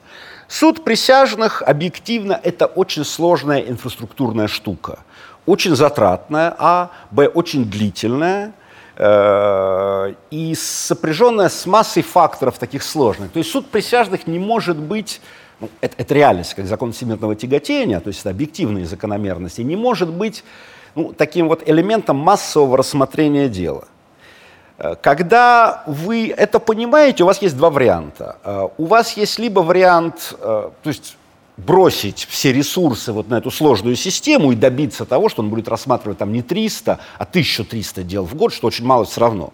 [0.53, 4.99] Суд присяжных объективно это очень сложная инфраструктурная штука.
[5.47, 8.53] Очень затратная, а, б, очень длительная,
[8.99, 13.33] э, и сопряженная с массой факторов таких сложных.
[13.33, 15.23] То есть суд присяжных не может быть,
[15.59, 20.11] ну, это, это реальность, как закон всемирного тяготения, то есть это объективные закономерности, не может
[20.11, 20.45] быть
[20.95, 23.89] ну, таким вот элементом массового рассмотрения дела.
[24.83, 28.37] Э, когда вы это понимаете, у вас есть два варианта.
[28.45, 31.17] Э, у вас есть либо вариант, э, то есть
[31.57, 36.19] бросить все ресурсы вот на эту сложную систему и добиться того, что он будет рассматривать
[36.19, 39.53] там не 300, а 1300 дел в год, что очень мало все равно.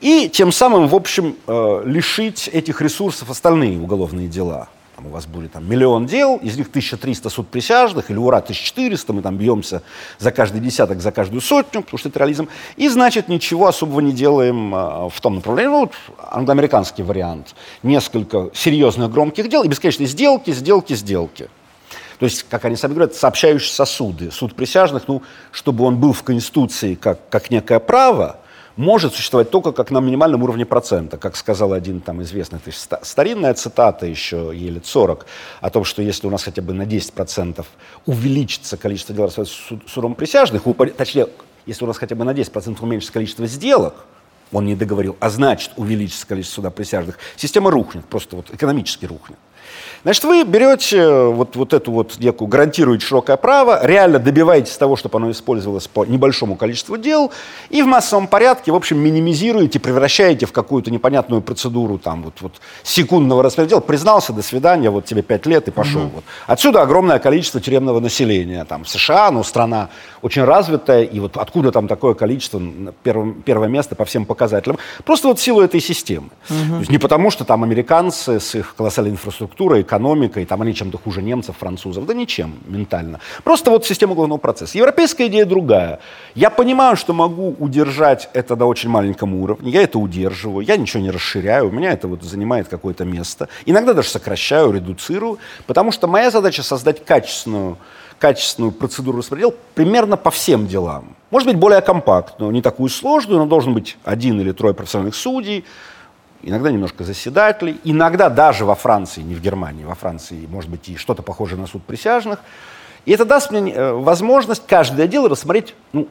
[0.00, 4.68] И тем самым, в общем, лишить этих ресурсов остальные уголовные дела
[5.04, 9.12] там, у вас будет там, миллион дел, из них 1300 суд присяжных, или ура, 1400,
[9.12, 9.82] мы там бьемся
[10.18, 14.12] за каждый десяток, за каждую сотню, потому что это реализм, и значит ничего особого не
[14.12, 15.70] делаем а, в том направлении.
[15.70, 15.92] Ну, вот
[16.30, 17.54] англоамериканский вариант.
[17.82, 21.48] Несколько серьезных громких дел и бесконечные сделки, сделки, сделки.
[22.18, 24.30] То есть, как они сами говорят, сообщающие сосуды.
[24.30, 28.38] Суд присяжных, ну, чтобы он был в Конституции как, как некое право,
[28.76, 31.16] может существовать только как на минимальном уровне процента.
[31.16, 35.26] Как сказал один там известный, то есть старинная цитата еще, ей лет 40,
[35.60, 37.64] о том, что если у нас хотя бы на 10%
[38.06, 40.62] увеличится количество дел суд, судом присяжных,
[40.96, 41.28] точнее,
[41.66, 43.94] если у нас хотя бы на 10% уменьшится количество сделок,
[44.52, 49.38] он не договорил, а значит увеличится количество суда присяжных, система рухнет, просто вот экономически рухнет.
[50.02, 55.18] Значит, вы берете вот, вот эту вот некую, гарантируете широкое право, реально добиваетесь того, чтобы
[55.18, 57.32] оно использовалось по небольшому количеству дел,
[57.70, 62.52] и в массовом порядке, в общем, минимизируете, превращаете в какую-то непонятную процедуру там вот, вот
[62.82, 63.80] секундного распределения.
[63.80, 66.02] Признался, до свидания, вот тебе пять лет и пошел.
[66.02, 66.10] Угу.
[66.16, 66.24] Вот.
[66.46, 68.64] Отсюда огромное количество тюремного населения.
[68.64, 69.88] Там в США, ну, страна
[70.22, 72.60] очень развитая, и вот откуда там такое количество,
[73.02, 74.78] первое, первое место по всем показателям.
[75.04, 76.28] Просто вот в силу этой системы.
[76.50, 76.70] Угу.
[76.70, 80.98] То есть не потому, что там американцы с их колоссальной инфраструктурой, экономикой, там они чем-то
[80.98, 82.06] хуже немцев, французов.
[82.06, 83.20] Да ничем ментально.
[83.42, 84.78] Просто вот система уголовного процесса.
[84.78, 86.00] Европейская идея другая.
[86.34, 89.70] Я понимаю, что могу удержать это до очень маленьком уровне.
[89.70, 91.68] Я это удерживаю, я ничего не расширяю.
[91.68, 93.48] У меня это вот занимает какое-то место.
[93.66, 95.38] Иногда даже сокращаю, редуцирую.
[95.66, 97.78] Потому что моя задача создать качественную
[98.18, 101.16] качественную процедуру распредела примерно по всем делам.
[101.30, 105.64] Может быть, более компактную, не такую сложную, но должен быть один или трое профессиональных судей,
[106.44, 110.96] иногда немножко заседателей, иногда даже во Франции, не в Германии, во Франции, может быть, и
[110.96, 112.38] что-то похожее на суд присяжных.
[113.06, 116.08] И это даст мне э, возможность каждое дело рассмотреть, ну,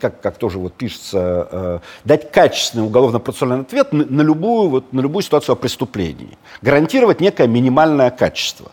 [0.00, 5.00] как, как тоже вот пишется, э, дать качественный уголовно-процессуальный ответ на, на, любую, вот, на
[5.00, 6.38] любую ситуацию о преступлении.
[6.62, 8.70] Гарантировать некое минимальное качество.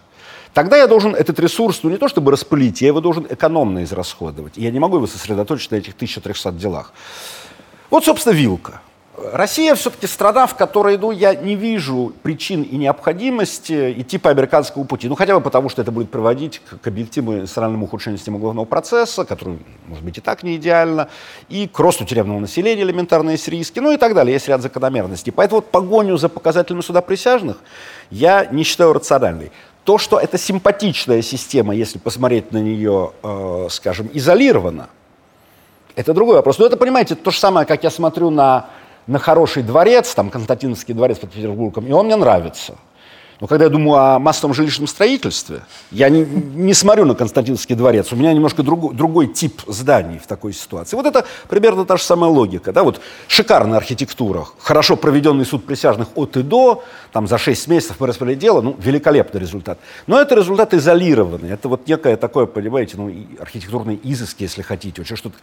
[0.54, 4.58] Тогда я должен этот ресурс, ну не то чтобы распылить, я его должен экономно израсходовать.
[4.58, 6.94] И я не могу его сосредоточить на этих 1300 делах.
[7.90, 8.82] Вот, собственно, вилка.
[9.16, 14.86] Россия все-таки страна, в которой ну, я не вижу причин и необходимости идти по американскому
[14.86, 15.08] пути.
[15.08, 19.24] Ну, хотя бы потому, что это будет приводить к, объективному национальному ухудшению системы уголовного процесса,
[19.24, 21.10] который, может быть, и так не идеально,
[21.48, 24.34] и к росту тюремного населения элементарные риски, ну и так далее.
[24.34, 25.32] Есть ряд закономерностей.
[25.32, 27.58] Поэтому вот погоню за показателями суда присяжных
[28.10, 29.52] я не считаю рациональной.
[29.84, 34.90] То, что это симпатичная система, если посмотреть на нее, э, скажем, изолированно,
[35.96, 36.58] это другой вопрос.
[36.58, 38.70] Но это, понимаете, то же самое, как я смотрю на
[39.08, 42.76] на хороший дворец, там Константиновский дворец под Петербургом, и он мне нравится.
[43.44, 48.14] Но когда я думаю о массовом жилищном строительстве, я не, не смотрю на Константиновский дворец.
[48.14, 50.96] У меня немножко другой, другой тип зданий в такой ситуации.
[50.96, 52.72] Вот это примерно та же самая логика.
[52.72, 52.84] Да?
[52.84, 58.08] Вот шикарная архитектура, хорошо проведенный суд присяжных от и до, там за 6 месяцев мы
[58.08, 59.78] распределили дело, ну, великолепный результат.
[60.08, 61.50] Но это результат изолированный.
[61.50, 65.02] Это вот некое такое, понимаете, ну, архитектурные изыски, если хотите.
[65.02, 65.36] Очень что-то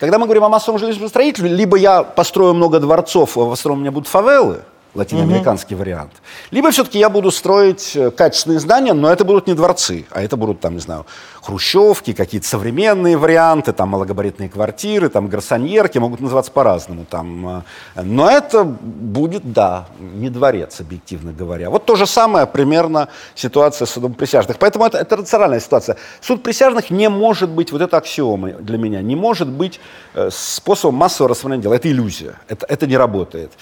[0.00, 3.80] когда мы говорим о массовом жилищном строительстве, либо я построю много дворцов, а в основном
[3.80, 4.62] у меня будут фавелы,
[4.94, 5.84] латиноамериканский угу.
[5.84, 6.12] вариант.
[6.50, 10.36] Либо все-таки я буду строить э, качественные здания, но это будут не дворцы, а это
[10.36, 11.06] будут, там, не знаю,
[11.42, 17.04] хрущевки, какие-то современные варианты, там, малогабаритные квартиры, там, гарсоньерки, могут называться по-разному.
[17.08, 17.64] Там.
[17.96, 21.70] Э, но это будет, да, не дворец, объективно говоря.
[21.70, 24.58] Вот то же самое примерно ситуация с судом присяжных.
[24.58, 25.96] Поэтому это, это рациональная ситуация.
[26.20, 29.80] Суд присяжных не может быть, вот это аксиома для меня, не может быть
[30.14, 31.74] э, способом массового рассмотрения дела.
[31.74, 33.52] Это иллюзия, это, это не работает.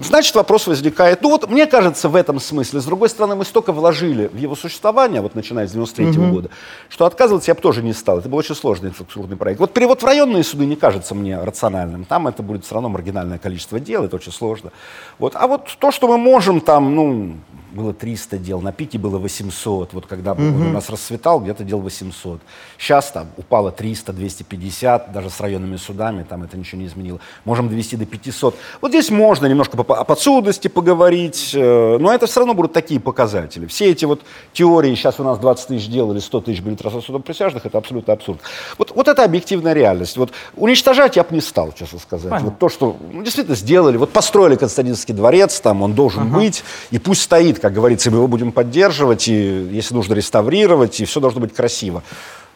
[0.00, 1.22] Значит, вопрос возникает.
[1.22, 2.80] Ну вот, мне кажется, в этом смысле.
[2.80, 6.34] С другой стороны, мы столько вложили в его существование, вот начиная с 93 -го угу.
[6.34, 6.50] года,
[6.88, 8.18] что отказываться я бы тоже не стал.
[8.18, 9.60] Это был очень сложный инфраструктурный проект.
[9.60, 12.04] Вот перевод в районные суды не кажется мне рациональным.
[12.04, 14.72] Там это будет все равно маргинальное количество дел, это очень сложно.
[15.20, 15.36] Вот.
[15.36, 17.34] А вот то, что мы можем там, ну,
[17.72, 19.92] было 300 дел, на пике было 800.
[19.92, 20.42] Вот когда угу.
[20.42, 22.40] у нас расцветал, где-то дел 800.
[22.78, 27.20] Сейчас там упало 300, 250, даже с районными судами, там это ничего не изменило.
[27.44, 28.54] Можем довести до 500.
[28.80, 33.66] Вот здесь можно немножко о подсудности поговорить, э, но это все равно будут такие показатели.
[33.66, 34.22] Все эти вот
[34.52, 38.12] теории, сейчас у нас 20 тысяч дел или 100 тысяч рассудом судом присяжных, это абсолютно
[38.14, 38.40] абсурд.
[38.76, 40.16] Вот, вот это объективная реальность.
[40.16, 42.30] Вот уничтожать я бы не стал, честно сказать.
[42.30, 42.50] Понятно.
[42.50, 46.38] Вот то, что ну, действительно сделали, вот построили Константинский дворец, там он должен ага.
[46.38, 51.04] быть, и пусть стоит как говорится, мы его будем поддерживать, и если нужно реставрировать, и
[51.04, 52.02] все должно быть красиво.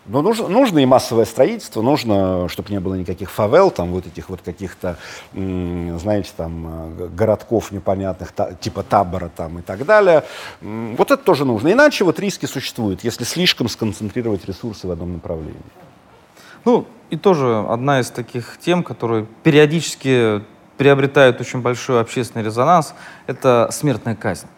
[0.06, 4.30] Но нужно, нужно и массовое строительство, нужно, чтобы не было никаких фавел, там вот этих
[4.30, 4.96] вот каких-то,
[5.32, 10.24] знаете, там э, городков непонятных, та, типа табора там и так далее.
[10.60, 11.70] Вот это тоже нужно.
[11.70, 15.54] Иначе вот риски существуют, если слишком сконцентрировать ресурсы в одном направлении.
[16.64, 20.42] Ну, и тоже одна из таких тем, которые периодически
[20.78, 22.94] приобретают очень большой общественный резонанс,
[23.28, 24.48] это смертная казнь.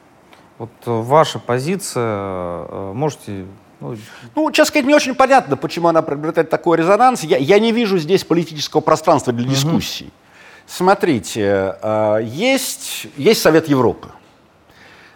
[0.58, 3.46] Вот э, ваша позиция, э, можете...
[3.80, 3.96] Ну,
[4.34, 7.24] ну, честно сказать, не очень понятно, почему она приобретает такой резонанс.
[7.24, 10.06] Я, я не вижу здесь политического пространства для дискуссий.
[10.06, 10.12] Угу.
[10.66, 14.08] Смотрите, э, есть, есть Совет Европы.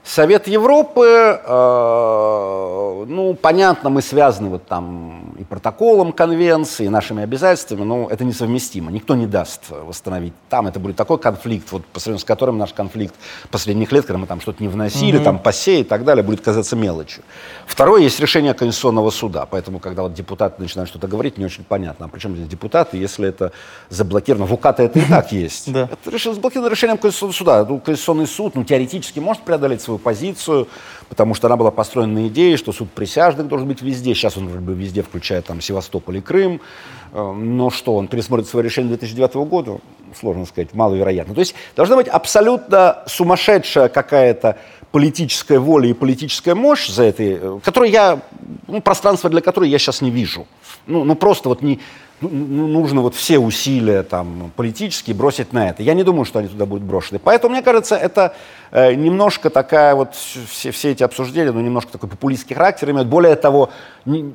[0.08, 7.82] Совет Европы, э, ну, понятно, мы связаны вот там и протоколом конвенции, и нашими обязательствами,
[7.82, 8.90] но это несовместимо.
[8.90, 10.32] Никто не даст восстановить.
[10.48, 13.14] Там это будет такой конфликт, вот по сравнению с которым наш конфликт
[13.50, 15.24] последних лет, когда мы там что-то не вносили, mm-hmm.
[15.24, 17.22] там посей и так далее, будет казаться мелочью.
[17.66, 22.06] Второе, есть решение Конституционного суда, поэтому, когда вот депутаты начинают что-то говорить, не очень понятно,
[22.06, 23.52] а причем здесь депутаты, если это
[23.90, 25.68] заблокировано, в УК-то это и так есть.
[25.68, 27.66] Это заблокировано решением Конституционного суда.
[27.68, 30.68] Ну, Конституционный суд, ну, теоретически может преодолеть свою позицию,
[31.08, 34.14] потому что она была построена на идее, что суд присяжных должен быть везде.
[34.14, 36.60] Сейчас он вроде бы везде, включая там Севастополь и Крым.
[37.12, 39.78] Э, но что, он пересмотрит свое решение 2009 года?
[40.18, 41.34] Сложно сказать, маловероятно.
[41.34, 44.58] То есть должна быть абсолютно сумасшедшая какая-то
[44.92, 48.20] политическая воля и политическая мощь за этой, э, которую я,
[48.66, 50.46] ну, пространство для которой я сейчас не вижу.
[50.86, 51.80] Ну, ну просто вот не,
[52.20, 55.82] нужно вот все усилия там, политические бросить на это.
[55.82, 57.18] Я не думаю, что они туда будут брошены.
[57.18, 58.34] Поэтому, мне кажется, это
[58.70, 63.08] э, немножко такая вот, все, все эти обсуждения, ну, немножко такой популистский характер имеют.
[63.08, 63.70] Более того,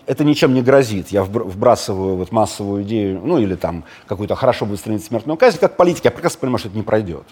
[0.06, 1.10] это ничем не грозит.
[1.10, 6.06] Я вбрасываю вот массовую идею, ну, или там какую-то хорошо выстроенную смертную казнь, как политик,
[6.06, 7.26] я прекрасно понимаю, что это не пройдет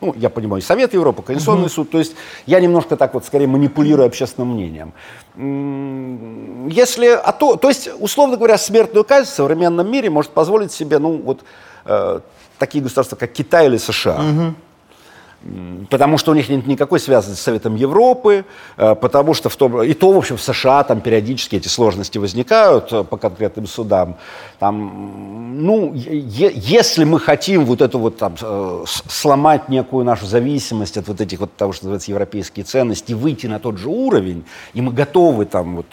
[0.00, 1.70] ну, я понимаю, Совет Европы, Конституционный угу.
[1.70, 1.90] суд.
[1.90, 2.14] То есть
[2.46, 4.92] я немножко так вот скорее манипулирую общественным мнением.
[6.70, 10.98] Если, а то, то есть, условно говоря, смертную казнь в современном мире может позволить себе,
[10.98, 11.40] ну, вот
[11.84, 12.20] э,
[12.58, 14.20] такие государства, как Китай или США.
[14.20, 14.54] Угу
[15.88, 18.44] потому что у них нет никакой связи с Советом Европы,
[18.76, 22.18] э, потому что в том, и то, в общем, в США там периодически эти сложности
[22.18, 24.16] возникают э, по конкретным судам.
[24.58, 30.96] Там, ну, е- если мы хотим вот эту вот там э, сломать некую нашу зависимость
[30.96, 34.44] от вот этих вот того, что называется европейские ценности, выйти на тот же уровень,
[34.74, 35.86] и мы готовы там вот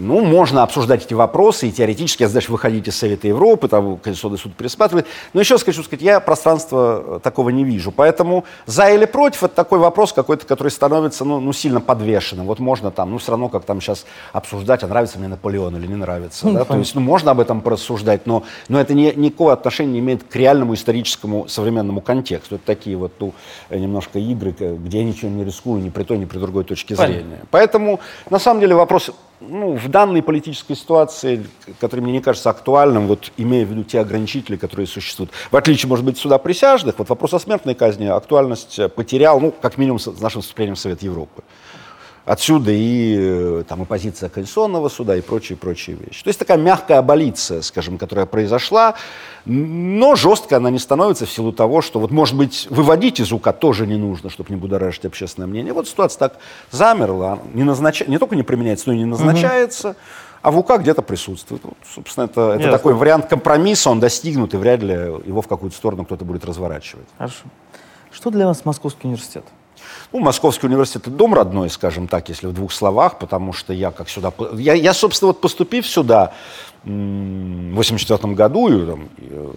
[0.00, 4.54] ну, можно обсуждать эти вопросы, и теоретически, значит, выходить из Совета Европы, там Конституционный суд
[4.54, 5.06] пересматривает.
[5.32, 7.92] Но еще хочу сказать, я пространства э, такого не вижу.
[7.92, 12.46] Поэтому за или против, это такой вопрос какой-то, который становится, ну, ну сильно подвешенным.
[12.46, 15.86] Вот можно там, ну, все равно, как там сейчас обсуждать, а нравится мне Наполеон или
[15.86, 16.46] не нравится.
[16.46, 16.64] Mm, да?
[16.64, 20.24] То есть, ну, можно об этом порассуждать, но, но это не, никакого отношения не имеет
[20.24, 22.56] к реальному историческому современному контексту.
[22.56, 23.34] Это такие вот, ну,
[23.70, 27.14] немножко игры, где я ничего не рискую ни при той, ни при другой точке Понятно.
[27.14, 27.40] зрения.
[27.50, 28.00] Поэтому,
[28.30, 29.10] на самом деле, вопрос
[29.40, 31.46] ну, в данной политической ситуации,
[31.80, 35.30] которая мне не кажется актуальным, вот имея в виду те ограничители, которые существуют.
[35.50, 39.78] В отличие, может быть, суда присяжных, вот вопрос о смертной казни актуальность потерял, ну, как
[39.78, 41.42] минимум, с нашим вступлением в Совет Европы.
[42.26, 46.22] Отсюда и, э, там, и позиция Конституционного суда и прочие-прочие вещи.
[46.22, 48.94] То есть такая мягкая аболиция, скажем, которая произошла,
[49.46, 53.52] но жестко она не становится в силу того, что, вот, может быть, выводить из УК
[53.52, 55.72] тоже не нужно, чтобы не будоражить общественное мнение.
[55.72, 56.38] Вот ситуация так
[56.70, 58.06] замерла, не, назнач...
[58.06, 59.90] не только не применяется, но и не назначается.
[59.90, 59.96] Угу.
[60.42, 61.62] А в УК где-то присутствует.
[61.64, 65.76] Вот, собственно, это, это такой вариант компромисса, он достигнут, и вряд ли его в какую-то
[65.76, 67.06] сторону кто-то будет разворачивать.
[67.18, 67.44] Хорошо.
[68.10, 69.44] Что для вас Московский университет?
[70.12, 73.92] Ну, Московский университет это дом родной, скажем так, если в двух словах, потому что я
[73.92, 74.32] как сюда...
[74.54, 76.32] Я, я собственно, вот поступив сюда
[76.82, 79.52] в 1984 году, и, там, э,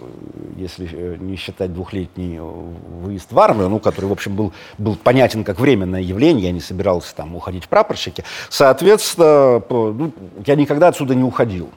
[0.58, 5.44] если э, не считать двухлетний выезд в армию, ну, который, в общем, был, был понятен
[5.44, 10.12] как временное явление, я не собирался там уходить в прапорщики, соответственно, ну,
[10.46, 11.72] я никогда отсюда не уходил.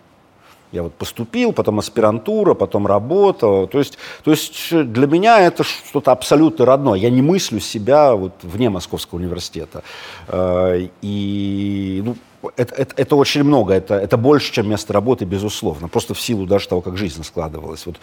[0.76, 3.66] Я вот поступил, потом аспирантура, потом работа.
[3.66, 6.98] То есть, то есть для меня это что-то абсолютно родное.
[6.98, 9.82] Я не мыслю себя вот вне Московского университета.
[10.28, 12.16] Э, и ну,
[12.56, 15.88] это, это, это очень много, это, это больше, чем место работы, безусловно.
[15.88, 17.86] Просто в силу даже того, как жизнь складывалась.
[17.86, 17.96] Вот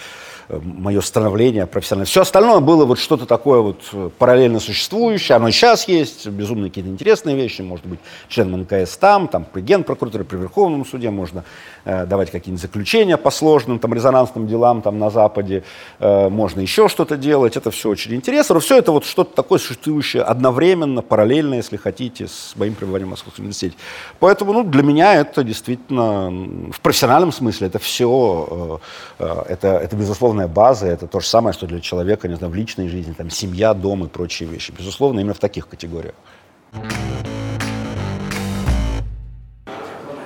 [0.49, 2.05] э, мое становление профессиональное.
[2.05, 5.35] Все остальное было вот что-то такое вот э, параллельно существующее.
[5.35, 7.61] Оно и сейчас есть, безумно какие-то интересные вещи.
[7.61, 11.43] Может быть, членом НКС там, там при генпрокуратуре, при Верховном суде можно
[11.85, 15.63] э, давать какие-нибудь заключения по сложным, там, резонансным делам там на Западе.
[15.99, 17.55] Э, можно еще что-то делать.
[17.57, 18.55] Это все очень интересно.
[18.55, 23.11] Но все это вот что-то такое существующее одновременно, параллельно, если хотите, с моим пребыванием в
[23.11, 23.75] Московском университете.
[24.19, 26.29] Поэтому ну, для меня это действительно,
[26.71, 28.79] в профессиональном смысле, это все,
[29.19, 32.51] э, э, это, это безусловная база, это то же самое, что для человека, не знаю,
[32.51, 34.73] в личной жизни, там, семья, дом и прочие вещи.
[34.77, 36.15] Безусловно, именно в таких категориях.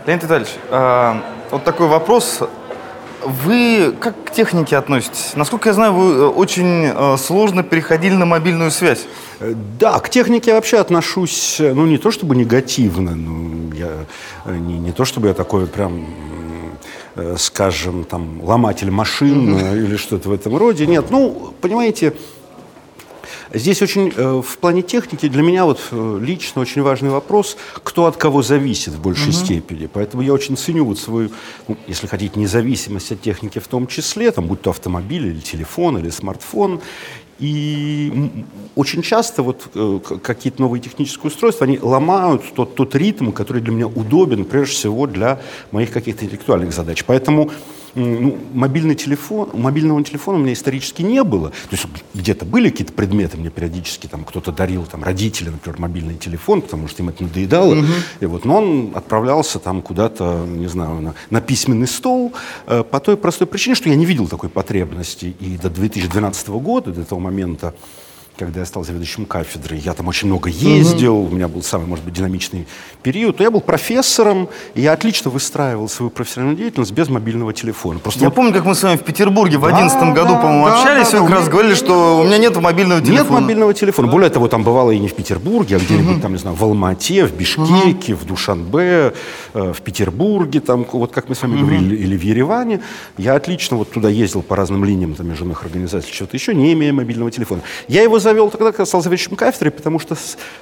[0.06, 1.14] Леонид Витальевич, э,
[1.52, 2.42] вот такой вопрос.
[3.28, 5.34] Вы как к технике относитесь?
[5.36, 9.06] Насколько я знаю, вы э, очень э, сложно переходили на мобильную связь.
[9.42, 14.06] Э, да, к технике я вообще отношусь, ну, не то чтобы негативно, ну, я,
[14.46, 16.06] не, не то чтобы я такой прям
[17.38, 19.86] скажем, там, ломатель машин mm-hmm.
[19.86, 20.86] или что-то в этом роде.
[20.86, 22.14] Нет, ну, понимаете,
[23.54, 28.06] Здесь очень э, в плане техники для меня вот э, лично очень важный вопрос, кто
[28.06, 29.38] от кого зависит в большей угу.
[29.38, 29.90] степени.
[29.92, 31.32] Поэтому я очень ценю вот свою,
[31.68, 35.98] ну, если хотите, независимость от техники в том числе, там, будь то автомобиль или телефон
[35.98, 36.82] или смартфон.
[37.40, 38.32] И
[38.76, 43.72] очень часто вот э, какие-то новые технические устройства, они ломают тот, тот ритм, который для
[43.72, 45.40] меня удобен, прежде всего, для
[45.72, 47.04] моих каких-то интеллектуальных задач.
[47.06, 47.52] Поэтому
[47.98, 51.50] ну, мобильный телефон, мобильного телефона у меня исторически не было.
[51.50, 56.16] То есть где-то были какие-то предметы, мне периодически там кто-то дарил, там родители, например, мобильный
[56.16, 57.76] телефон, потому что им это надоедало.
[57.76, 57.86] Угу.
[58.20, 62.34] И вот, но он отправлялся там куда-то, не знаю, на, на письменный стол
[62.68, 65.36] э, по той простой причине, что я не видел такой потребности.
[65.40, 67.74] И до 2012 года, до этого момента,
[68.38, 71.32] когда я стал заведующим кафедрой, я там очень много ездил, угу.
[71.32, 72.68] у меня был самый, может быть, динамичный
[73.04, 78.00] период, то я был профессором, и я отлично выстраивал свою профессиональную деятельность без мобильного телефона.
[78.00, 78.36] Просто я вот...
[78.36, 81.10] помню, как мы с вами в Петербурге в 2011 да, году, да, по-моему, да, общались,
[81.10, 83.22] да, вы как раз говорили, что у меня нет мобильного телефона.
[83.22, 84.08] Нет мобильного телефона.
[84.08, 86.22] Более того, там бывало и не в Петербурге, а где-нибудь угу.
[86.22, 88.22] там, не знаю, в Алмате, в Бишкеке, угу.
[88.22, 89.14] в Душанбе,
[89.54, 91.66] э, в Петербурге, там, вот как мы с вами угу.
[91.66, 92.82] говорили, или в Ереване.
[93.18, 96.94] Я отлично вот туда ездил по разным линиям там, международных организаций, что-то еще, не имея
[96.94, 97.62] мобильного телефона.
[97.88, 100.16] Я его завел тогда, когда стал заведующим кафедрой, потому что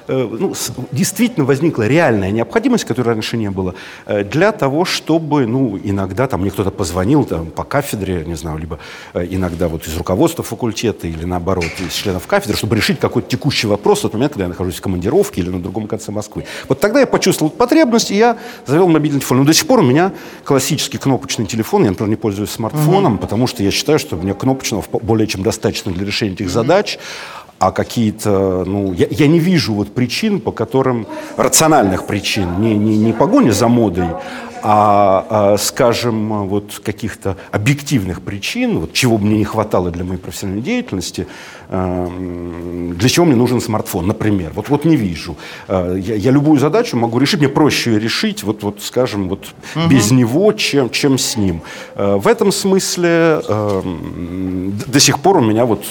[0.08, 0.54] э, ну,
[0.92, 3.74] действительно возникла реальная необходимость, которой раньше не было,
[4.06, 8.60] э, для того, чтобы, ну, иногда там мне кто-то позвонил там, по кафедре, не знаю,
[8.60, 8.78] либо
[9.14, 13.66] э, иногда вот из руководства факультета или наоборот из членов кафедры, чтобы решить какой-то текущий
[13.66, 16.46] вопрос в тот момент, когда я нахожусь в командировке или на другом конце Москвы.
[16.70, 18.38] Вот тогда я почувствовал потребность, и я
[18.68, 19.40] завел мобильный телефон.
[19.40, 20.12] Но до сих пор у меня
[20.44, 23.22] классический кнопочный телефон, я, например, не пользуюсь смартфоном, угу.
[23.22, 27.00] потому что я считаю, что у меня кнопочного более чем достаточно для решения этих задач
[27.68, 32.98] а какие-то, ну, я, я не вижу вот причин, по которым, рациональных причин, не, не,
[32.98, 34.10] не погони за модой,
[34.68, 40.64] а, а скажем, вот каких-то объективных причин, вот, чего мне не хватало для моей профессиональной
[40.64, 41.28] деятельности,
[41.70, 44.54] э, для чего мне нужен смартфон, например.
[44.56, 45.38] Вот, вот не вижу.
[45.68, 49.46] Э, я, я любую задачу могу решить, мне проще ее решить, вот, вот скажем, вот
[49.76, 49.88] угу.
[49.88, 51.62] без него, чем, чем с ним.
[51.94, 53.82] Э, в этом смысле э,
[54.88, 55.84] до сих пор у меня вот,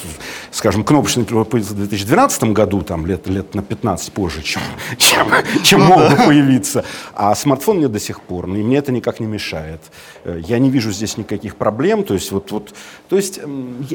[0.54, 4.62] скажем, кнопочный появился в 2012 году, там лет, лет на 15 позже, чем,
[4.98, 5.26] чем,
[5.62, 8.46] чем ну, мог бы появиться, а смартфон мне до сих пор.
[8.46, 9.80] Ну, мне это никак не мешает.
[10.24, 12.04] Э, я не вижу здесь никаких проблем.
[12.04, 12.72] То есть, вот, вот,
[13.08, 13.40] то есть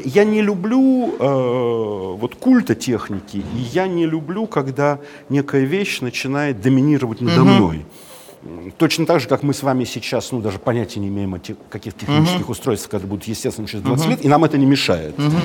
[0.04, 4.98] я не люблю э, вот культа техники, и я не люблю, когда
[5.30, 7.50] некая вещь начинает доминировать надо угу.
[7.50, 7.86] мной.
[8.78, 11.56] Точно так же, как мы с вами сейчас, ну, даже понятия не имеем о тех,
[11.68, 12.50] каких технических uh-huh.
[12.50, 14.10] устройствах, которые будут естественно через 20 uh-huh.
[14.10, 15.14] лет, и нам это не мешает.
[15.18, 15.40] Uh-huh.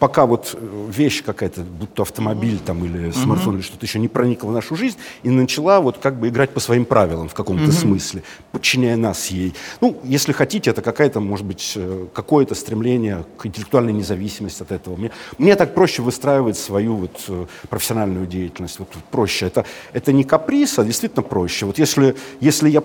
[0.00, 3.58] Пока вот э, вещь какая-то, будь то автомобиль там, или смартфон, uh-huh.
[3.58, 6.58] или что-то еще не проникла в нашу жизнь и начала вот как бы играть по
[6.58, 7.72] своим правилам в каком-то uh-huh.
[7.72, 9.54] смысле, подчиняя нас ей.
[9.80, 14.96] Ну, если хотите, это какая-то, может быть, э, какое-то стремление к интеллектуальной независимости от этого.
[14.96, 18.80] Мне, мне так проще выстраивать свою вот э, профессиональную деятельность.
[18.80, 19.46] Вот проще.
[19.46, 21.66] Это, это не каприз, а действительно проще.
[21.66, 22.82] Вот если если я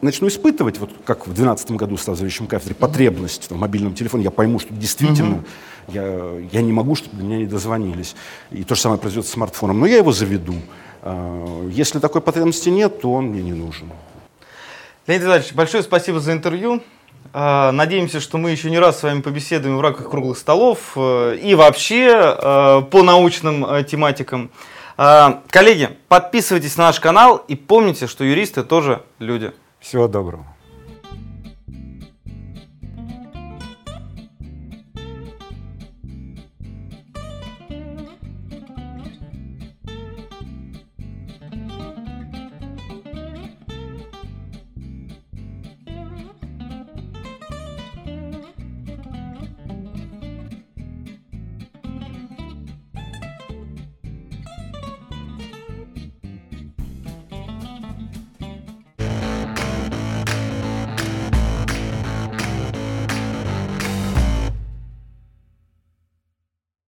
[0.00, 4.30] начну испытывать, вот как в 2012 году стал заведующим кафедры, потребность в мобильном телефоне, я
[4.30, 5.42] пойму, что действительно
[5.88, 6.40] uh-huh.
[6.50, 8.14] я, я не могу, чтобы до меня не дозвонились.
[8.50, 9.80] И то же самое произойдет с смартфоном.
[9.80, 10.54] Но я его заведу.
[11.02, 13.90] А, если такой потребности нет, то он мне не нужен.
[15.06, 16.82] Леонид Иванович, большое спасибо за интервью.
[17.32, 21.38] А, надеемся, что мы еще не раз с вами побеседуем в рамках круглых столов э,
[21.42, 24.50] и вообще э, по научным э, тематикам.
[24.98, 29.52] А, коллеги, подписывайтесь на наш канал и помните, что юристы тоже люди.
[29.78, 30.55] Всего доброго.